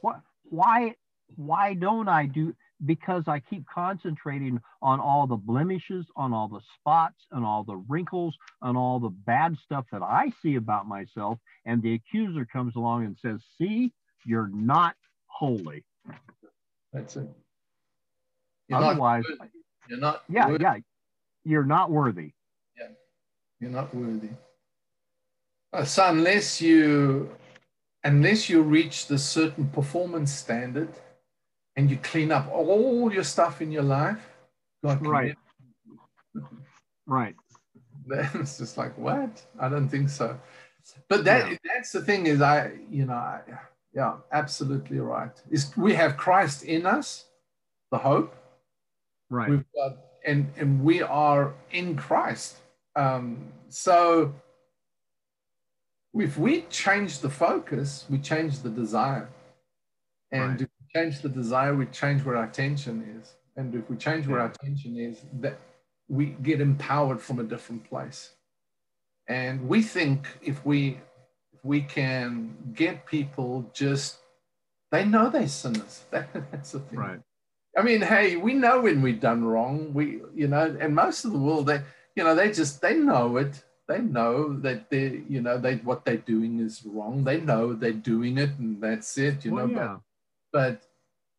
What 0.00 0.20
why 0.44 0.94
why 1.36 1.74
don't 1.74 2.08
i 2.08 2.26
do 2.26 2.54
because 2.86 3.24
i 3.26 3.40
keep 3.40 3.64
concentrating 3.72 4.60
on 4.82 5.00
all 5.00 5.26
the 5.26 5.36
blemishes 5.36 6.06
on 6.16 6.32
all 6.32 6.48
the 6.48 6.60
spots 6.76 7.26
and 7.32 7.44
all 7.44 7.64
the 7.64 7.76
wrinkles 7.88 8.36
and 8.62 8.76
all 8.76 9.00
the 9.00 9.08
bad 9.10 9.56
stuff 9.64 9.86
that 9.90 10.02
i 10.02 10.30
see 10.42 10.56
about 10.56 10.86
myself 10.86 11.38
and 11.64 11.82
the 11.82 11.94
accuser 11.94 12.44
comes 12.46 12.76
along 12.76 13.04
and 13.04 13.16
says 13.22 13.40
see 13.58 13.92
you're 14.26 14.50
not 14.52 14.94
holy 15.26 15.84
that's 16.94 17.16
it. 17.16 17.28
You're 18.68 18.78
otherwise 18.82 19.24
you're 19.88 19.98
not 19.98 20.22
yeah 20.30 20.48
worthy. 20.48 20.62
yeah. 20.64 20.76
You're 21.44 21.64
not 21.66 21.90
worthy. 21.90 22.32
Yeah, 22.78 22.88
you're 23.60 23.70
not 23.70 23.94
worthy. 23.94 24.30
Uh, 25.74 25.84
so 25.84 26.08
unless 26.08 26.62
you 26.62 27.30
unless 28.04 28.48
you 28.48 28.62
reach 28.62 29.06
the 29.08 29.18
certain 29.18 29.68
performance 29.68 30.32
standard 30.32 30.88
and 31.76 31.90
you 31.90 31.98
clean 31.98 32.32
up 32.32 32.48
all 32.52 33.12
your 33.12 33.24
stuff 33.24 33.60
in 33.60 33.72
your 33.72 33.82
life 33.82 34.26
God 34.84 35.04
Right. 35.06 35.34
right. 37.06 37.34
Then 38.06 38.30
it's 38.34 38.58
just 38.58 38.78
like 38.78 38.96
what? 38.98 39.42
I 39.60 39.68
don't 39.68 39.88
think 39.88 40.08
so. 40.10 40.38
But 41.08 41.24
that 41.24 41.50
Yeah. 41.50 41.58
that's 41.64 41.92
the 41.92 42.02
thing 42.02 42.26
is 42.26 42.40
i 42.42 42.72
you 42.90 43.06
know 43.06 43.14
I, 43.14 43.40
yeah 43.94 44.14
absolutely 44.32 44.98
right. 44.98 45.36
Is 45.50 45.76
we 45.76 45.94
have 45.94 46.16
christ 46.16 46.64
in 46.64 46.86
us 46.86 47.26
the 47.90 47.98
hope. 47.98 48.34
Right. 49.30 49.50
We've 49.50 49.64
got 49.74 49.96
and 50.26 50.52
and 50.56 50.82
we 50.84 51.02
are 51.02 51.54
in 51.70 51.96
christ. 51.96 52.56
Um 52.96 53.52
so 53.68 54.34
if 56.14 56.38
we 56.38 56.62
change 56.82 57.20
the 57.20 57.30
focus 57.30 58.04
we 58.10 58.18
change 58.18 58.60
the 58.60 58.70
desire. 58.70 59.28
And 60.32 60.52
Right. 60.52 60.62
if 60.62 60.68
we 60.78 61.00
change 61.00 61.20
the 61.22 61.28
desire 61.28 61.74
we 61.74 61.86
change 61.86 62.24
where 62.24 62.36
our 62.36 62.44
attention 62.44 62.96
is. 63.20 63.34
And 63.56 63.74
if 63.74 63.88
we 63.88 63.96
change 63.96 64.26
where 64.26 64.40
our 64.40 64.48
attention 64.48 64.96
is 64.98 65.24
that 65.40 65.58
we 66.08 66.26
get 66.42 66.60
empowered 66.60 67.20
from 67.20 67.38
a 67.38 67.44
different 67.44 67.82
place. 67.88 68.32
And 69.28 69.68
we 69.68 69.80
think 69.82 70.26
if 70.42 70.66
we 70.66 70.98
we 71.64 71.80
can 71.80 72.56
get 72.74 73.04
people 73.06 73.68
just 73.72 74.18
they 74.92 75.04
know 75.04 75.28
they're 75.30 75.48
sinners 75.48 76.04
that, 76.12 76.28
that's 76.52 76.72
the 76.72 76.80
thing 76.80 76.98
right 76.98 77.20
I 77.76 77.82
mean, 77.82 78.02
hey, 78.02 78.36
we 78.36 78.54
know 78.54 78.82
when 78.82 79.02
we've 79.02 79.18
done 79.18 79.42
wrong. 79.44 79.92
We, 79.92 80.20
you 80.32 80.46
know, 80.46 80.76
and 80.80 80.94
most 80.94 81.24
of 81.24 81.32
the 81.32 81.38
world, 81.40 81.66
they, 81.66 81.80
you 82.14 82.22
know, 82.22 82.32
they 82.36 82.52
just 82.52 82.80
they 82.80 82.94
know 82.94 83.36
it. 83.38 83.64
they 83.88 83.98
know 83.98 84.56
that 84.60 84.88
they, 84.90 85.22
you 85.28 85.40
know, 85.42 85.58
they 85.58 85.78
what 85.78 86.04
they're 86.04 86.18
doing 86.34 86.60
is 86.60 86.86
wrong. 86.86 87.24
They 87.24 87.40
know 87.40 87.72
they're 87.72 87.90
doing 87.92 88.38
it, 88.38 88.50
and 88.60 88.80
that's 88.80 89.18
it. 89.18 89.44
You 89.44 89.54
Well, 89.54 89.66
know, 89.66 89.74
yeah. 89.74 89.96
but, 90.52 90.82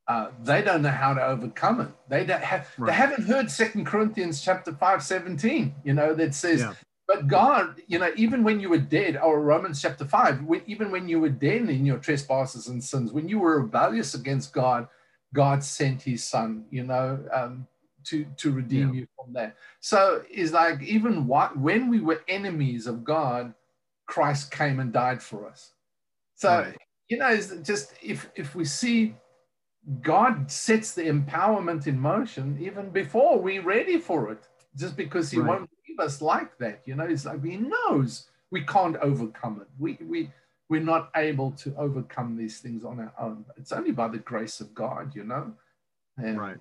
but 0.08 0.14
uh, 0.14 0.32
they 0.44 0.62
don't 0.62 0.82
know 0.82 0.90
how 0.90 1.14
to 1.14 1.26
overcome 1.26 1.80
it. 1.80 1.92
They 2.10 2.26
don't 2.26 2.44
have. 2.44 2.70
Right. 2.78 2.88
They 2.88 2.94
haven't 2.94 3.24
heard 3.28 3.50
Second 3.50 3.86
Corinthians 3.86 4.42
chapter 4.44 4.74
five 4.74 5.04
seventeen. 5.04 5.74
You 5.86 5.94
know 5.94 6.14
that 6.16 6.36
says, 6.36 6.60
Yeah. 6.60 6.74
But 7.08 7.28
God, 7.28 7.82
you 7.88 8.00
know, 8.00 8.12
even 8.16 8.44
when 8.44 8.60
you 8.60 8.70
were 8.70 8.80
dead, 8.80 9.18
or 9.18 9.42
Romans 9.42 9.82
chapter 9.82 10.06
five, 10.06 10.44
when, 10.44 10.62
even 10.68 10.92
when 10.92 11.08
you 11.08 11.20
were 11.20 11.30
dead 11.30 11.70
in 11.70 11.86
your 11.86 11.98
trespasses 12.00 12.68
and 12.68 12.84
sins, 12.84 13.14
when 13.14 13.30
you 13.30 13.40
were 13.40 13.62
rebellious 13.62 14.16
against 14.16 14.54
God, 14.54 14.88
God 15.34 15.64
sent 15.64 16.04
His 16.04 16.24
Son. 16.24 16.66
You 16.72 16.84
know. 16.86 17.26
Um, 17.34 17.68
to, 18.06 18.26
to 18.38 18.52
redeem 18.52 18.90
Yeah. 18.90 18.94
you 18.94 19.08
from 19.16 19.34
that. 19.34 19.56
So 19.80 20.24
it's 20.30 20.54
like 20.54 20.82
even 20.84 21.28
what 21.28 21.58
when 21.58 21.90
we 21.90 22.02
were 22.02 22.22
enemies 22.28 22.88
of 22.88 23.04
God, 23.04 23.54
Christ 24.08 24.52
came 24.52 24.80
and 24.80 24.94
died 24.94 25.22
for 25.22 25.48
us. 25.50 25.74
So 26.36 26.66
Right. 26.66 26.78
you 27.10 27.18
know, 27.18 27.30
it's 27.30 27.52
just 27.64 27.94
if 28.04 28.30
if 28.36 28.56
we 28.56 28.66
see 28.66 29.16
God 30.02 30.52
sets 30.52 30.94
the 30.94 31.04
empowerment 31.04 31.88
in 31.88 32.00
motion 32.00 32.58
even 32.62 32.90
before 32.92 33.40
we're 33.40 33.64
ready 33.64 34.00
for 34.00 34.32
it, 34.32 34.48
just 34.78 34.98
because 34.98 35.32
He 35.32 35.40
Right. 35.40 35.48
won't 35.48 35.70
us 36.00 36.22
like 36.22 36.58
that. 36.60 36.82
You 36.86 36.96
know, 36.96 37.06
it's 37.06 37.26
like 37.26 37.44
He 37.44 37.58
knows 37.58 38.28
we 38.52 38.64
can't 38.64 38.98
overcome 38.98 39.62
it. 39.62 39.68
We 39.80 39.98
we 40.02 40.32
we're 40.70 40.82
not 40.82 41.12
able 41.16 41.52
to 41.52 41.76
overcome 41.78 42.36
these 42.36 42.60
things 42.60 42.84
on 42.84 43.00
our 43.00 43.14
own. 43.20 43.46
It's 43.58 43.72
only 43.72 43.92
by 43.92 44.08
the 44.08 44.18
grace 44.18 44.62
of 44.62 44.74
God, 44.74 45.16
you 45.16 45.24
know. 45.24 45.54
And 46.18 46.40
Right. 46.40 46.58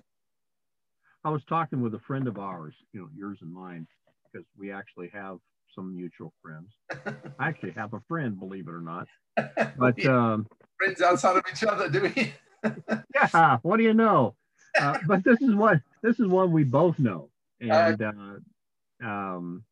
I 1.23 1.29
was 1.29 1.43
talking 1.45 1.81
with 1.81 1.95
a 1.95 1.99
friend 1.99 2.27
of 2.27 2.37
ours, 2.37 2.75
you 2.93 3.01
know, 3.01 3.09
yours 3.15 3.39
and 3.41 3.51
mine, 3.51 3.87
because 4.31 4.45
we 4.57 4.71
actually 4.71 5.09
have 5.11 5.39
some 5.73 5.95
mutual 5.95 6.33
friends. 6.41 6.71
I 7.39 7.47
actually 7.49 7.71
have 7.71 7.93
a 7.93 8.01
friend, 8.07 8.39
believe 8.39 8.67
it 8.67 8.71
or 8.73 8.81
not. 8.81 9.07
But 9.77 9.97
we 9.97 10.05
um, 10.05 10.47
friends 10.77 11.01
outside 11.01 11.37
of 11.37 11.43
each 11.51 11.63
other, 11.63 11.89
do 11.89 12.01
we? 12.01 12.33
yeah, 13.15 13.57
what 13.63 13.77
do 13.77 13.83
you 13.83 13.93
know? 13.93 14.35
Uh, 14.79 14.99
but 15.07 15.23
this 15.23 15.41
is 15.41 15.55
what 15.55 15.79
this 16.01 16.19
is 16.19 16.27
one 16.27 16.51
we 16.51 16.63
both 16.63 16.99
know. 16.99 17.29
And 17.59 18.01
uh, 18.01 18.11
um, 19.03 19.63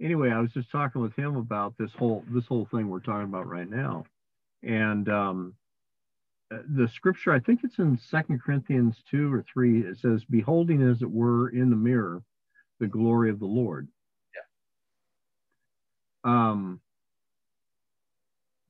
anyway, 0.00 0.30
I 0.30 0.40
was 0.40 0.52
just 0.52 0.70
talking 0.70 1.02
with 1.02 1.14
him 1.14 1.36
about 1.36 1.74
this 1.78 1.90
whole 1.98 2.24
this 2.30 2.46
whole 2.46 2.66
thing 2.70 2.88
we're 2.88 3.00
talking 3.00 3.24
about 3.24 3.48
right 3.48 3.68
now, 3.68 4.04
and 4.62 5.08
um, 5.08 5.54
uh, 6.52 6.58
the 6.76 6.88
scripture 6.88 7.32
I 7.32 7.40
think 7.40 7.60
it's 7.64 7.78
in 7.78 7.98
Second 8.10 8.42
Corinthians 8.42 8.96
two 9.10 9.32
or 9.32 9.44
three. 9.52 9.80
It 9.80 9.98
says, 9.98 10.24
"Beholding 10.24 10.82
as 10.82 11.02
it 11.02 11.10
were 11.10 11.48
in 11.50 11.70
the 11.70 11.76
mirror 11.76 12.22
the 12.80 12.86
glory 12.86 13.30
of 13.30 13.38
the 13.38 13.46
Lord." 13.46 13.88
Yeah. 16.24 16.50
Um, 16.50 16.80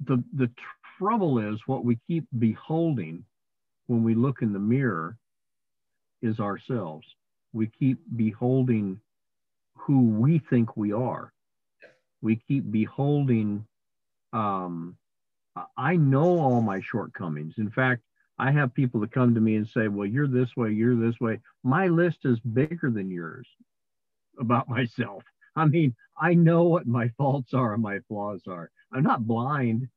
the 0.04 0.22
the 0.34 0.50
trouble 0.98 1.38
is 1.38 1.60
what 1.66 1.84
we 1.84 1.98
keep 2.06 2.26
beholding 2.38 3.24
when 3.86 4.02
we 4.02 4.14
look 4.14 4.42
in 4.42 4.52
the 4.52 4.58
mirror 4.58 5.16
is 6.22 6.40
ourselves. 6.40 7.06
We 7.52 7.66
keep 7.66 7.98
beholding 8.16 9.00
who 9.76 10.00
we 10.00 10.38
think 10.38 10.76
we 10.76 10.92
are. 10.92 11.32
We 12.22 12.36
keep 12.36 12.70
beholding. 12.70 13.66
Um, 14.32 14.96
I- 15.76 15.96
know 15.96 16.38
all 16.40 16.60
my 16.62 16.80
shortcomings. 16.80 17.54
In 17.58 17.70
fact, 17.70 18.02
I 18.38 18.50
have 18.50 18.74
people 18.74 19.00
that 19.00 19.12
come 19.12 19.34
to 19.34 19.40
me 19.40 19.56
and 19.56 19.68
say, 19.68 19.88
Well, 19.88 20.06
you're 20.06 20.28
this 20.28 20.56
way, 20.56 20.72
you're 20.72 20.96
this 20.96 21.20
way. 21.20 21.40
My 21.62 21.88
list 21.88 22.20
is 22.24 22.40
bigger 22.40 22.90
than 22.90 23.10
yours 23.10 23.48
about 24.38 24.68
myself. 24.70 25.22
I 25.56 25.66
mean, 25.66 25.94
I 26.20 26.34
know 26.34 26.64
what 26.64 26.86
my 26.86 27.08
faults 27.16 27.54
are 27.54 27.74
and 27.74 27.82
my 27.82 28.00
flaws 28.08 28.42
are. 28.48 28.70
I'm 28.92 29.02
not 29.04 29.26
blind, 29.26 29.88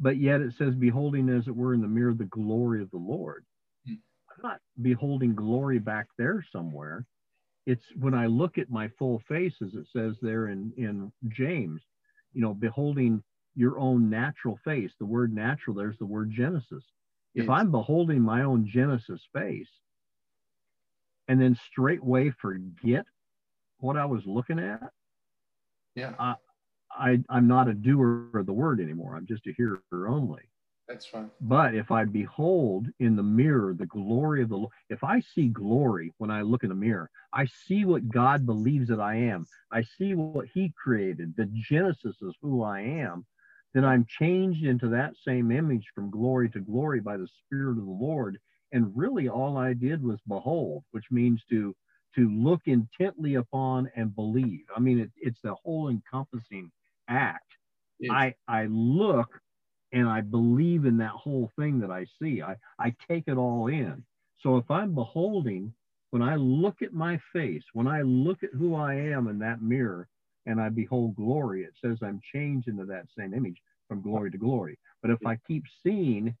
but 0.00 0.18
yet 0.18 0.40
it 0.40 0.54
says, 0.54 0.74
Beholding 0.74 1.28
as 1.30 1.48
it 1.48 1.56
were 1.56 1.74
in 1.74 1.80
the 1.80 1.88
mirror 1.88 2.14
the 2.14 2.24
glory 2.26 2.82
of 2.82 2.90
the 2.90 2.98
Lord. 2.98 3.44
Hmm. 3.86 3.94
I'm 4.30 4.50
not 4.50 4.60
beholding 4.82 5.34
glory 5.34 5.78
back 5.78 6.08
there 6.18 6.44
somewhere. 6.52 7.06
It's 7.66 7.84
when 7.98 8.14
I 8.14 8.26
look 8.26 8.58
at 8.58 8.70
my 8.70 8.88
full 8.98 9.20
face, 9.26 9.54
as 9.62 9.74
it 9.74 9.86
says 9.92 10.16
there 10.20 10.48
in, 10.48 10.72
in 10.76 11.12
James, 11.28 11.82
you 12.32 12.40
know, 12.42 12.52
beholding 12.54 13.22
your 13.54 13.78
own 13.78 14.10
natural 14.10 14.58
face. 14.64 14.92
The 14.98 15.06
word 15.06 15.34
natural, 15.34 15.74
there's 15.76 15.98
the 15.98 16.06
word 16.06 16.30
Genesis. 16.30 16.84
If 17.34 17.46
Yes. 17.46 17.50
I'm 17.50 17.70
beholding 17.70 18.20
my 18.20 18.42
own 18.42 18.66
Genesis 18.66 19.22
face 19.32 19.70
and 21.28 21.40
then 21.40 21.54
straightway 21.70 22.30
forget 22.30 23.06
what 23.78 23.96
I 23.96 24.04
was 24.04 24.26
looking 24.26 24.58
at, 24.58 24.92
Yeah, 25.94 26.14
I, 26.90 27.22
I'm 27.28 27.48
not 27.48 27.68
a 27.68 27.74
doer 27.74 28.28
of 28.34 28.46
the 28.46 28.52
word 28.52 28.80
anymore. 28.80 29.16
I'm 29.16 29.26
just 29.26 29.46
a 29.46 29.52
hearer 29.56 29.80
only. 29.92 30.42
That's 30.88 31.12
right. 31.14 31.30
But 31.40 31.74
if 31.74 31.90
I 31.90 32.04
behold 32.04 32.88
in 33.00 33.16
the 33.16 33.22
mirror 33.22 33.74
the 33.74 33.86
glory 33.86 34.42
of 34.42 34.48
the 34.50 34.56
Lord, 34.56 34.72
if 34.88 35.04
I 35.04 35.20
see 35.20 35.48
glory 35.48 36.12
when 36.18 36.30
I 36.30 36.42
look 36.42 36.62
in 36.62 36.70
the 36.70 36.74
mirror, 36.74 37.10
I 37.32 37.46
see 37.46 37.84
what 37.84 38.08
God 38.08 38.46
believes 38.46 38.88
that 38.88 39.00
I 39.00 39.16
am. 39.16 39.46
I 39.72 39.82
see 39.82 40.14
what 40.14 40.46
He 40.54 40.72
created. 40.82 41.34
The 41.36 41.46
genesis 41.46 42.16
is 42.22 42.34
who 42.40 42.62
I 42.62 42.80
am. 42.80 43.26
Then 43.74 43.84
I'm 43.84 44.06
changed 44.08 44.64
into 44.64 44.88
that 44.90 45.16
same 45.16 45.50
image 45.50 45.86
from 45.94 46.10
glory 46.10 46.48
to 46.50 46.60
glory 46.60 47.00
by 47.00 47.16
the 47.16 47.28
Spirit 47.28 47.78
of 47.78 47.84
the 47.84 47.90
Lord. 47.90 48.38
And 48.72 48.96
really, 48.96 49.28
all 49.28 49.56
I 49.58 49.74
did 49.74 50.02
was 50.02 50.20
behold, 50.28 50.84
which 50.92 51.06
means 51.10 51.44
to 51.50 51.74
to 52.16 52.30
look 52.30 52.62
intently 52.66 53.34
upon 53.34 53.90
and 53.96 54.14
believe. 54.14 54.64
I 54.76 54.80
mean, 54.80 55.00
it, 55.00 55.10
it's 55.16 55.40
the 55.42 55.54
whole 55.64 55.88
encompassing 55.88 56.70
act. 57.08 57.44
Yes. 57.98 58.12
I 58.12 58.34
I 58.48 58.66
look 58.66 59.28
and 59.94 60.08
I 60.08 60.20
believe 60.20 60.84
in 60.86 60.98
that 60.98 61.12
whole 61.12 61.50
thing 61.56 61.78
that 61.80 61.90
I 61.90 62.04
see. 62.20 62.42
I, 62.42 62.56
I 62.80 62.94
take 63.08 63.24
it 63.28 63.36
all 63.36 63.68
in. 63.68 64.04
So 64.42 64.56
if 64.56 64.68
I'm 64.70 64.94
beholding, 64.94 65.72
when 66.10 66.20
I 66.20 66.34
look 66.34 66.82
at 66.82 66.92
my 66.92 67.18
face, 67.32 67.62
when 67.72 67.86
I 67.86 68.02
look 68.02 68.42
at 68.42 68.50
who 68.52 68.74
I 68.74 68.94
am 68.94 69.28
in 69.28 69.38
that 69.38 69.62
mirror 69.62 70.08
and 70.46 70.60
I 70.60 70.68
behold 70.68 71.14
glory, 71.14 71.62
it 71.62 71.74
says 71.80 71.98
I'm 72.02 72.20
changed 72.34 72.66
into 72.68 72.84
that 72.86 73.06
same 73.16 73.32
image 73.34 73.56
from 73.88 74.02
glory 74.02 74.32
to 74.32 74.38
glory. 74.38 74.78
But 75.00 75.12
if 75.12 75.24
I 75.24 75.38
keep 75.46 75.62
seeing 75.84 76.34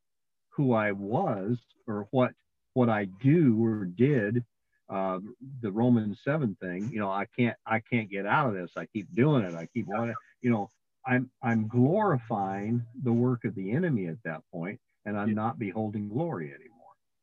who 0.50 0.72
I 0.72 0.92
was 0.92 1.56
or 1.86 2.08
what 2.10 2.32
what 2.74 2.88
I 2.88 3.04
do 3.22 3.64
or 3.64 3.84
did, 3.84 4.44
uh, 4.88 5.20
the 5.62 5.70
Romans 5.70 6.18
seven 6.24 6.56
thing, 6.60 6.90
you 6.92 6.98
know, 6.98 7.10
I 7.10 7.26
can't 7.38 7.56
I 7.66 7.80
can't 7.88 8.10
get 8.10 8.26
out 8.26 8.48
of 8.48 8.54
this. 8.54 8.70
I 8.76 8.86
keep 8.86 9.06
doing 9.14 9.44
it. 9.44 9.54
I 9.54 9.66
keep 9.72 9.86
wanting, 9.86 10.14
you 10.42 10.50
know, 10.50 10.70
I'm 11.06 11.30
I'm 11.42 11.68
glorifying 11.68 12.84
the 13.02 13.12
work 13.12 13.44
of 13.44 13.54
the 13.54 13.72
enemy 13.72 14.06
at 14.06 14.22
that 14.24 14.42
point, 14.52 14.80
and 15.04 15.18
I'm 15.18 15.28
Yeah. 15.30 15.34
not 15.34 15.58
beholding 15.58 16.08
glory 16.08 16.52
anymore. 16.52 16.70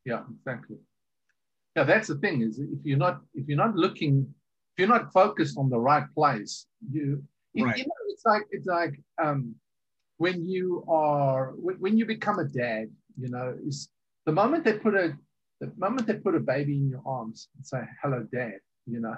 Yeah, 0.04 0.22
exactly. 0.34 0.78
Yeah, 1.76 1.84
that's 1.84 2.08
the 2.08 2.16
thing 2.16 2.42
is 2.42 2.58
if 2.58 2.84
you're 2.84 2.98
not 2.98 3.22
if 3.34 3.48
you're 3.48 3.56
not 3.56 3.74
looking 3.76 4.26
if 4.74 4.78
you're 4.78 4.88
not 4.88 5.12
focused 5.12 5.56
on 5.58 5.68
the 5.70 5.78
right 5.78 6.04
place, 6.14 6.66
you 6.90 7.22
Right. 7.54 7.76
you 7.76 7.84
know 7.84 7.92
it's 8.08 8.24
like 8.24 8.42
it's 8.50 8.66
like 8.66 9.00
um 9.22 9.54
when 10.18 10.44
you 10.44 10.84
are 10.88 11.52
when, 11.56 11.76
when 11.76 11.98
you 11.98 12.06
become 12.06 12.38
a 12.38 12.44
dad, 12.44 12.90
you 13.18 13.28
know, 13.28 13.56
is 13.66 13.88
the 14.26 14.32
moment 14.32 14.64
they 14.64 14.74
put 14.74 14.94
a 14.94 15.16
the 15.60 15.72
moment 15.76 16.06
they 16.06 16.14
put 16.14 16.34
a 16.34 16.40
baby 16.40 16.76
in 16.76 16.88
your 16.88 17.02
arms 17.06 17.48
and 17.56 17.66
say 17.66 17.80
hello 18.02 18.26
dad, 18.32 18.58
you 18.86 19.00
know, 19.00 19.16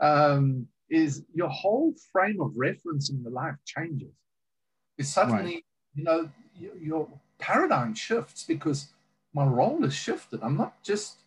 um, 0.00 0.66
is 0.90 1.24
your 1.34 1.48
whole 1.48 1.94
frame 2.12 2.40
of 2.40 2.52
reference 2.56 3.10
in 3.10 3.22
the 3.22 3.30
life 3.30 3.56
changes. 3.64 4.12
It's 4.98 5.08
suddenly, 5.08 5.64
you 5.94 6.04
know, 6.04 6.30
your, 6.58 6.76
your 6.76 7.08
paradigm 7.38 7.94
shifts 7.94 8.44
because 8.44 8.88
my 9.32 9.44
role 9.44 9.82
has 9.82 9.94
shifted. 9.94 10.40
I'm 10.42 10.56
not 10.56 10.82
just 10.82 11.18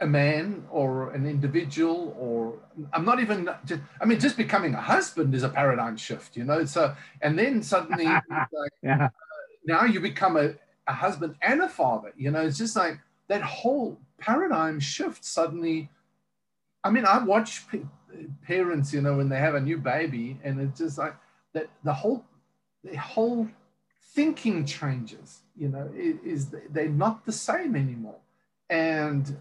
a 0.00 0.06
man 0.06 0.66
or 0.70 1.10
an 1.12 1.26
individual, 1.26 2.14
or 2.18 2.58
I'm 2.92 3.04
not 3.04 3.18
even 3.20 3.48
just, 3.64 3.80
I 4.00 4.04
mean, 4.04 4.20
just 4.20 4.36
becoming 4.36 4.74
a 4.74 4.80
husband 4.80 5.34
is 5.34 5.42
a 5.42 5.48
paradigm 5.48 5.96
shift, 5.96 6.36
you 6.36 6.44
know. 6.44 6.64
So, 6.66 6.94
and 7.22 7.38
then 7.38 7.62
suddenly, 7.62 8.22
like, 8.52 8.72
Yeah, 8.82 9.00
uh, 9.04 9.08
now 9.64 9.84
you 9.84 10.00
become 10.00 10.36
a, 10.36 10.54
a 10.86 10.92
husband 10.92 11.36
and 11.40 11.62
a 11.62 11.68
father, 11.68 12.12
you 12.16 12.30
know. 12.30 12.42
It's 12.42 12.58
just 12.58 12.76
like 12.76 13.00
that 13.28 13.42
whole 13.42 13.98
paradigm 14.18 14.80
shift 14.80 15.24
suddenly. 15.24 15.88
I 16.84 16.90
mean, 16.90 17.06
I 17.06 17.18
watch 17.24 17.66
p- 17.68 17.86
parents, 18.46 18.92
you 18.92 19.00
know, 19.00 19.16
when 19.16 19.28
they 19.28 19.38
have 19.38 19.54
a 19.54 19.60
new 19.60 19.78
baby, 19.78 20.38
and 20.44 20.60
it's 20.60 20.78
just 20.78 20.98
like 20.98 21.14
that 21.52 21.68
the 21.84 21.92
whole 21.92 22.24
the 22.84 22.96
whole 22.96 23.48
thinking 24.14 24.64
changes 24.64 25.40
you 25.56 25.68
know 25.68 25.90
it 25.94 26.16
is 26.24 26.48
they're 26.70 26.88
not 26.88 27.24
the 27.26 27.32
same 27.32 27.76
anymore 27.76 28.16
and 28.70 29.36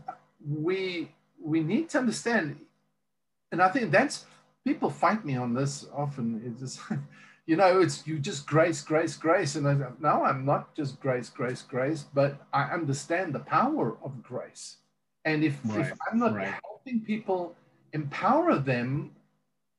we 0.46 1.10
we 1.42 1.62
need 1.62 1.90
to 1.90 1.98
understand 1.98 2.58
and 3.52 3.62
i 3.62 3.70
think 3.70 3.92
that's 3.92 4.26
people 4.66 4.90
fight 4.90 5.24
me 5.26 5.36
on 5.36 5.54
this 5.54 5.86
often 5.96 6.42
it's 6.46 6.60
just 6.60 6.80
you 7.46 7.56
know 7.56 7.80
it's 7.80 8.06
you 8.08 8.20
just 8.20 8.46
grace 8.48 8.82
grace 8.82 9.16
grace 9.16 9.56
and 9.56 9.68
i 9.68 9.74
go 9.74 9.94
no 10.00 10.24
i'm 10.24 10.44
not 10.46 10.76
just 10.76 11.00
grace 11.00 11.30
grace 11.30 11.62
grace 11.62 12.06
but 12.14 12.38
i 12.54 12.64
understand 12.64 13.34
the 13.34 13.40
power 13.40 13.98
of 14.04 14.22
grace 14.24 14.78
and 15.26 15.44
if, 15.44 15.58
Right, 15.66 15.82
if 15.82 15.98
i'm 16.12 16.20
not 16.20 16.34
right. 16.34 16.54
helping 16.64 17.00
people 17.02 17.56
empower 18.00 18.60
them 18.60 19.12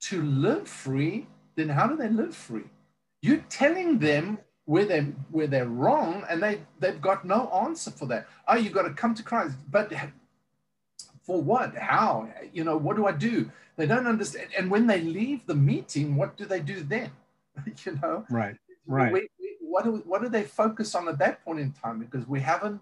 to 0.01 0.23
live 0.23 0.67
free 0.67 1.27
then 1.57 1.71
how 1.71 1.87
do 1.87 1.97
they 1.97 2.09
live 2.09 2.37
free? 2.37 2.65
You're 3.23 3.45
telling 3.49 3.99
them 3.99 4.39
where 4.67 4.85
they 4.85 5.01
where 5.31 5.47
they're 5.47 5.69
wrong, 5.69 6.25
and 6.29 6.43
they 6.43 6.61
they've 6.79 7.01
got 7.01 7.25
no 7.25 7.51
answer 7.51 7.91
for 7.91 8.07
that. 8.07 8.29
Oh, 8.47 8.57
you've 8.57 8.75
got 8.75 8.83
to 8.83 8.91
come 8.91 9.15
to 9.15 9.23
Christ, 9.23 9.57
but 9.71 9.93
for 11.23 11.43
what? 11.43 11.77
How? 11.77 12.29
You 12.53 12.65
know, 12.65 12.77
what 12.77 12.97
do 12.97 13.07
I 13.07 13.13
do? 13.13 13.51
They 13.77 13.87
don't 13.87 14.07
understand. 14.07 14.49
And 14.57 14.71
when 14.71 14.87
they 14.87 15.01
leave 15.01 15.47
the 15.47 15.55
meeting, 15.55 16.17
what 16.17 16.37
do 16.37 16.45
they 16.45 16.61
do 16.61 16.83
then? 16.83 17.11
you 17.85 17.99
know, 18.03 18.25
right, 18.31 18.57
right. 18.87 19.13
We, 19.13 19.29
we, 19.41 19.57
what 19.61 19.85
do 19.85 20.03
what 20.07 20.23
do 20.23 20.29
they 20.29 20.45
focus 20.45 20.95
on 20.95 21.09
at 21.09 21.19
that 21.19 21.43
point 21.45 21.61
in 21.61 21.73
time? 21.73 21.99
Because 21.99 22.27
we 22.29 22.41
haven't 22.41 22.81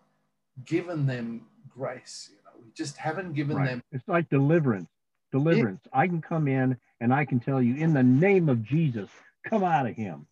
given 0.65 1.07
them 1.07 1.47
grace. 1.69 2.31
You 2.33 2.39
know, 2.45 2.61
we 2.65 2.71
just 2.75 2.97
haven't 2.97 3.35
given 3.35 3.57
right. 3.57 3.67
them. 3.67 3.83
It's 3.93 4.09
like 4.09 4.29
deliverance. 4.31 4.89
Deliverance. 5.35 5.81
Yeah. 5.85 5.99
I 5.99 6.07
can 6.07 6.23
come 6.23 6.47
in 6.49 6.79
and 7.01 7.13
I 7.13 7.25
can 7.25 7.41
tell 7.41 7.61
you, 7.61 7.75
in 7.75 7.93
the 7.93 8.05
name 8.05 8.49
of 8.49 8.63
Jesus, 8.63 9.11
come 9.45 9.65
out 9.65 9.87
of 9.87 9.97
him, 9.97 10.27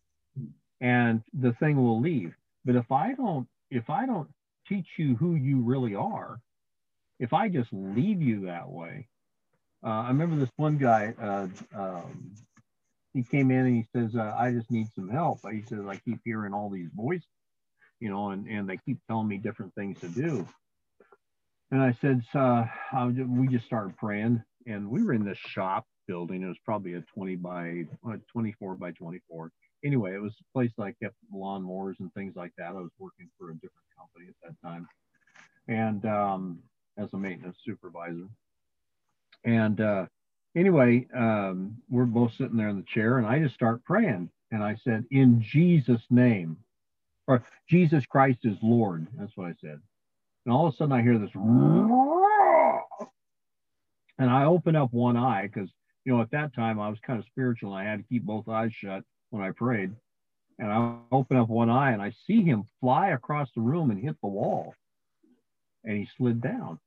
and 0.81 1.23
the 1.35 1.53
thing 1.55 1.77
will 1.77 2.01
leave. 2.01 2.35
But 2.65 2.77
if 2.77 2.93
I 2.93 3.15
don't, 3.15 3.49
if 3.71 3.91
I 3.91 4.07
don't 4.07 4.29
teach 4.69 4.87
you 4.99 5.17
who 5.17 5.35
you 5.35 5.61
really 5.62 5.97
are, 5.97 6.41
if 7.19 7.33
I 7.33 7.49
just 7.49 7.71
leave 7.73 8.23
you 8.23 8.47
that 8.47 8.71
way, 8.71 9.09
uh, 9.85 9.88
I 9.88 10.09
remember 10.09 10.37
this 10.37 10.53
one 10.57 10.79
guy. 10.79 11.15
Uh, 11.21 11.49
um, 11.75 12.33
he 13.12 13.25
came 13.25 13.51
in 13.51 13.67
and 13.67 13.77
he 13.77 13.87
says, 13.95 14.15
uh, 14.15 14.35
"I 14.38 14.53
just 14.53 14.71
need 14.71 14.87
some 14.95 15.09
help." 15.09 15.41
He 15.51 15.62
says, 15.62 15.81
"I 15.88 15.97
keep 15.97 16.21
hearing 16.25 16.55
all 16.55 16.71
these 16.71 16.91
voices, 16.95 17.27
you 17.99 18.09
know, 18.09 18.31
and 18.31 18.47
and 18.47 18.69
they 18.69 18.77
keep 18.77 18.99
telling 19.09 19.29
me 19.29 19.38
different 19.38 19.75
things 19.75 20.01
to 20.01 20.09
do." 20.09 20.47
And 21.73 21.83
I 21.83 21.97
said, 22.03 22.23
uh, 22.35 22.67
we 23.27 23.49
just 23.49 23.65
started 23.65 23.97
praying, 23.97 24.45
and 24.66 24.88
we 24.88 25.03
were 25.03 25.12
in 25.12 25.25
this 25.25 25.38
shop 25.38 25.87
building. 26.07 26.42
It 26.42 26.48
was 26.48 26.59
probably 26.64 26.94
a 26.94 27.01
20 27.14 27.37
by 27.37 27.85
uh, 28.09 28.16
24 28.33 28.75
by 28.77 28.92
24. 28.92 29.51
Anyway, 29.85 30.14
it 30.14 30.22
was 30.22 30.35
a 30.40 30.53
place 30.53 30.70
that 30.79 30.85
I 30.85 30.94
kept 31.03 31.16
lawnmowers 31.35 31.98
and 32.01 32.12
things 32.14 32.35
like 32.37 32.53
that. 32.59 32.68
I 32.68 32.72
was 32.72 32.90
working 32.98 33.29
for 33.38 33.51
a 33.51 33.55
different 33.55 33.72
company 33.98 34.27
at 34.29 34.35
that 34.48 34.68
time, 34.68 34.87
and 35.68 36.05
um, 36.07 36.59
as 36.98 37.12
a 37.12 37.16
maintenance 37.16 37.59
supervisor. 37.64 38.29
And 39.44 39.81
uh, 39.81 40.07
anyway, 40.57 41.07
um, 41.16 41.77
we're 41.90 42.05
both 42.05 42.33
sitting 42.35 42.57
there 42.57 42.68
in 42.68 42.77
the 42.77 42.85
chair, 42.85 43.18
and 43.18 43.27
I 43.27 43.38
just 43.40 43.55
start 43.55 43.85
praying. 43.85 44.31
And 44.53 44.62
I 44.62 44.77
said, 44.85 45.05
In 45.11 45.40
Jesus' 45.40 46.03
name, 46.11 46.57
or 47.27 47.42
Jesus 47.68 48.05
Christ 48.07 48.40
is 48.44 48.57
Lord. 48.62 49.07
That's 49.18 49.37
what 49.37 49.48
I 49.48 49.55
said. 49.61 49.81
And 50.44 50.55
all 50.55 50.66
of 50.66 50.75
a 50.75 50.77
sudden, 50.77 50.92
I 50.92 51.03
hear 51.03 51.18
this, 51.18 51.31
and 54.18 54.31
I 54.31 54.44
open 54.44 54.77
up 54.77 54.92
one 54.92 55.16
eye 55.16 55.48
because, 55.53 55.70
you 56.05 56.14
know, 56.14 56.22
at 56.22 56.31
that 56.33 56.55
time 56.55 56.79
I 56.79 56.88
was 56.88 56.98
kind 57.07 57.18
of 57.18 57.27
spiritual. 57.27 57.72
I 57.72 57.85
had 57.85 57.98
to 57.98 58.05
keep 58.05 58.25
both 58.25 58.48
eyes 58.48 58.72
shut 58.72 59.05
when 59.31 59.42
I 59.42 59.51
prayed. 59.51 59.92
And 60.59 60.70
I 60.70 60.96
open 61.11 61.37
up 61.37 61.48
one 61.48 61.70
eye 61.70 61.92
and 61.92 62.03
I 62.03 62.12
see 62.27 62.42
him 62.42 62.64
fly 62.81 63.09
across 63.09 63.48
the 63.55 63.62
room 63.62 63.90
and 63.90 64.01
hit 64.01 64.16
the 64.22 64.29
wall. 64.29 64.75
And 65.85 65.96
he 65.96 66.09
slid 66.16 66.40
down 66.40 66.79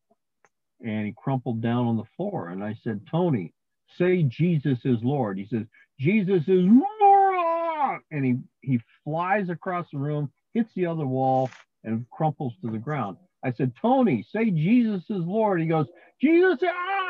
and 0.83 1.05
he 1.05 1.13
crumpled 1.17 1.61
down 1.61 1.87
on 1.87 1.97
the 1.97 2.05
floor. 2.15 2.49
And 2.49 2.63
I 2.63 2.77
said, 2.83 3.01
Tony, 3.09 3.53
say 3.97 4.23
Jesus 4.23 4.79
is 4.85 4.99
Lord. 5.01 5.37
He 5.37 5.47
says, 5.47 5.65
Jesus 5.99 6.43
is 6.47 6.65
Lord. 6.65 8.01
And 8.11 8.25
he, 8.25 8.35
he 8.61 8.79
flies 9.03 9.49
across 9.49 9.87
the 9.91 9.97
room, 9.97 10.31
hits 10.53 10.69
the 10.75 10.85
other 10.85 11.05
wall, 11.05 11.49
and 11.83 12.05
crumples 12.11 12.53
to 12.61 12.71
the 12.71 12.77
ground. 12.77 13.17
I 13.43 13.51
said, 13.51 13.73
Tony, 13.81 14.25
say 14.31 14.49
Jesus 14.49 15.03
is 15.09 15.23
Lord. 15.23 15.61
He 15.61 15.67
goes, 15.67 15.87
Jesus, 16.21 16.59
ah! 16.63 17.04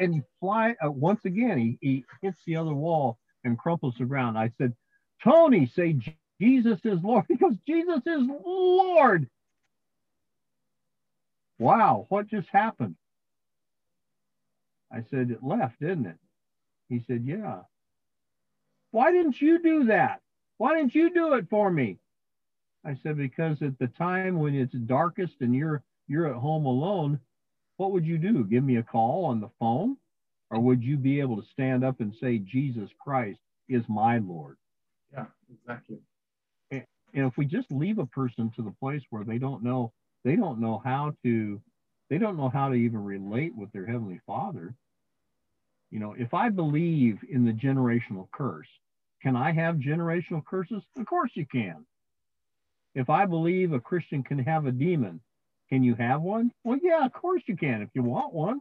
And 0.00 0.14
he 0.14 0.22
fly 0.40 0.74
uh, 0.84 0.90
once 0.90 1.24
again. 1.24 1.58
He, 1.58 1.78
he 1.80 2.04
hits 2.22 2.40
the 2.46 2.56
other 2.56 2.74
wall 2.74 3.18
and 3.44 3.58
crumples 3.58 3.96
ground. 3.98 4.38
I 4.38 4.50
said, 4.58 4.74
Tony, 5.22 5.66
say 5.66 5.96
Jesus 6.40 6.80
is 6.84 6.98
Lord. 7.02 7.24
He 7.28 7.36
goes, 7.36 7.56
Jesus 7.66 8.00
is 8.06 8.22
Lord. 8.44 9.28
Wow, 11.58 12.06
what 12.08 12.26
just 12.26 12.48
happened? 12.50 12.96
I 14.92 15.04
said, 15.10 15.30
It 15.30 15.44
left, 15.44 15.78
didn't 15.80 16.06
it? 16.06 16.16
He 16.88 17.04
said, 17.06 17.22
Yeah. 17.24 17.60
Why 18.92 19.12
didn't 19.12 19.40
you 19.40 19.62
do 19.62 19.84
that? 19.84 20.20
Why 20.58 20.76
didn't 20.76 20.94
you 20.94 21.12
do 21.12 21.34
it 21.34 21.46
for 21.48 21.70
me? 21.70 21.98
I 22.84 22.96
said, 23.02 23.16
because 23.16 23.60
at 23.62 23.78
the 23.78 23.88
time 23.88 24.38
when 24.38 24.54
it's 24.54 24.72
darkest 24.72 25.34
and 25.40 25.54
you're 25.54 25.82
you're 26.08 26.26
at 26.26 26.40
home 26.40 26.66
alone, 26.66 27.20
what 27.80 27.92
would 27.92 28.04
you 28.04 28.18
do? 28.18 28.44
Give 28.44 28.62
me 28.62 28.76
a 28.76 28.82
call 28.82 29.24
on 29.24 29.40
the 29.40 29.48
phone? 29.58 29.96
Or 30.50 30.60
would 30.60 30.84
you 30.84 30.98
be 30.98 31.18
able 31.18 31.40
to 31.40 31.48
stand 31.50 31.82
up 31.82 32.00
and 32.00 32.14
say, 32.20 32.36
Jesus 32.36 32.90
Christ 33.02 33.40
is 33.70 33.82
my 33.88 34.18
Lord? 34.18 34.58
Yeah, 35.10 35.24
exactly. 35.50 35.96
And, 36.70 36.84
and 37.14 37.26
if 37.26 37.38
we 37.38 37.46
just 37.46 37.72
leave 37.72 37.98
a 37.98 38.04
person 38.04 38.52
to 38.56 38.62
the 38.62 38.74
place 38.82 39.00
where 39.08 39.24
they 39.24 39.38
don't 39.38 39.62
know, 39.62 39.94
they 40.24 40.36
don't 40.36 40.60
know 40.60 40.82
how 40.84 41.14
to, 41.22 41.58
they 42.10 42.18
don't 42.18 42.36
know 42.36 42.50
how 42.50 42.68
to 42.68 42.74
even 42.74 43.02
relate 43.02 43.56
with 43.56 43.72
their 43.72 43.86
Heavenly 43.86 44.20
Father. 44.26 44.74
You 45.90 46.00
know, 46.00 46.14
if 46.18 46.34
I 46.34 46.50
believe 46.50 47.20
in 47.30 47.46
the 47.46 47.52
generational 47.52 48.30
curse, 48.30 48.68
can 49.22 49.36
I 49.36 49.52
have 49.52 49.76
generational 49.76 50.44
curses? 50.44 50.82
Of 50.98 51.06
course 51.06 51.30
you 51.32 51.46
can. 51.46 51.86
If 52.94 53.08
I 53.08 53.24
believe 53.24 53.72
a 53.72 53.80
Christian 53.80 54.22
can 54.22 54.38
have 54.40 54.66
a 54.66 54.70
demon, 54.70 55.22
can 55.70 55.82
you 55.82 55.94
have 55.94 56.22
one? 56.22 56.52
Well, 56.64 56.78
yeah, 56.82 57.04
of 57.04 57.12
course 57.12 57.42
you 57.46 57.56
can 57.56 57.82
if 57.82 57.90
you 57.94 58.02
want 58.02 58.32
one. 58.32 58.60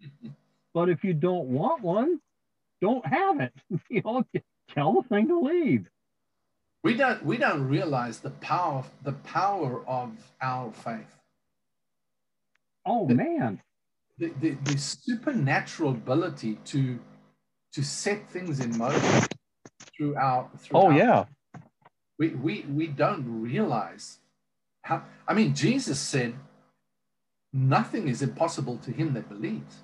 but 0.74 0.88
if 0.88 1.04
you 1.04 1.14
don't 1.14 1.48
want 1.48 1.82
one, 1.82 2.20
don't 2.80 3.06
have 3.06 3.40
it. 3.40 3.52
you 3.88 4.02
know, 4.04 4.24
tell 4.74 4.94
the 4.94 5.08
thing 5.08 5.28
to 5.28 5.38
leave. 5.38 5.88
We 6.84 6.94
don't 6.94 7.24
we 7.24 7.36
don't 7.36 7.66
realize 7.68 8.20
the 8.20 8.30
power 8.30 8.84
the 9.02 9.12
power 9.12 9.84
of 9.86 10.12
our 10.40 10.72
faith. 10.72 11.16
Oh 12.86 13.06
the, 13.06 13.14
man. 13.14 13.60
The, 14.18 14.32
the, 14.40 14.50
the 14.64 14.78
supernatural 14.78 15.90
ability 15.90 16.58
to 16.66 16.98
to 17.72 17.82
set 17.82 18.28
things 18.30 18.60
in 18.60 18.76
motion 18.78 19.26
throughout. 19.96 20.50
throughout 20.60 20.84
oh 20.84 20.90
yeah 20.90 21.24
we, 22.18 22.30
we, 22.30 22.66
we 22.68 22.86
don't 22.88 23.42
realize 23.42 24.18
how, 24.88 25.02
I 25.26 25.34
mean, 25.34 25.54
Jesus 25.54 26.00
said, 26.00 26.32
nothing 27.52 28.08
is 28.08 28.22
impossible 28.22 28.78
to 28.78 28.90
him 28.90 29.12
that 29.12 29.28
believes. 29.28 29.76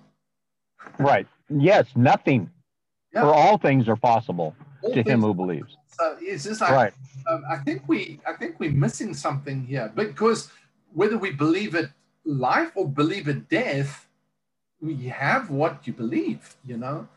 Right. 0.98 1.26
Yes, 1.50 1.86
nothing. 1.94 2.50
Yeah. 3.12 3.20
For 3.20 3.34
all 3.34 3.58
things 3.58 3.86
are 3.86 3.96
possible 3.96 4.56
all 4.80 4.94
to 4.94 5.02
him 5.02 5.20
who 5.20 5.34
believes. 5.34 5.76
So 5.88 6.16
it's 6.20 6.44
just 6.44 6.62
like, 6.62 6.70
right. 6.70 6.92
Um, 7.30 7.42
I 7.50 7.58
think 7.58 7.82
we, 7.86 8.18
I 8.26 8.32
think 8.32 8.58
we're 8.58 8.72
missing 8.72 9.12
something 9.12 9.66
here 9.66 9.92
because 9.94 10.50
whether 10.94 11.18
we 11.18 11.32
believe 11.32 11.74
it 11.74 11.90
life 12.24 12.72
or 12.74 12.88
believe 12.88 13.28
it 13.28 13.50
death, 13.50 14.08
we 14.80 15.08
have 15.08 15.50
what 15.50 15.86
you 15.86 15.92
believe, 15.92 16.56
you 16.64 16.78
know? 16.78 17.08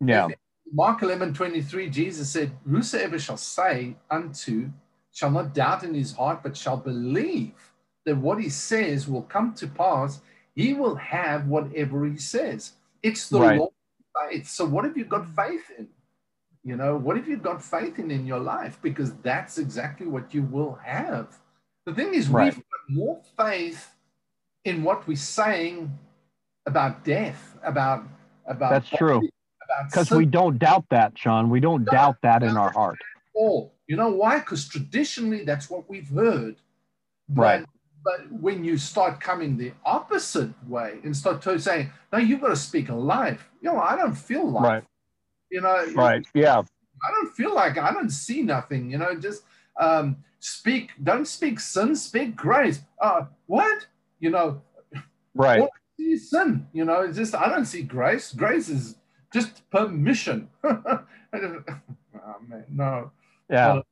Yeah. 0.00 0.28
Mark 0.72 1.02
11, 1.02 1.34
23, 1.34 1.90
Jesus 1.90 2.30
said, 2.30 2.52
Whosoever 2.66 3.18
shall 3.18 3.36
say 3.36 3.96
unto, 4.10 4.70
shall 5.14 5.30
not 5.30 5.54
doubt 5.54 5.84
in 5.84 5.94
his 5.94 6.12
heart, 6.12 6.42
but 6.42 6.56
shall 6.56 6.76
believe 6.76 7.72
that 8.04 8.16
what 8.16 8.38
he 8.38 8.50
says 8.50 9.08
will 9.08 9.22
come 9.22 9.54
to 9.54 9.66
pass, 9.66 10.20
he 10.54 10.74
will 10.74 10.96
have 10.96 11.46
whatever 11.46 12.04
he 12.04 12.18
says. 12.18 12.72
It's 13.02 13.28
the 13.28 13.40
right. 13.40 13.58
Lord 13.58 13.72
faith. 14.28 14.48
So 14.48 14.64
what 14.66 14.84
have 14.84 14.96
you 14.96 15.04
got 15.04 15.26
faith 15.34 15.70
in? 15.78 15.88
You 16.64 16.76
know, 16.76 16.96
what 16.96 17.16
have 17.16 17.28
you 17.28 17.36
got 17.36 17.62
faith 17.62 17.98
in 17.98 18.10
in 18.10 18.26
your 18.26 18.40
life? 18.40 18.78
Because 18.82 19.14
that's 19.16 19.58
exactly 19.58 20.06
what 20.06 20.34
you 20.34 20.42
will 20.42 20.78
have. 20.82 21.38
The 21.86 21.94
thing 21.94 22.14
is, 22.14 22.28
right. 22.28 22.54
we've 22.54 22.54
got 22.54 22.88
more 22.88 23.20
faith 23.36 23.90
in 24.64 24.82
what 24.82 25.06
we're 25.06 25.16
saying 25.16 25.96
about 26.66 27.04
death, 27.04 27.56
about 27.62 28.04
about 28.46 28.70
that's 28.70 28.88
true 28.88 29.28
because 29.84 30.10
we 30.10 30.26
don't 30.26 30.58
doubt 30.58 30.86
that, 30.90 31.16
Sean. 31.16 31.50
We 31.50 31.60
don't 31.60 31.84
doubt 31.84 32.16
that 32.22 32.42
in 32.42 32.56
our 32.56 32.70
heart. 32.72 32.98
Oh, 33.36 33.72
you 33.86 33.96
know 33.96 34.10
why? 34.10 34.38
Because 34.38 34.68
traditionally 34.68 35.44
that's 35.44 35.68
what 35.68 35.88
we've 35.88 36.08
heard. 36.08 36.56
But, 37.28 37.42
right. 37.42 37.64
But 38.04 38.30
when 38.30 38.64
you 38.64 38.76
start 38.76 39.20
coming 39.20 39.56
the 39.56 39.72
opposite 39.84 40.50
way 40.68 40.98
and 41.04 41.16
start 41.16 41.40
to 41.42 41.58
saying, 41.58 41.90
"No, 42.12 42.18
you've 42.18 42.40
got 42.40 42.48
to 42.48 42.56
speak 42.56 42.88
life." 42.90 43.48
You 43.62 43.72
know, 43.72 43.80
I 43.80 43.96
don't 43.96 44.14
feel 44.14 44.48
life. 44.48 44.62
Right. 44.62 44.84
You 45.50 45.62
know. 45.62 45.86
Right. 45.94 46.26
Yeah. 46.34 46.58
I 46.58 47.10
don't 47.10 47.34
feel 47.34 47.54
like 47.54 47.78
I 47.78 47.92
don't 47.92 48.10
see 48.10 48.42
nothing. 48.42 48.90
You 48.90 48.98
know, 48.98 49.14
just 49.14 49.44
um, 49.80 50.16
speak. 50.38 50.90
Don't 51.02 51.26
speak 51.26 51.60
sin. 51.60 51.96
Speak 51.96 52.36
grace. 52.36 52.80
Uh, 53.00 53.26
what? 53.46 53.86
You 54.20 54.30
know. 54.30 54.62
Right. 55.34 55.60
What 55.60 55.70
sin? 56.18 56.66
You 56.72 56.84
know, 56.84 57.02
it's 57.02 57.16
just 57.16 57.34
I 57.34 57.48
don't 57.48 57.64
see 57.64 57.82
grace. 57.82 58.32
Grace 58.32 58.68
is 58.68 58.96
just 59.32 59.68
permission. 59.70 60.48
oh, 60.64 61.00
man, 62.46 62.64
no. 62.70 63.10
Yeah. 63.54 63.68
Uh, 63.74 63.82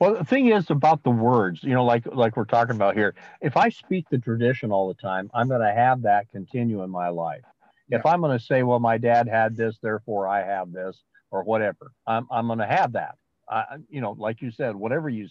well, 0.00 0.14
the 0.16 0.24
thing 0.24 0.48
is 0.48 0.68
about 0.68 1.04
the 1.04 1.10
words, 1.10 1.62
you 1.62 1.74
know, 1.74 1.84
like 1.84 2.04
like 2.06 2.36
we're 2.36 2.44
talking 2.44 2.74
about 2.74 2.96
here. 2.96 3.14
If 3.40 3.56
I 3.56 3.68
speak 3.68 4.06
the 4.10 4.18
tradition 4.18 4.72
all 4.72 4.88
the 4.88 5.00
time, 5.00 5.30
I'm 5.32 5.48
going 5.48 5.60
to 5.60 5.72
have 5.72 6.02
that 6.02 6.28
continue 6.32 6.82
in 6.82 6.90
my 6.90 7.08
life. 7.08 7.44
Yeah. 7.88 7.98
If 7.98 8.06
I'm 8.06 8.20
going 8.20 8.36
to 8.36 8.44
say, 8.44 8.64
"Well, 8.64 8.80
my 8.80 8.98
dad 8.98 9.28
had 9.28 9.56
this, 9.56 9.78
therefore 9.80 10.26
I 10.26 10.44
have 10.44 10.72
this," 10.72 11.00
or 11.30 11.44
whatever. 11.44 11.92
I'm, 12.06 12.26
I'm 12.32 12.48
going 12.48 12.58
to 12.58 12.66
have 12.66 12.92
that. 12.94 13.16
I, 13.48 13.76
you 13.88 14.00
know, 14.00 14.12
like 14.18 14.42
you 14.42 14.50
said, 14.50 14.74
whatever 14.74 15.08
you 15.08 15.28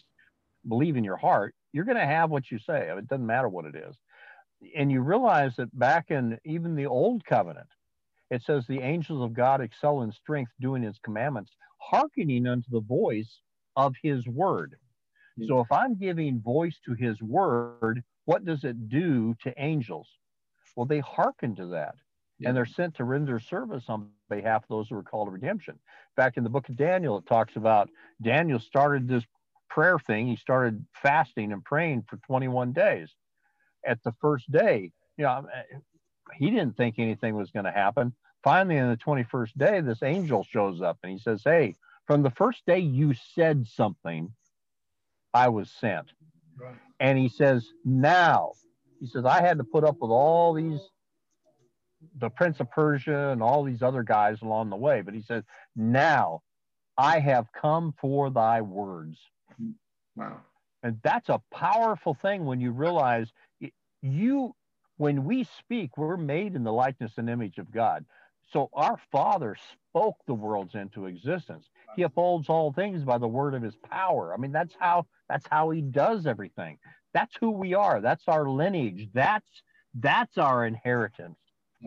believe 0.66 0.96
in 0.96 1.04
your 1.04 1.18
heart, 1.18 1.54
you're 1.74 1.86
going 1.86 1.98
to 1.98 2.06
have 2.06 2.30
what 2.30 2.50
you 2.50 2.60
say. 2.60 2.88
It 2.90 3.08
doesn't 3.10 3.26
matter 3.26 3.50
what 3.50 3.66
it 3.66 3.76
is. 3.76 3.96
And 4.76 4.92
you 4.92 5.02
realize 5.02 5.56
that 5.58 5.78
back 5.78 6.12
in 6.12 6.38
even 6.46 6.76
the 6.76 6.86
old 6.86 7.26
covenant, 7.26 7.68
it 8.30 8.44
says 8.44 8.66
the 8.68 8.80
angels 8.80 9.22
of 9.22 9.34
God 9.34 9.60
excel 9.60 10.04
in 10.04 10.12
strength, 10.12 10.52
doing 10.62 10.84
his 10.84 10.98
commandments, 11.04 11.52
hearkening 11.78 12.48
unto 12.48 12.70
the 12.70 12.80
voice 12.80 13.42
of 13.76 13.96
his 14.02 14.28
word. 14.28 14.76
Hmm. 15.38 15.46
So 15.48 15.60
if 15.60 15.72
I'm 15.72 15.96
giving 15.96 16.42
voice 16.42 16.78
to 16.86 16.94
his 16.94 17.22
word, 17.22 18.04
what 18.26 18.46
does 18.46 18.64
it 18.64 18.90
do 18.90 19.36
to 19.44 19.54
angels? 19.58 20.08
Well, 20.76 20.86
they 20.86 21.00
hearken 21.00 21.56
to 21.56 21.68
that. 21.68 21.96
Yeah. 22.40 22.50
And 22.50 22.58
they're 22.58 22.66
sent 22.66 22.96
to 22.96 23.04
render 23.04 23.40
service 23.40 23.84
on 23.88 24.10
behalf 24.30 24.64
of 24.64 24.70
those 24.70 24.90
who 24.90 24.96
are 24.96 25.04
called 25.04 25.28
to 25.28 25.32
redemption. 25.32 25.76
In 25.76 26.24
fact, 26.24 26.38
in 26.38 26.44
the 26.44 26.50
book 26.50 26.70
of 26.70 26.76
Daniel, 26.76 27.20
it 27.20 27.28
talks 27.28 27.56
about 27.56 27.90
Daniel 28.22 28.60
started 28.60 29.08
this 29.08 29.24
prayer 29.70 30.00
thing. 30.00 30.28
He 30.28 30.36
started 30.36 30.84
fasting 30.94 31.52
and 31.52 31.64
praying 31.64 32.06
for 32.10 32.18
21 32.26 32.74
days. 32.74 33.10
At 33.86 34.02
the 34.04 34.14
first 34.22 34.52
day, 34.52 34.92
you 35.18 35.24
know, 35.24 35.46
he 36.34 36.50
didn't 36.50 36.78
think 36.78 36.96
anything 36.98 37.36
was 37.36 37.52
going 37.52 37.66
to 37.66 37.72
happen. 37.72 38.14
Finally, 38.44 38.80
on 38.80 38.90
the 38.90 38.98
21st 38.98 39.58
day, 39.58 39.82
this 39.82 40.02
angel 40.02 40.44
shows 40.44 40.82
up 40.82 40.98
and 41.04 41.12
he 41.12 41.20
says, 41.20 41.42
Hey, 41.44 41.76
from 42.12 42.24
the 42.24 42.32
first 42.32 42.66
day 42.66 42.80
you 42.80 43.14
said 43.36 43.66
something, 43.66 44.34
I 45.34 45.48
was 45.48 45.72
sent. 45.72 46.12
Right. 46.60 46.76
And 47.00 47.18
he 47.18 47.30
says, 47.30 47.66
Now, 47.86 48.52
he 49.00 49.08
says, 49.08 49.24
I 49.24 49.42
had 49.42 49.60
to 49.60 49.64
put 49.64 49.86
up 49.86 49.96
with 50.02 50.12
all 50.12 50.54
these, 50.54 50.82
the 52.20 52.30
Prince 52.30 52.60
of 52.60 52.70
Persia 52.70 53.30
and 53.30 53.42
all 53.42 53.64
these 53.64 53.82
other 53.82 54.04
guys 54.04 54.42
along 54.42 54.72
the 54.72 54.76
way. 54.76 55.00
But 55.00 55.14
he 55.14 55.22
says, 55.22 55.44
Now 55.74 56.42
I 56.98 57.20
have 57.20 57.46
come 57.54 57.94
for 58.02 58.30
thy 58.30 58.60
words. 58.60 59.18
Wow. 60.18 60.42
And 60.84 61.00
that's 61.06 61.30
a 61.30 61.42
powerful 61.50 62.18
thing 62.22 62.44
when 62.44 62.60
you 62.60 62.72
realize 62.72 63.32
you, 64.02 64.54
when 64.98 65.24
we 65.24 65.46
speak, 65.60 65.98
we're 65.98 66.18
made 66.18 66.56
in 66.56 66.66
the 66.66 66.74
likeness 66.74 67.14
and 67.16 67.30
image 67.30 67.58
of 67.58 67.72
God. 67.72 68.04
So 68.52 68.70
our 68.74 69.00
Father 69.14 69.56
spoke 69.72 70.18
the 70.28 70.34
worlds 70.34 70.76
into 70.76 71.06
existence. 71.06 71.70
He 71.96 72.04
upholds 72.04 72.50
all 72.50 72.72
things 72.72 73.04
by 73.04 73.18
the 73.18 73.28
word 73.28 73.54
of 73.54 73.62
his 73.62 73.76
power. 73.90 74.34
I 74.34 74.38
mean, 74.38 74.52
that's 74.52 74.74
how 74.80 75.08
that's 75.30 75.46
how 75.50 75.70
he 75.70 75.82
does 75.82 76.26
everything. 76.26 76.78
That's 77.14 77.36
who 77.40 77.52
we 77.52 77.74
are. 77.74 78.02
That's 78.02 78.24
our 78.28 78.50
lineage. 78.50 79.10
That's 79.14 79.50
that's 79.94 80.38
our 80.38 80.66
inheritance. 80.66 81.38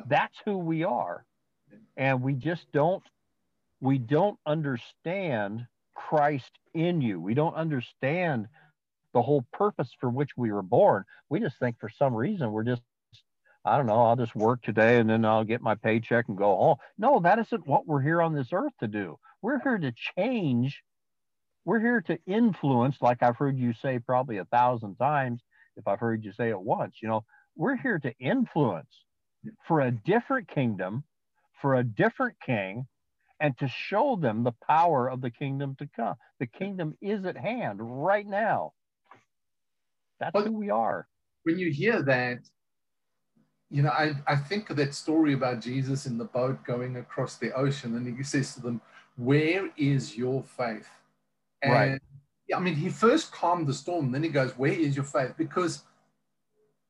That's 0.06 0.36
who 0.44 0.58
we 0.58 0.84
are. 0.84 1.24
And 1.96 2.22
we 2.22 2.34
just 2.34 2.70
don't 2.72 3.02
we 3.80 3.98
don't 3.98 4.38
understand 4.46 5.66
Christ 5.94 6.50
in 6.74 7.00
you. 7.00 7.20
We 7.20 7.34
don't 7.34 7.54
understand 7.54 8.48
the 9.12 9.22
whole 9.22 9.44
purpose 9.52 9.90
for 10.00 10.10
which 10.10 10.30
we 10.36 10.52
were 10.52 10.62
born. 10.62 11.04
We 11.28 11.40
just 11.40 11.58
think 11.58 11.78
for 11.78 11.88
some 11.88 12.14
reason 12.14 12.52
we're 12.52 12.64
just 12.64 12.82
I 13.66 13.78
don't 13.78 13.86
know, 13.86 14.02
I'll 14.02 14.16
just 14.16 14.36
work 14.36 14.60
today 14.62 14.98
and 14.98 15.08
then 15.08 15.24
I'll 15.24 15.44
get 15.44 15.62
my 15.62 15.74
paycheck 15.74 16.28
and 16.28 16.36
go 16.36 16.54
home. 16.54 16.76
No, 16.98 17.20
that 17.20 17.38
isn't 17.38 17.66
what 17.66 17.86
we're 17.86 18.02
here 18.02 18.20
on 18.20 18.34
this 18.34 18.48
earth 18.52 18.74
to 18.80 18.88
do. 18.88 19.18
We're 19.44 19.60
here 19.60 19.76
to 19.76 19.92
change. 20.16 20.82
We're 21.66 21.78
here 21.78 22.00
to 22.06 22.18
influence, 22.26 22.96
like 23.02 23.22
I've 23.22 23.36
heard 23.36 23.58
you 23.58 23.74
say 23.74 23.98
probably 23.98 24.38
a 24.38 24.46
thousand 24.46 24.96
times, 24.96 25.42
if 25.76 25.86
I've 25.86 26.00
heard 26.00 26.24
you 26.24 26.32
say 26.32 26.48
it 26.48 26.58
once, 26.58 26.96
you 27.02 27.08
know, 27.08 27.24
we're 27.54 27.76
here 27.76 27.98
to 27.98 28.12
influence 28.18 29.04
for 29.68 29.82
a 29.82 29.90
different 29.90 30.48
kingdom, 30.48 31.04
for 31.60 31.74
a 31.74 31.84
different 31.84 32.36
king, 32.40 32.86
and 33.38 33.54
to 33.58 33.68
show 33.68 34.16
them 34.16 34.44
the 34.44 34.54
power 34.66 35.10
of 35.10 35.20
the 35.20 35.30
kingdom 35.30 35.76
to 35.78 35.90
come. 35.94 36.14
The 36.40 36.46
kingdom 36.46 36.96
is 37.02 37.26
at 37.26 37.36
hand 37.36 37.80
right 37.82 38.26
now. 38.26 38.72
That's 40.20 40.40
who 40.40 40.52
we 40.52 40.70
are. 40.70 41.06
When 41.42 41.58
you 41.58 41.70
hear 41.70 42.00
that, 42.00 42.38
you 43.70 43.82
know, 43.82 43.90
I, 43.90 44.14
I 44.26 44.36
think 44.36 44.70
of 44.70 44.78
that 44.78 44.94
story 44.94 45.34
about 45.34 45.60
Jesus 45.60 46.06
in 46.06 46.16
the 46.16 46.24
boat 46.24 46.64
going 46.64 46.96
across 46.96 47.36
the 47.36 47.52
ocean, 47.52 47.94
and 47.94 48.16
he 48.16 48.22
says 48.22 48.54
to 48.54 48.62
them, 48.62 48.80
where 49.16 49.70
is 49.76 50.16
your 50.16 50.42
faith? 50.42 50.88
And 51.62 51.72
right. 51.72 52.00
I 52.54 52.60
mean, 52.60 52.74
he 52.74 52.88
first 52.88 53.32
calmed 53.32 53.66
the 53.66 53.74
storm, 53.74 54.12
then 54.12 54.22
he 54.22 54.28
goes, 54.28 54.52
Where 54.58 54.72
is 54.72 54.96
your 54.96 55.04
faith? 55.04 55.34
Because 55.36 55.82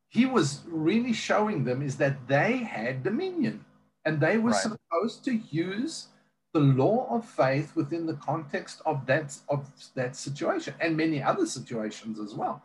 he 0.09 0.27
was 0.27 0.63
really 0.67 1.13
showing 1.13 1.65
them 1.65 1.83
is 1.83 1.97
that 1.97 2.27
they 2.29 2.59
had 2.59 3.03
dominion 3.03 3.65
and 4.05 4.21
they 4.21 4.39
were 4.39 4.51
right. 4.51 4.63
supposed 4.63 5.25
to 5.25 5.35
use 5.51 6.09
the 6.53 6.61
law 6.61 7.09
of 7.11 7.25
faith 7.25 7.75
within 7.75 8.07
the 8.07 8.15
context 8.15 8.81
of 8.87 9.05
that 9.07 9.37
of 9.49 9.69
that 9.97 10.15
situation 10.15 10.73
and 10.81 10.97
many 10.97 11.21
other 11.21 11.47
situations 11.47 12.21
as 12.21 12.33
well 12.33 12.63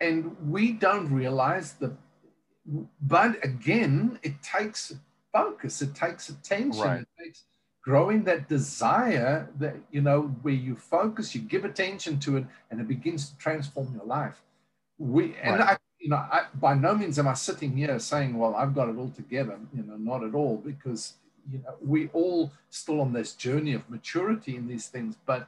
and 0.00 0.36
we 0.48 0.72
don't 0.72 1.12
realize 1.12 1.72
the 1.72 1.92
but 3.02 3.44
again 3.44 4.18
it 4.22 4.40
takes 4.42 4.94
focus 5.32 5.82
it 5.82 5.92
takes 5.94 6.28
attention 6.28 6.84
right. 6.84 7.00
it 7.00 7.08
takes 7.24 7.44
growing 7.86 8.24
that 8.24 8.48
desire 8.48 9.48
that 9.60 9.76
you 9.92 10.00
know 10.00 10.22
where 10.42 10.52
you 10.52 10.74
focus 10.74 11.34
you 11.36 11.40
give 11.40 11.64
attention 11.64 12.18
to 12.18 12.36
it 12.36 12.44
and 12.70 12.80
it 12.80 12.88
begins 12.88 13.30
to 13.30 13.38
transform 13.38 13.94
your 13.94 14.04
life. 14.04 14.42
We 14.98 15.36
and 15.40 15.62
i 15.62 15.78
you 16.00 16.08
know 16.08 16.16
I, 16.16 16.46
by 16.54 16.74
no 16.74 16.94
means 16.94 17.18
am 17.18 17.28
i 17.28 17.34
sitting 17.34 17.76
here 17.76 17.98
saying 17.98 18.36
well 18.36 18.54
i've 18.56 18.74
got 18.74 18.88
it 18.88 18.96
all 18.98 19.10
together. 19.10 19.56
You 19.72 19.84
know 19.84 19.96
not 19.96 20.24
at 20.24 20.34
all 20.34 20.56
because 20.56 21.14
you 21.50 21.58
know 21.58 21.74
we 21.80 22.08
all 22.12 22.50
still 22.70 23.00
on 23.00 23.12
this 23.12 23.34
journey 23.34 23.74
of 23.74 23.88
maturity 23.88 24.56
in 24.56 24.66
these 24.66 24.88
things 24.88 25.14
but 25.24 25.46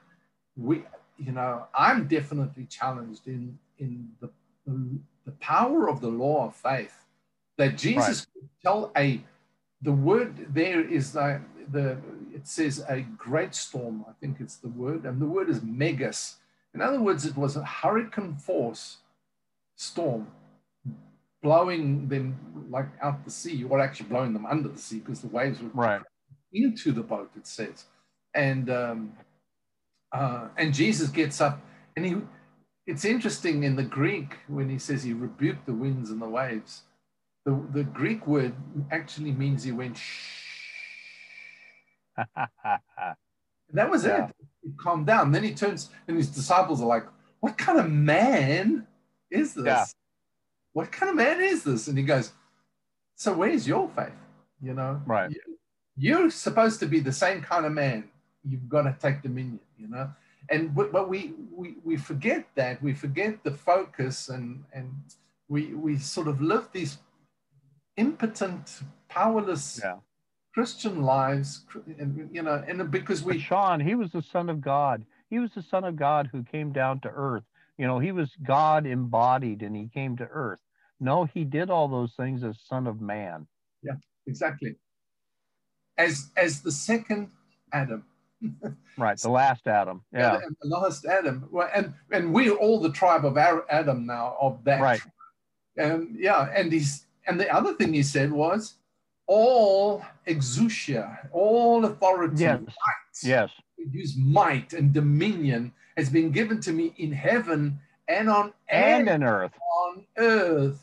we 0.56 0.84
you 1.18 1.32
know 1.32 1.66
i'm 1.74 2.06
definitely 2.06 2.66
challenged 2.66 3.26
in 3.26 3.58
in 3.78 4.08
the 4.20 4.30
the 5.24 5.32
power 5.40 5.88
of 5.88 6.00
the 6.00 6.08
law 6.08 6.46
of 6.46 6.54
faith 6.54 7.04
that 7.56 7.76
jesus 7.76 8.18
right. 8.20 8.32
could 8.34 8.48
tell 8.62 8.92
a 8.96 9.20
the 9.82 9.92
word 9.92 10.54
there 10.54 10.80
is 10.80 11.14
like 11.14 11.40
the 11.72 11.98
it 12.34 12.46
says 12.46 12.84
a 12.88 13.00
great 13.16 13.54
storm, 13.54 14.04
I 14.08 14.12
think 14.20 14.38
it's 14.40 14.56
the 14.56 14.68
word, 14.68 15.04
and 15.04 15.20
the 15.20 15.26
word 15.26 15.48
is 15.48 15.62
megas. 15.62 16.36
In 16.74 16.80
other 16.82 17.00
words, 17.00 17.24
it 17.24 17.36
was 17.36 17.56
a 17.56 17.64
hurricane 17.64 18.36
force 18.36 18.98
storm 19.76 20.28
blowing 21.42 22.08
them 22.08 22.36
like 22.70 22.88
out 23.02 23.24
the 23.24 23.30
sea, 23.30 23.64
or 23.64 23.80
actually 23.80 24.08
blowing 24.08 24.32
them 24.32 24.46
under 24.46 24.68
the 24.68 24.78
sea 24.78 24.98
because 24.98 25.20
the 25.20 25.28
waves 25.28 25.62
were 25.62 25.68
right 25.72 26.02
into 26.52 26.92
the 26.92 27.02
boat, 27.02 27.30
it 27.36 27.46
says. 27.46 27.84
And 28.34 28.70
um, 28.70 29.12
uh, 30.12 30.48
and 30.56 30.74
Jesus 30.74 31.08
gets 31.08 31.40
up 31.40 31.60
and 31.96 32.04
he 32.06 32.16
it's 32.86 33.04
interesting 33.04 33.64
in 33.64 33.76
the 33.76 33.82
Greek 33.82 34.36
when 34.46 34.68
he 34.68 34.78
says 34.78 35.02
he 35.02 35.12
rebuked 35.12 35.66
the 35.66 35.74
winds 35.74 36.10
and 36.10 36.22
the 36.22 36.28
waves. 36.28 36.82
The, 37.48 37.66
the 37.72 37.84
Greek 37.84 38.26
word 38.26 38.52
actually 38.90 39.32
means 39.32 39.64
he 39.64 39.72
went 39.72 39.96
shh 39.96 40.48
that 43.72 43.90
was 43.90 44.04
yeah. 44.04 44.26
it. 44.26 44.36
He 44.62 44.70
calmed 44.72 45.06
down. 45.06 45.32
Then 45.32 45.44
he 45.44 45.54
turns, 45.54 45.88
and 46.06 46.16
his 46.18 46.28
disciples 46.28 46.82
are 46.82 46.86
like, 46.86 47.06
What 47.40 47.56
kind 47.56 47.78
of 47.78 47.90
man 47.90 48.86
is 49.30 49.54
this? 49.54 49.64
Yeah. 49.64 49.84
What 50.74 50.92
kind 50.92 51.08
of 51.08 51.16
man 51.16 51.40
is 51.40 51.64
this? 51.64 51.88
And 51.88 51.96
he 51.96 52.04
goes, 52.04 52.32
So 53.14 53.32
where's 53.32 53.66
your 53.66 53.88
faith? 53.88 54.12
You 54.60 54.74
know, 54.74 55.00
right. 55.06 55.34
You're 55.96 56.28
supposed 56.28 56.80
to 56.80 56.86
be 56.86 57.00
the 57.00 57.12
same 57.12 57.40
kind 57.40 57.64
of 57.64 57.72
man. 57.72 58.10
You've 58.44 58.68
got 58.68 58.82
to 58.82 58.94
take 59.00 59.22
dominion, 59.22 59.60
you 59.78 59.88
know. 59.88 60.10
And 60.50 60.74
but 60.74 61.08
we 61.08 61.32
we 61.50 61.76
we 61.82 61.96
forget 61.96 62.46
that. 62.56 62.82
We 62.82 62.92
forget 62.92 63.42
the 63.42 63.52
focus 63.52 64.28
and 64.28 64.64
and 64.74 64.92
we 65.48 65.74
we 65.74 65.96
sort 65.96 66.28
of 66.28 66.42
live 66.42 66.68
these 66.72 66.98
impotent, 67.98 68.80
powerless 69.08 69.80
yeah. 69.82 69.96
Christian 70.54 71.02
lives, 71.02 71.66
you 72.32 72.42
know, 72.42 72.64
and 72.66 72.90
because 72.90 73.22
we. 73.22 73.34
But 73.34 73.42
Sean, 73.42 73.80
he 73.80 73.94
was 73.94 74.10
the 74.12 74.22
Son 74.22 74.48
of 74.48 74.60
God. 74.62 75.04
He 75.28 75.38
was 75.38 75.50
the 75.54 75.62
Son 75.62 75.84
of 75.84 75.96
God 75.96 76.30
who 76.32 76.42
came 76.42 76.72
down 76.72 77.00
to 77.00 77.08
earth. 77.08 77.44
You 77.76 77.86
know, 77.86 77.98
he 77.98 78.12
was 78.12 78.30
God 78.46 78.86
embodied 78.86 79.62
and 79.62 79.76
he 79.76 79.88
came 79.92 80.16
to 80.16 80.24
earth. 80.24 80.60
No, 81.00 81.24
he 81.24 81.44
did 81.44 81.70
all 81.70 81.86
those 81.86 82.14
things 82.14 82.42
as 82.42 82.58
Son 82.66 82.86
of 82.86 83.00
Man. 83.00 83.46
Yeah, 83.82 83.94
exactly. 84.26 84.76
As 85.96 86.30
as 86.36 86.62
the 86.62 86.72
second 86.72 87.30
Adam. 87.72 88.04
right, 88.98 89.18
the 89.18 89.30
last 89.30 89.66
Adam. 89.66 90.02
Yeah, 90.12 90.36
and 90.36 90.56
the 90.60 90.68
last 90.68 91.04
Adam. 91.04 91.48
Well, 91.50 91.68
and 91.74 91.92
and 92.10 92.32
we're 92.32 92.54
all 92.54 92.80
the 92.80 92.90
tribe 92.90 93.24
of 93.24 93.36
Adam 93.36 94.06
now 94.06 94.36
of 94.40 94.62
that. 94.64 94.80
Right. 94.80 95.00
And 95.76 96.16
yeah, 96.18 96.50
and 96.54 96.72
he's 96.72 97.06
and 97.28 97.38
the 97.38 97.48
other 97.54 97.74
thing 97.74 97.92
he 97.92 98.02
said 98.02 98.32
was 98.32 98.74
all 99.26 100.02
exousia, 100.26 101.28
all 101.32 101.84
authority, 101.84 102.42
yes. 102.42 102.60
might, 102.60 103.22
yes. 103.22 103.50
use 103.76 104.16
might 104.16 104.72
and 104.72 104.92
dominion 104.92 105.72
has 105.96 106.08
been 106.08 106.30
given 106.30 106.60
to 106.62 106.72
me 106.72 106.94
in 106.96 107.12
heaven 107.12 107.78
and 108.08 108.30
on 108.30 108.52
and 108.70 109.08
in 109.08 109.22
earth. 109.22 109.52
On 109.86 110.04
earth, 110.16 110.80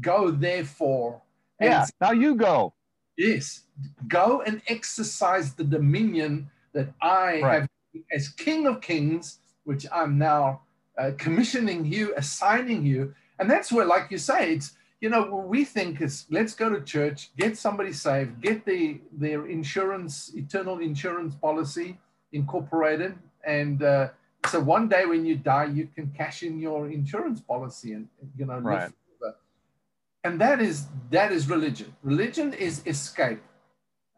go 0.00 0.30
therefore. 0.30 1.20
Yeah, 1.60 1.86
now 2.00 2.12
you 2.12 2.34
go. 2.34 2.72
Yes, 3.18 3.64
go 4.08 4.42
and 4.42 4.62
exercise 4.68 5.52
the 5.54 5.64
dominion 5.64 6.50
that 6.72 6.88
I 7.02 7.40
right. 7.40 7.60
have, 7.60 7.68
as 8.10 8.30
King 8.30 8.66
of 8.66 8.80
Kings, 8.80 9.38
which 9.64 9.86
I'm 9.92 10.16
now 10.16 10.62
uh, 10.98 11.10
commissioning 11.18 11.84
you, 11.84 12.14
assigning 12.16 12.84
you. 12.86 13.14
And 13.38 13.50
that's 13.50 13.70
where, 13.70 13.84
like 13.84 14.10
you 14.10 14.18
say, 14.18 14.54
it's, 14.54 14.72
you 15.02 15.10
know, 15.10 15.24
we 15.24 15.64
think 15.64 16.00
is 16.00 16.26
let's 16.30 16.54
go 16.54 16.70
to 16.70 16.80
church, 16.80 17.30
get 17.36 17.58
somebody 17.58 17.92
saved, 17.92 18.40
get 18.40 18.64
the, 18.64 19.00
their 19.10 19.46
insurance, 19.48 20.30
eternal 20.36 20.78
insurance 20.78 21.34
policy 21.34 21.98
incorporated. 22.32 23.18
And 23.44 23.82
uh, 23.82 24.10
so 24.46 24.60
one 24.60 24.88
day 24.88 25.04
when 25.04 25.26
you 25.26 25.34
die, 25.34 25.64
you 25.64 25.88
can 25.92 26.12
cash 26.16 26.44
in 26.44 26.60
your 26.60 26.88
insurance 26.88 27.40
policy 27.40 27.94
and, 27.94 28.08
you 28.38 28.46
know, 28.46 28.58
right. 28.58 28.92
and 30.22 30.40
that 30.40 30.60
is 30.62 30.86
that 31.10 31.32
is 31.32 31.50
religion. 31.50 31.92
Religion 32.04 32.54
is 32.54 32.82
escape. 32.86 33.42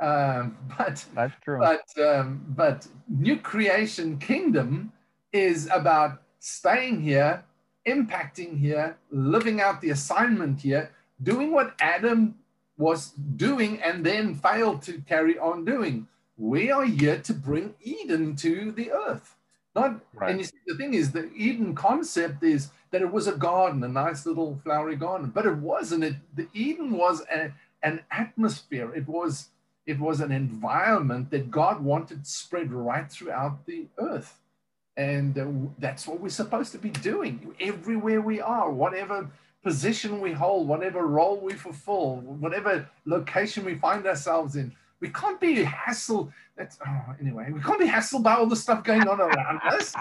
Um, 0.01 0.59
but 0.77 1.03
that's 1.15 1.35
true. 1.43 1.61
But 1.61 1.87
um, 1.99 2.45
but 2.51 2.87
new 3.09 3.39
creation 3.39 4.19
kingdom 4.19 4.93
is 5.33 5.67
about 5.73 6.21
staying 6.41 7.01
here, 7.01 7.43
impacting 7.87 8.59
here, 8.59 8.97
living 9.11 9.61
out 9.61 9.81
the 9.81 9.91
assignment 9.91 10.61
here, 10.61 10.91
doing 11.23 11.53
what 11.53 11.75
Adam 11.81 12.37
was 12.77 13.11
doing 13.37 13.81
and 13.83 14.05
then 14.05 14.35
failed 14.35 14.83
to 14.83 15.01
carry 15.09 15.39
on 15.39 15.65
doing. 15.65 16.09
We 16.37 16.71
are 16.71 16.85
here 16.85 17.19
to 17.21 17.33
bring 17.33 17.75
Eden 17.81 18.35
to 18.37 18.73
the 18.73 18.91
earth. 18.91 19.37
Not, 19.75 20.01
right. 20.15 20.31
and 20.31 20.41
you 20.41 20.45
see, 20.45 20.57
the 20.67 20.77
thing 20.77 20.95
is, 20.95 21.11
the 21.11 21.33
Eden 21.35 21.75
concept 21.75 22.43
is 22.43 22.71
that 22.91 23.03
it 23.03 23.11
was 23.11 23.27
a 23.27 23.33
garden, 23.33 23.83
a 23.83 23.89
nice 23.89 24.25
little 24.25 24.61
flowery 24.63 24.95
garden, 24.95 25.33
but 25.35 25.47
it 25.47 25.57
wasn't. 25.57 26.05
It 26.05 26.15
the 26.37 26.47
Eden 26.53 26.93
was 26.93 27.23
a, 27.23 27.53
an 27.83 28.01
atmosphere. 28.13 28.95
It 28.95 29.09
was 29.09 29.49
it 29.87 29.99
was 29.99 30.21
an 30.21 30.31
environment 30.31 31.31
that 31.31 31.51
God 31.51 31.83
wanted 31.83 32.27
spread 32.27 32.73
right 32.73 33.11
throughout 33.11 33.67
the 33.67 33.87
earth, 33.99 34.39
and 34.97 35.39
uh, 35.39 35.47
that's 35.79 36.07
what 36.07 36.21
we're 36.21 36.29
supposed 36.29 36.73
to 36.73 36.79
be 36.79 36.91
doing 36.91 37.55
everywhere 37.61 38.21
we 38.21 38.41
are, 38.41 38.71
whatever 38.71 39.29
position 39.63 40.21
we 40.21 40.33
hold, 40.33 40.69
whatever 40.69 41.07
role 41.07 41.41
we 41.41 41.55
fulfill, 41.55 42.17
whatever 42.21 42.89
location 43.07 43.65
we 43.65 43.75
find 43.77 44.07
ourselves 44.07 44.57
in. 44.57 44.73
We 45.01 45.09
can't 45.09 45.41
be 45.41 45.65
hassled. 45.65 46.33
That's 46.57 46.79
oh, 46.87 47.15
anyway. 47.21 47.51
We 47.53 47.61
can't 47.61 47.79
be 47.79 47.87
hassled 47.87 48.23
by 48.23 48.35
all 48.35 48.47
the 48.47 48.57
stuff 48.57 48.85
going 48.85 49.09
on 49.09 49.21
around 49.21 49.61
us. 49.65 49.95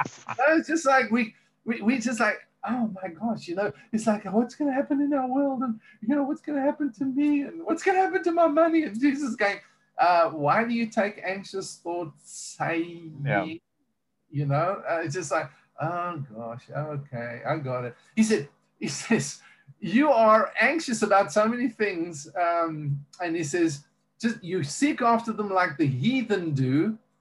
it's 0.49 0.67
just 0.67 0.85
like 0.85 1.09
we, 1.11 1.33
we 1.65 1.81
we 1.81 1.97
just 1.97 2.19
like 2.19 2.39
oh 2.65 2.93
my 3.01 3.09
gosh, 3.09 3.47
you 3.47 3.55
know, 3.55 3.71
it's 3.91 4.07
like 4.07 4.25
what's 4.25 4.55
going 4.55 4.69
to 4.69 4.75
happen 4.75 5.01
in 5.01 5.13
our 5.13 5.27
world, 5.27 5.61
and 5.61 5.79
you 6.01 6.15
know 6.15 6.23
what's 6.23 6.41
going 6.41 6.57
to 6.57 6.63
happen 6.63 6.91
to 6.93 7.05
me, 7.05 7.41
and 7.41 7.63
what's 7.63 7.83
going 7.83 7.97
to 7.97 8.01
happen 8.01 8.23
to 8.23 8.31
my 8.31 8.47
money, 8.47 8.83
and 8.83 8.99
Jesus 8.99 9.35
going, 9.35 9.59
uh, 9.97 10.29
why 10.29 10.63
do 10.63 10.73
you 10.73 10.87
take 10.87 11.21
anxious 11.23 11.75
thoughts? 11.83 12.55
Say, 12.57 13.01
yeah. 13.23 13.45
You 14.33 14.45
know, 14.45 14.81
uh, 14.89 15.01
it's 15.03 15.13
just 15.13 15.31
like 15.31 15.49
oh 15.81 16.23
gosh, 16.35 16.63
okay, 16.75 17.41
I 17.47 17.57
got 17.57 17.85
it. 17.85 17.95
He 18.15 18.23
said, 18.23 18.47
he 18.79 18.87
says, 19.01 19.41
you 19.79 20.11
are 20.11 20.51
anxious 20.59 21.01
about 21.01 21.31
so 21.31 21.47
many 21.47 21.69
things, 21.69 22.27
um, 22.39 23.05
and 23.21 23.35
he 23.35 23.43
says 23.43 23.85
just 24.19 24.43
you 24.43 24.63
seek 24.63 25.01
after 25.01 25.33
them 25.33 25.49
like 25.49 25.77
the 25.77 25.85
heathen 25.85 26.51
do. 26.51 26.97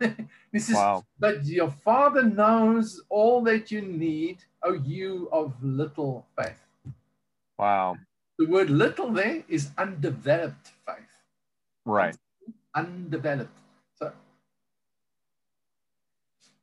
this 0.53 0.69
is, 0.69 0.75
wow. 0.75 1.05
but 1.19 1.45
your 1.45 1.71
father 1.71 2.23
knows 2.23 3.03
all 3.09 3.43
that 3.43 3.71
you 3.71 3.83
need, 3.83 4.39
oh, 4.63 4.75
you 4.75 5.29
of 5.33 5.53
little 5.63 6.27
faith. 6.37 6.59
Wow. 7.59 7.97
The 8.39 8.47
word 8.47 8.71
little 8.71 9.11
there 9.13 9.45
is 9.49 9.71
undeveloped 9.79 10.73
faith. 10.87 10.97
Right. 11.85 12.17
Undeveloped. 12.75 13.57
So 13.97 14.13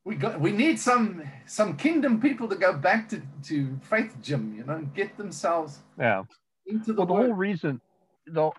we 0.06 0.16
got 0.16 0.40
we 0.40 0.52
need 0.52 0.80
some 0.80 1.22
some 1.46 1.76
kingdom 1.78 2.20
people 2.20 2.48
to 2.48 2.56
go 2.56 2.74
back 2.74 3.10
to, 3.10 3.22
to 3.44 3.78
faith 3.84 4.16
gym, 4.22 4.54
you 4.56 4.64
know, 4.64 4.76
and 4.76 4.94
get 4.94 5.16
themselves 5.18 5.80
yeah. 5.98 6.24
into 6.66 6.94
the, 6.94 7.04
well, 7.04 7.08
the 7.08 7.28
whole 7.28 7.34
reason 7.34 7.82
though 8.28 8.54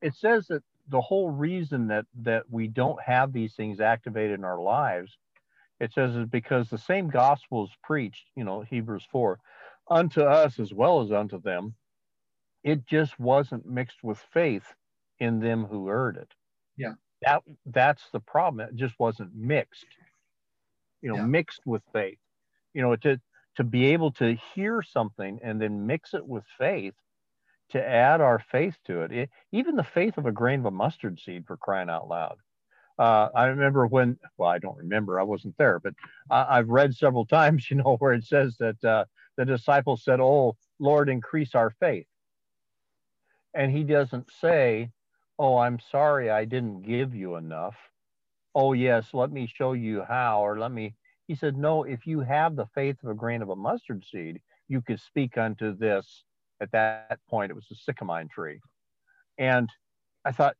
it 0.00 0.14
says 0.14 0.46
that 0.48 0.62
the 0.88 1.00
whole 1.00 1.30
reason 1.30 1.88
that 1.88 2.06
that 2.22 2.44
we 2.50 2.68
don't 2.68 3.00
have 3.02 3.32
these 3.32 3.54
things 3.54 3.80
activated 3.80 4.38
in 4.38 4.44
our 4.44 4.60
lives 4.60 5.16
it 5.80 5.92
says 5.92 6.14
is 6.14 6.26
because 6.26 6.68
the 6.68 6.78
same 6.78 7.08
gospel 7.08 7.64
is 7.64 7.70
preached 7.82 8.26
you 8.36 8.44
know 8.44 8.60
hebrews 8.62 9.06
4 9.10 9.38
unto 9.90 10.22
us 10.22 10.58
as 10.58 10.72
well 10.72 11.00
as 11.00 11.12
unto 11.12 11.40
them. 11.40 11.74
It 12.64 12.86
just 12.86 13.18
wasn't 13.18 13.66
mixed 13.66 14.02
with 14.02 14.18
faith 14.32 14.74
in 15.18 15.40
them 15.40 15.64
who 15.64 15.88
heard 15.88 16.16
it. 16.16 16.32
Yeah. 16.76 16.94
That 17.22 17.42
that's 17.66 18.10
the 18.12 18.20
problem. 18.20 18.68
It 18.68 18.76
just 18.76 18.98
wasn't 18.98 19.34
mixed 19.34 19.86
you 21.02 21.10
know 21.10 21.16
yeah. 21.16 21.26
mixed 21.26 21.60
with 21.66 21.82
faith 21.92 22.18
you 22.74 22.82
know 22.82 22.96
to 22.96 23.20
to 23.56 23.64
be 23.64 23.86
able 23.86 24.12
to 24.12 24.36
hear 24.54 24.82
something 24.82 25.38
and 25.42 25.60
then 25.60 25.86
mix 25.86 26.14
it 26.14 26.26
with 26.26 26.44
faith 26.58 26.94
to 27.72 27.82
add 27.82 28.20
our 28.20 28.38
faith 28.38 28.76
to 28.86 29.02
it. 29.02 29.12
it. 29.12 29.30
even 29.50 29.76
the 29.76 29.84
faith 29.84 30.18
of 30.18 30.26
a 30.26 30.32
grain 30.32 30.60
of 30.60 30.66
a 30.66 30.70
mustard 30.70 31.18
seed 31.18 31.44
for 31.46 31.56
crying 31.56 31.90
out 31.90 32.08
loud. 32.08 32.36
Uh, 32.98 33.28
I 33.34 33.46
remember 33.46 33.86
when, 33.86 34.18
well, 34.36 34.50
I 34.50 34.58
don't 34.58 34.76
remember, 34.76 35.18
I 35.18 35.22
wasn't 35.22 35.56
there, 35.56 35.80
but 35.80 35.94
I, 36.30 36.56
have 36.56 36.68
read 36.68 36.94
several 36.94 37.24
times, 37.38 37.70
you 37.70 37.78
know, 37.78 37.96
where 37.98 38.12
it 38.12 38.24
says 38.24 38.56
that 38.58 38.82
uh, 38.84 39.06
the 39.36 39.44
disciples 39.44 40.04
said, 40.04 40.20
Oh, 40.20 40.56
Lord, 40.78 41.08
increase 41.08 41.54
our 41.54 41.70
faith. 41.80 42.06
And 43.54 43.72
he 43.72 43.84
doesn't 43.84 44.30
say, 44.40 44.90
Oh, 45.38 45.56
I'm 45.56 45.78
sorry, 45.90 46.30
I 46.30 46.44
didn't 46.44 46.82
give 46.82 47.14
you 47.14 47.36
enough. 47.36 47.76
Oh, 48.54 48.72
yes, 48.74 49.08
let 49.14 49.30
me 49.30 49.46
show 49.46 49.72
you 49.72 50.02
how, 50.06 50.44
or 50.44 50.58
let 50.58 50.72
me. 50.72 50.94
He 51.26 51.34
said, 51.34 51.56
No, 51.56 51.84
if 51.84 52.06
you 52.06 52.20
have 52.20 52.56
the 52.56 52.66
faith 52.74 52.96
of 53.02 53.10
a 53.10 53.14
grain 53.14 53.42
of 53.42 53.48
a 53.48 53.56
mustard 53.56 54.04
seed, 54.04 54.40
you 54.68 54.82
could 54.82 55.00
speak 55.00 55.38
unto 55.38 55.76
this. 55.76 56.24
At 56.60 56.72
that 56.72 57.18
point 57.28 57.50
it 57.50 57.54
was 57.54 57.66
a 57.70 57.92
sycamine 57.92 58.30
tree. 58.30 58.60
And 59.38 59.68
i 60.24 60.30
thought 60.30 60.56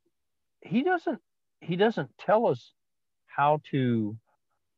he 0.61 0.83
doesn't 0.83 1.19
he 1.61 1.75
doesn't 1.77 2.09
tell 2.19 2.47
us 2.47 2.73
how 3.27 3.61
to 3.71 4.17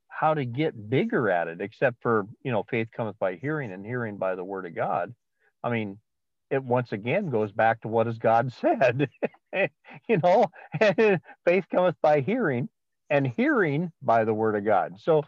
how 0.08 0.34
to 0.34 0.46
get 0.46 0.90
bigger 0.90 1.30
at 1.30 1.48
it 1.48 1.60
except 1.62 1.98
for 2.02 2.28
you 2.44 2.52
know 2.52 2.64
faith 2.70 2.88
cometh 2.96 3.18
by 3.20 3.36
hearing 3.36 3.72
and 3.72 3.86
hearing 3.86 4.18
by 4.18 4.36
the 4.36 4.44
word 4.44 4.66
of 4.66 4.76
god. 4.76 5.14
I 5.64 5.70
mean 5.72 5.98
it 6.52 6.64
once 6.64 6.92
again 6.92 7.30
goes 7.32 7.52
back 7.52 7.82
to 7.82 7.88
what 7.88 8.06
has 8.08 8.20
god 8.20 8.54
said 8.62 9.10
you 10.10 10.18
know? 10.24 10.46
Faith 11.46 11.66
cometh 11.72 11.96
by 12.02 12.22
hearing 12.22 12.70
and 13.10 13.28
hearing 13.28 13.92
by 14.02 14.24
the 14.24 14.34
word 14.34 14.56
of 14.56 14.66
god 14.66 14.96
so 15.00 15.24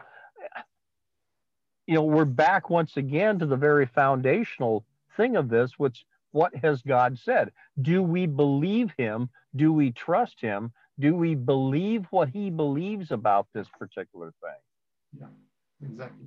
you 1.86 1.94
know 1.94 2.02
we're 2.02 2.24
back 2.24 2.70
once 2.70 2.96
again 2.96 3.38
to 3.38 3.46
the 3.46 3.56
very 3.56 3.86
foundational 3.86 4.84
thing 5.18 5.36
of 5.36 5.50
this, 5.50 5.72
which 5.76 6.06
what 6.30 6.54
has 6.56 6.80
God 6.80 7.18
said? 7.18 7.52
Do 7.82 8.02
we 8.02 8.26
believe 8.26 8.92
him? 8.96 9.28
Do 9.54 9.72
we 9.74 9.92
trust 9.92 10.40
him? 10.40 10.72
Do 10.98 11.14
we 11.14 11.34
believe 11.34 12.06
what 12.10 12.30
he 12.30 12.48
believes 12.48 13.10
about 13.10 13.46
this 13.52 13.66
particular 13.78 14.32
thing? 14.42 15.20
Yeah, 15.20 15.86
exactly. 15.86 16.26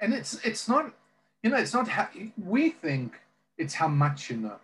And 0.00 0.14
it's 0.14 0.34
it's 0.44 0.68
not, 0.68 0.92
you 1.42 1.50
know, 1.50 1.56
it's 1.56 1.74
not 1.74 1.88
how 1.88 2.08
we 2.36 2.70
think 2.70 3.14
it's 3.56 3.74
how 3.74 3.88
much 3.88 4.30
you 4.30 4.36
know. 4.36 4.60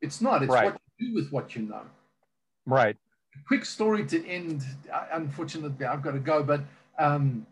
It's 0.00 0.20
not. 0.20 0.42
It's 0.42 0.52
right. 0.52 0.66
what 0.66 0.80
you 0.98 1.08
do 1.08 1.14
with 1.14 1.30
what 1.30 1.54
you 1.54 1.62
know. 1.62 1.82
Right. 2.66 2.96
Quick 3.46 3.64
story 3.64 4.04
to 4.06 4.26
end. 4.26 4.62
Unfortunately, 5.12 5.86
I've 5.86 6.02
got 6.02 6.12
to 6.12 6.18
go, 6.18 6.42
but 6.42 6.62
um, 6.98 7.46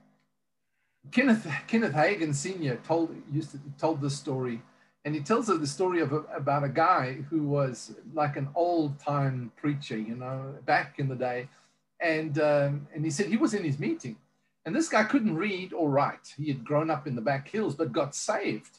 Kenneth 1.10 1.46
Kenneth 1.66 1.94
Hagin 1.94 2.34
Senior 2.34 2.76
told 2.86 3.14
used 3.32 3.52
to 3.52 3.58
told 3.78 4.00
this 4.00 4.16
story 4.16 4.62
and 5.04 5.14
he 5.14 5.20
tells 5.20 5.46
the 5.46 5.66
story 5.66 6.00
of 6.00 6.12
a, 6.12 6.18
about 6.34 6.64
a 6.64 6.68
guy 6.68 7.24
who 7.30 7.44
was 7.44 7.92
like 8.12 8.36
an 8.36 8.48
old 8.54 8.98
time 8.98 9.50
preacher, 9.56 9.96
you 9.96 10.14
know, 10.14 10.54
back 10.66 10.98
in 10.98 11.08
the 11.08 11.16
day, 11.16 11.48
and 12.00 12.38
um, 12.38 12.86
and 12.94 13.04
he 13.04 13.10
said 13.10 13.26
he 13.26 13.36
was 13.36 13.54
in 13.54 13.64
his 13.64 13.78
meeting, 13.78 14.16
and 14.66 14.74
this 14.74 14.88
guy 14.88 15.04
couldn't 15.04 15.34
read 15.34 15.72
or 15.72 15.88
write. 15.88 16.34
He 16.36 16.48
had 16.48 16.64
grown 16.64 16.90
up 16.90 17.06
in 17.06 17.14
the 17.14 17.22
back 17.22 17.48
hills, 17.48 17.74
but 17.74 17.92
got 17.92 18.14
saved, 18.14 18.78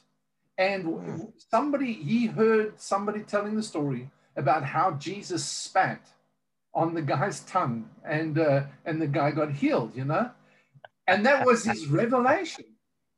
and 0.58 1.32
somebody 1.50 1.94
he 1.94 2.28
heard 2.28 2.80
somebody 2.80 3.22
telling 3.22 3.56
the 3.56 3.64
story 3.64 4.10
about 4.36 4.64
how 4.64 4.92
Jesus 4.92 5.44
spat 5.44 6.08
on 6.74 6.94
the 6.94 7.02
guy's 7.02 7.42
tongue, 7.42 7.90
and 8.06 8.40
uh, 8.40 8.64
and 8.86 9.02
the 9.02 9.08
guy 9.08 9.32
got 9.32 9.52
healed, 9.52 9.96
you 9.96 10.06
know, 10.06 10.32
and 11.08 11.26
that 11.26 11.46
was 11.46 11.64
his 11.64 11.88
revelation. 11.88 12.66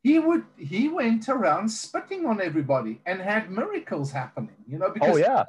He 0.01 0.19
would 0.19 0.43
he 0.57 0.89
went 0.89 1.29
around 1.29 1.69
spitting 1.69 2.25
on 2.25 2.41
everybody 2.41 2.99
and 3.05 3.21
had 3.21 3.49
miracles 3.49 4.11
happening 4.11 4.57
you 4.67 4.77
know 4.77 4.89
because 4.89 5.15
oh 5.15 5.17
yeah. 5.17 5.45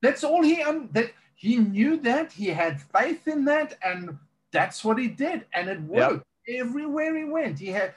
that's 0.00 0.24
all 0.24 0.42
he 0.42 0.62
um, 0.62 0.88
that 0.92 1.12
he 1.34 1.58
knew 1.58 1.98
that 1.98 2.32
he 2.32 2.46
had 2.46 2.80
faith 2.80 3.28
in 3.28 3.44
that 3.44 3.76
and 3.84 4.16
that's 4.52 4.84
what 4.84 4.98
he 4.98 5.08
did 5.08 5.44
and 5.52 5.68
it 5.68 5.80
worked 5.82 6.24
yep. 6.46 6.60
everywhere 6.66 7.16
he 7.16 7.24
went. 7.24 7.58
He 7.58 7.68
had 7.68 7.92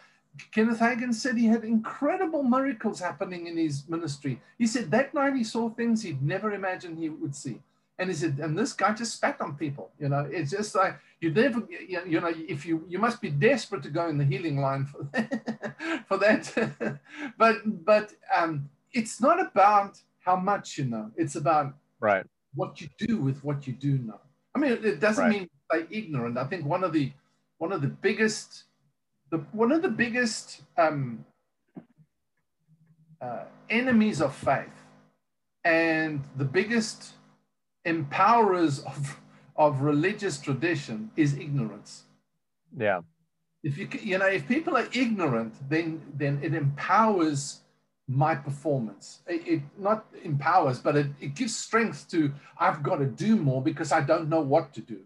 kenneth 0.52 0.80
hagin 0.80 1.14
said 1.14 1.38
he 1.38 1.46
had 1.46 1.64
incredible 1.64 2.44
miracles 2.44 3.00
happening 3.00 3.48
in 3.48 3.56
his 3.56 3.88
ministry. 3.88 4.42
He 4.58 4.68
said 4.68 4.92
that 4.92 5.14
night 5.14 5.36
he 5.36 5.46
saw 5.46 5.70
things 5.70 6.02
he'd 6.02 6.22
never 6.22 6.54
imagined 6.54 6.98
he 6.98 7.08
would 7.08 7.36
see 7.36 7.62
And 8.00 8.10
he 8.10 8.16
said, 8.16 8.40
and 8.40 8.58
this 8.58 8.74
guy 8.74 8.94
just 8.94 9.14
spat 9.14 9.40
on 9.40 9.56
people. 9.56 9.92
You 10.00 10.10
know, 10.10 10.28
it's 10.32 10.52
just 10.52 10.74
like 10.76 11.00
you 11.22 11.32
never, 11.32 11.68
you 11.70 12.20
know, 12.20 12.34
if 12.36 12.66
you 12.66 12.86
you 12.90 12.98
must 13.00 13.22
be 13.22 13.30
desperate 13.30 13.84
to 13.84 13.90
go 13.90 14.08
in 14.08 14.18
the 14.18 14.26
healing 14.26 14.58
line 14.58 14.86
for 14.86 15.04
that. 15.14 16.06
for 16.08 16.18
that. 16.18 17.00
but 17.38 17.58
but 17.86 18.14
um, 18.36 18.70
it's 18.94 19.22
not 19.22 19.40
about 19.40 20.00
how 20.26 20.36
much 20.36 20.78
you 20.78 20.86
know. 20.86 21.12
It's 21.16 21.36
about 21.36 21.76
right 22.00 22.26
what 22.56 22.82
you 22.82 22.90
do 22.98 23.18
with 23.18 23.44
what 23.44 23.68
you 23.68 23.74
do 23.74 23.98
know. 24.00 24.20
I 24.56 24.60
mean, 24.60 24.72
it 24.72 25.00
doesn't 25.00 25.24
Right. 25.26 25.32
mean 25.42 25.50
stay 25.72 25.86
ignorant. 25.90 26.38
I 26.38 26.46
think 26.46 26.66
one 26.66 26.84
of 26.84 26.94
the 26.94 27.12
one 27.58 27.72
of 27.72 27.82
the 27.82 27.88
biggest 27.88 28.64
the 29.30 29.38
one 29.52 29.72
of 29.72 29.82
the 29.82 29.90
biggest 29.90 30.64
um, 30.78 31.26
uh, 33.22 33.46
enemies 33.70 34.22
of 34.22 34.36
faith 34.36 34.74
and 35.64 36.24
the 36.38 36.46
biggest 36.46 37.14
empowerers 37.86 38.86
of 38.86 39.20
of 39.56 39.82
religious 39.82 40.40
tradition 40.40 41.12
is 41.16 41.36
ignorance. 41.36 42.04
Yeah. 42.76 43.02
If 43.64 43.78
you 43.78 43.88
you 44.02 44.18
know 44.18 44.28
if 44.28 44.48
people 44.48 44.76
are 44.78 44.88
ignorant, 44.94 45.54
then 45.70 46.02
then 46.14 46.40
it 46.42 46.54
empowers 46.54 47.62
my 48.08 48.36
performance. 48.36 49.20
It, 49.28 49.48
it 49.48 49.62
not 49.78 50.06
empowers, 50.24 50.80
but 50.80 50.98
it, 50.98 51.08
it 51.22 51.36
gives 51.36 51.56
strength 51.56 52.10
to 52.12 52.32
I've 52.58 52.84
got 52.84 52.98
to 52.98 53.06
do 53.06 53.36
more 53.36 53.62
because 53.62 53.92
I 53.92 54.02
don't 54.02 54.30
know 54.30 54.42
what 54.42 54.74
to 54.74 54.82
do. 54.82 55.00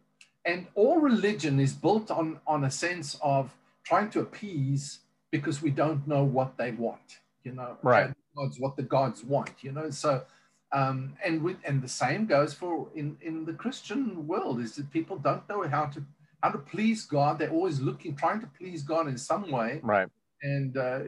And 0.46 0.68
all 0.76 1.00
religion 1.00 1.60
is 1.60 1.74
built 1.74 2.10
on 2.10 2.40
on 2.48 2.64
a 2.64 2.72
sense 2.72 3.18
of 3.22 3.56
trying 3.84 4.10
to 4.12 4.22
appease 4.22 5.00
because 5.32 5.62
we 5.62 5.70
don't 5.70 6.08
know 6.08 6.24
what 6.24 6.58
they 6.58 6.72
want. 6.72 7.20
You 7.44 7.54
know, 7.54 7.78
Right. 7.84 8.12
Gods 8.36 8.60
what 8.60 8.76
the 8.76 8.84
gods 8.84 9.24
want. 9.24 9.52
You 9.62 9.72
know, 9.72 9.90
so 9.90 10.24
um, 10.72 11.16
and 11.24 11.42
with 11.42 11.58
and 11.66 11.82
the 11.82 11.88
same 11.88 12.26
goes 12.26 12.54
for 12.54 12.90
in 12.96 13.18
in 13.22 13.46
the 13.46 13.54
Christian 13.54 14.28
world 14.28 14.60
is 14.60 14.76
that 14.76 14.92
people 14.92 15.18
don't 15.18 15.48
know 15.50 15.68
how 15.68 15.86
to 15.88 16.04
how 16.44 16.50
to 16.52 16.58
please 16.58 17.06
God. 17.06 17.40
They're 17.40 17.50
always 17.50 17.80
looking, 17.80 18.16
trying 18.16 18.42
to 18.42 18.48
please 18.58 18.84
God 18.84 19.08
in 19.08 19.18
some 19.18 19.50
way. 19.50 19.80
Right. 19.82 20.08
And 20.44 20.78
uh, 20.78 21.00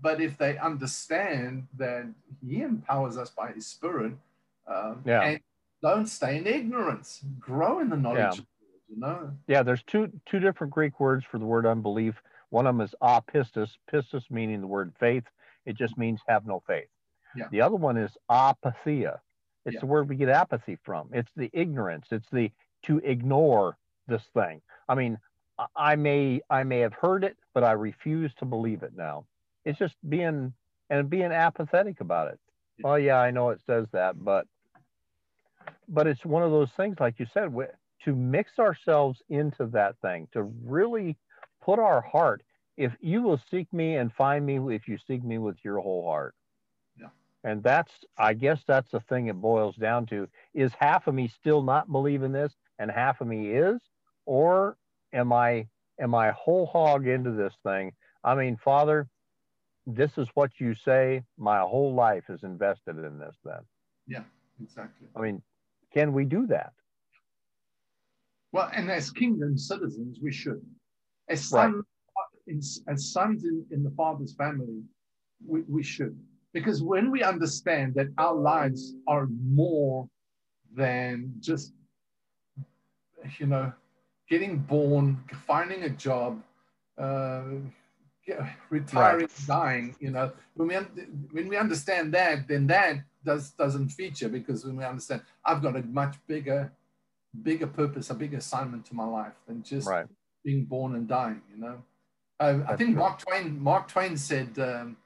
but 0.00 0.20
if 0.20 0.36
they 0.38 0.56
understand 0.58 1.66
that 1.76 2.06
He 2.46 2.62
empowers 2.62 3.16
us 3.16 3.30
by 3.30 3.52
His 3.52 3.66
Spirit, 3.66 4.14
um, 4.66 5.02
Yeah. 5.04 5.22
and 5.22 5.40
don't 5.82 6.06
stay 6.06 6.38
in 6.38 6.46
ignorance, 6.46 7.20
grow 7.38 7.80
in 7.80 7.90
the 7.90 7.96
knowledge. 7.96 8.18
Yeah. 8.18 8.28
of 8.30 8.36
God, 8.36 8.46
you 8.88 9.00
know, 9.00 9.32
Yeah, 9.46 9.62
there's 9.62 9.82
two 9.84 10.10
two 10.26 10.40
different 10.40 10.72
Greek 10.72 10.98
words 10.98 11.24
for 11.30 11.38
the 11.38 11.44
word 11.46 11.66
unbelief. 11.66 12.14
One 12.50 12.66
of 12.66 12.74
them 12.76 12.80
is 12.84 12.94
apistos, 13.02 13.70
pistis 13.92 14.30
meaning 14.30 14.60
the 14.60 14.66
word 14.66 14.92
faith. 14.98 15.24
It 15.66 15.76
just 15.76 15.98
means 15.98 16.20
have 16.26 16.46
no 16.46 16.62
faith. 16.66 16.88
Yeah. 17.36 17.48
The 17.50 17.60
other 17.60 17.76
one 17.76 17.96
is 17.96 18.16
apathia. 18.30 19.20
It's 19.66 19.74
Yeah. 19.74 19.80
the 19.80 19.86
word 19.86 20.08
we 20.08 20.16
get 20.16 20.28
apathy 20.28 20.76
from. 20.84 21.08
It's 21.12 21.32
the 21.36 21.50
ignorance. 21.52 22.08
It's 22.10 22.28
the 22.30 22.52
to 22.82 22.98
ignore 22.98 23.78
this 24.06 24.26
thing. 24.34 24.60
I 24.88 24.94
mean, 24.94 25.18
I- 25.76 25.96
may 25.96 26.40
I 26.50 26.64
may 26.64 26.80
have 26.80 26.94
heard 26.94 27.24
it, 27.24 27.38
but 27.54 27.64
I 27.64 27.72
refuse 27.72 28.34
to 28.34 28.44
believe 28.44 28.82
it 28.82 28.94
now. 28.94 29.26
It's 29.64 29.78
just 29.78 29.96
being 30.08 30.52
and 30.90 31.08
being 31.08 31.32
apathetic 31.32 32.00
about 32.00 32.28
it. 32.28 32.40
Yeah. 32.76 32.86
Oh 32.88 32.94
yeah, 32.96 33.20
I 33.20 33.30
know 33.30 33.50
it 33.50 33.60
says 33.66 33.86
that, 33.92 34.22
but 34.22 34.46
but 35.88 36.06
it's 36.06 36.24
one 36.24 36.42
of 36.42 36.50
those 36.50 36.72
things, 36.72 36.96
like 37.00 37.18
you 37.18 37.26
said, 37.26 37.54
to 38.04 38.14
mix 38.14 38.58
ourselves 38.58 39.22
into 39.28 39.66
that 39.66 39.96
thing, 40.00 40.28
to 40.32 40.42
really 40.42 41.16
put 41.62 41.78
our 41.78 42.00
heart. 42.02 42.42
If 42.76 42.92
you 43.00 43.22
will 43.22 43.38
seek 43.50 43.72
me 43.72 43.96
and 43.96 44.12
find 44.12 44.44
me, 44.44 44.58
if 44.74 44.88
you 44.88 44.98
seek 44.98 45.22
me 45.22 45.38
with 45.38 45.56
your 45.64 45.80
whole 45.80 46.04
heart. 46.04 46.34
And 47.44 47.62
that's, 47.62 47.92
I 48.16 48.32
guess, 48.32 48.62
that's 48.66 48.90
the 48.90 49.00
thing 49.00 49.26
it 49.26 49.40
boils 49.40 49.76
down 49.76 50.06
to: 50.06 50.26
is 50.54 50.72
half 50.78 51.06
of 51.06 51.14
me 51.14 51.28
still 51.28 51.62
not 51.62 51.92
believing 51.92 52.32
this, 52.32 52.54
and 52.78 52.90
half 52.90 53.20
of 53.20 53.26
me 53.26 53.50
is, 53.50 53.80
or 54.24 54.76
am 55.12 55.32
I 55.32 55.68
am 56.00 56.14
I 56.14 56.32
whole 56.32 56.66
hog 56.66 57.06
into 57.06 57.30
this 57.32 57.54
thing? 57.62 57.92
I 58.24 58.34
mean, 58.34 58.56
Father, 58.56 59.06
this 59.86 60.16
is 60.16 60.26
what 60.34 60.50
you 60.58 60.74
say. 60.74 61.22
My 61.36 61.60
whole 61.60 61.94
life 61.94 62.24
is 62.30 62.42
invested 62.42 62.96
in 62.96 63.18
this. 63.18 63.36
Then, 63.44 63.60
Yeah, 64.08 64.24
exactly. 64.62 65.06
I 65.14 65.20
mean, 65.20 65.42
can 65.92 66.14
we 66.14 66.24
do 66.24 66.46
that? 66.46 66.72
Well, 68.52 68.70
and 68.72 68.90
as 68.90 69.10
kingdom 69.10 69.58
citizens, 69.58 70.18
we 70.22 70.32
should. 70.32 70.64
As 71.28 71.50
Right. 71.52 71.70
sons, 71.70 71.84
in, 72.46 72.60
as 72.88 73.12
sons 73.12 73.44
in, 73.44 73.66
in 73.70 73.82
the 73.82 73.90
Father's 73.90 74.34
family, 74.34 74.82
we, 75.46 75.62
we 75.62 75.82
should. 75.82 76.18
Because 76.54 76.82
when 76.82 77.10
we 77.10 77.22
understand 77.22 77.94
that 77.96 78.06
our 78.16 78.34
lives 78.34 78.94
are 79.06 79.26
more 79.42 80.08
than 80.74 81.34
just, 81.40 81.72
you 83.38 83.46
know, 83.46 83.72
getting 84.30 84.58
born, 84.58 85.22
finding 85.46 85.82
a 85.82 85.90
job, 85.90 86.42
uh, 86.96 87.42
retiring, 88.70 89.28
dying, 89.46 89.96
you 90.00 90.10
know, 90.10 90.32
when 90.54 90.68
we, 90.68 90.76
when 91.32 91.48
we 91.48 91.56
understand 91.56 92.14
that, 92.14 92.48
then 92.48 92.66
that 92.68 92.98
does, 93.24 93.50
doesn't 93.50 93.88
feature 93.88 94.28
because 94.28 94.64
when 94.64 94.76
we 94.76 94.84
understand, 94.84 95.22
I've 95.44 95.60
got 95.60 95.76
a 95.76 95.82
much 95.82 96.16
bigger 96.26 96.72
bigger 97.42 97.66
purpose, 97.66 98.10
a 98.10 98.14
bigger 98.14 98.36
assignment 98.36 98.86
to 98.86 98.94
my 98.94 99.04
life 99.04 99.34
than 99.46 99.62
just 99.62 99.88
Right. 99.88 100.06
being 100.44 100.64
born 100.64 100.94
and 100.94 101.08
dying. 101.08 101.42
You 101.50 101.56
know, 101.60 101.82
uh, 102.38 102.60
I 102.68 102.76
think 102.76 102.90
true. 102.90 103.00
Mark 103.00 103.18
Twain. 103.18 103.60
Mark 103.60 103.88
Twain 103.88 104.16
said, 104.16 104.56
um, 104.58 104.96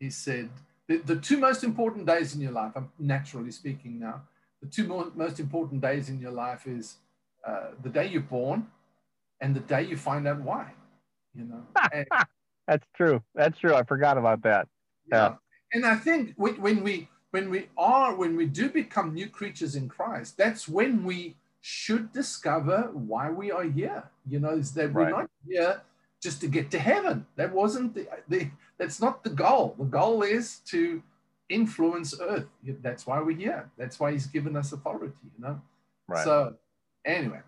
he 0.00 0.10
said, 0.10 0.50
the, 0.92 1.14
the 1.14 1.20
two 1.20 1.38
most 1.38 1.64
important 1.64 2.06
days 2.06 2.34
in 2.34 2.40
your 2.40 2.52
life. 2.52 2.72
I'm 2.76 2.90
naturally 2.98 3.50
speaking 3.50 3.98
now. 3.98 4.22
The 4.60 4.68
two 4.68 4.86
mo- 4.86 5.12
most 5.14 5.40
important 5.40 5.80
days 5.80 6.08
in 6.08 6.20
your 6.20 6.30
life 6.30 6.66
is 6.66 6.96
uh, 7.46 7.68
the 7.82 7.88
day 7.88 8.06
you're 8.08 8.20
born, 8.22 8.66
and 9.40 9.54
the 9.56 9.60
day 9.60 9.82
you 9.82 9.96
find 9.96 10.28
out 10.28 10.40
why. 10.40 10.72
You 11.34 11.44
know, 11.44 11.62
and, 11.92 12.06
That's 12.68 12.86
true. 12.94 13.22
That's 13.34 13.58
true. 13.58 13.74
I 13.74 13.82
forgot 13.84 14.18
about 14.18 14.42
that. 14.42 14.68
yeah. 15.10 15.36
And 15.72 15.86
I 15.86 15.96
think 15.96 16.34
when, 16.36 16.60
when 16.60 16.82
we 16.82 17.08
when 17.30 17.48
we 17.48 17.68
are 17.78 18.14
when 18.14 18.36
we 18.36 18.44
do 18.46 18.68
become 18.68 19.14
new 19.14 19.28
creatures 19.28 19.74
in 19.74 19.88
Christ, 19.88 20.36
that's 20.36 20.68
when 20.68 21.02
we 21.04 21.36
should 21.62 22.12
discover 22.12 22.90
why 22.92 23.30
we 23.30 23.50
are 23.50 23.64
here. 23.64 24.04
You 24.28 24.40
know, 24.40 24.50
is 24.50 24.72
that 24.74 24.92
we're 24.92 25.04
Right. 25.04 25.10
not 25.10 25.30
here 25.48 25.80
just 26.22 26.40
to 26.40 26.46
get 26.46 26.70
to 26.70 26.78
heaven. 26.78 27.26
That 27.36 27.52
wasn't 27.52 27.94
the, 27.94 28.06
the 28.28 28.50
that's 28.78 29.00
not 29.00 29.24
the 29.24 29.30
goal. 29.30 29.74
The 29.78 29.84
goal 29.84 30.22
is 30.22 30.60
to 30.66 31.02
influence 31.48 32.14
earth. 32.20 32.46
That's 32.80 33.06
why 33.06 33.20
we're 33.20 33.36
here. 33.36 33.70
That's 33.76 33.98
why 33.98 34.12
he's 34.12 34.26
given 34.26 34.56
us 34.56 34.72
authority, 34.72 35.14
you 35.24 35.44
know. 35.44 35.60
Right. 36.06 36.24
So 36.24 36.54
anyway, 37.04 37.40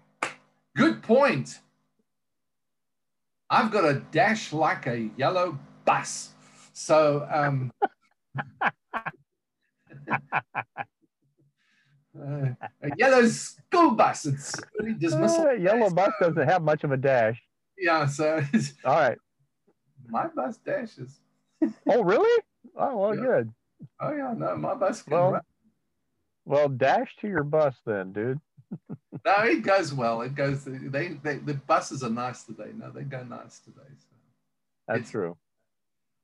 good 0.77 1.03
point. 1.03 1.61
I've 3.49 3.71
got 3.71 3.85
a 3.85 4.01
dash 4.11 4.53
like 4.53 4.87
a 4.87 5.11
yellow 5.17 5.59
bus. 5.85 6.31
So 6.73 7.29
um 7.33 7.73
uh, 10.11 10.31
a 12.19 12.91
yellow 12.97 13.29
school 13.29 13.93
bus. 13.93 14.27
It's 14.27 14.57
really 14.79 14.95
dismissal. 14.95 15.47
Uh, 15.47 15.53
yellow 15.53 15.91
bus 15.91 16.11
doesn't 16.21 16.49
have 16.49 16.63
much 16.63 16.83
of 16.83 16.91
a 16.91 16.97
dash. 16.97 17.41
Yeah, 17.79 18.07
so 18.07 18.43
it's, 18.53 18.75
All 18.85 18.95
right. 18.95 19.19
my 20.09 20.27
bus 20.29 20.57
dashes. 20.59 21.21
Oh, 21.89 22.03
really? 22.03 22.43
Oh, 22.77 22.97
well, 22.97 23.15
Yeah. 23.17 23.23
good. 23.23 23.53
Oh 24.01 24.13
yeah, 24.13 24.35
no, 24.37 24.57
my 24.57 24.75
bus 24.75 25.07
Well- 25.07 25.33
run. 25.33 25.43
Well, 26.47 26.69
dash 26.69 27.17
to 27.23 27.29
your 27.29 27.43
bus 27.45 27.75
then, 27.87 28.13
dude. 28.13 28.39
No, 29.25 29.35
it 29.45 29.63
goes 29.63 29.95
well. 29.95 30.21
It 30.21 30.35
goes. 30.35 30.65
They, 30.65 31.09
they 31.23 31.37
the 31.39 31.55
buses 31.55 32.03
are 32.03 32.11
nice 32.11 32.43
today. 32.43 32.71
No, 32.77 32.91
they 32.91 33.03
go 33.03 33.23
nice 33.25 33.61
today. 33.61 33.89
So. 33.99 34.17
That's 34.89 34.99
It's- 34.99 35.11
true. 35.11 35.37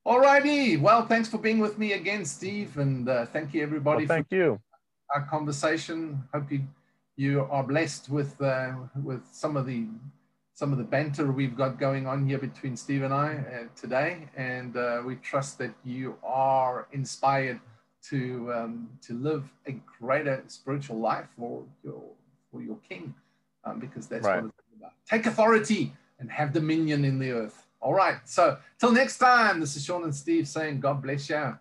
All 0.05 0.21
righty. 0.21 0.77
Well, 0.77 1.07
thanks 1.07 1.29
for 1.29 1.39
being 1.39 1.59
with 1.59 1.79
me 1.79 1.93
again, 1.95 2.25
Steve, 2.27 2.77
and 2.79 3.09
uh, 3.09 3.25
thank 3.27 3.55
you 3.55 3.63
everybody 3.63 4.05
Well, 4.07 4.09
thank 4.17 4.29
for 4.29 4.35
you. 4.35 4.61
our 5.15 5.23
conversation. 5.27 6.23
Hope 6.35 6.51
you 6.53 6.65
you 7.17 7.47
are 7.51 7.63
blessed 7.65 8.11
with 8.11 8.39
uh, 8.43 8.73
with 9.03 9.23
some 9.33 9.57
of 9.57 9.65
the 9.65 9.87
some 10.61 10.73
of 10.73 10.79
the 10.79 10.85
banter 10.85 11.33
we've 11.33 11.57
got 11.57 11.79
going 11.79 12.07
on 12.07 12.27
here 12.29 12.37
between 12.37 12.77
Steve 12.77 13.03
and 13.03 13.15
I 13.15 13.29
uh, 13.37 13.65
today, 13.75 14.29
and 14.37 14.77
uh, 14.77 15.01
we 15.07 15.15
trust 15.31 15.57
that 15.57 15.73
you 15.87 16.17
are 16.23 16.87
inspired 16.93 17.59
to 18.11 18.53
um, 18.53 18.91
to 19.07 19.15
live 19.15 19.45
a 19.67 19.73
greater 19.99 20.45
spiritual 20.49 20.99
life 20.99 21.29
for 21.39 21.63
your 21.83 22.03
for 22.51 22.61
your 22.61 22.77
King, 22.87 23.15
um, 23.65 23.81
because 23.81 24.07
that's 24.07 24.27
Right. 24.27 24.43
what 24.43 24.51
it's 24.51 24.59
all 24.71 24.77
about. 24.81 24.93
Take 25.09 25.25
authority 25.25 25.95
and 26.19 26.31
have 26.31 26.53
dominion 26.53 27.07
in 27.07 27.19
the 27.19 27.31
earth. 27.31 27.59
All 27.81 27.95
right. 27.95 28.19
So 28.27 28.59
till 28.79 28.93
next 28.93 29.17
time, 29.17 29.61
this 29.61 29.77
is 29.77 29.83
Sean 29.87 30.05
and 30.05 30.15
Steve 30.15 30.47
saying, 30.47 30.81
God 30.81 31.01
bless 31.01 31.31
you. 31.31 31.57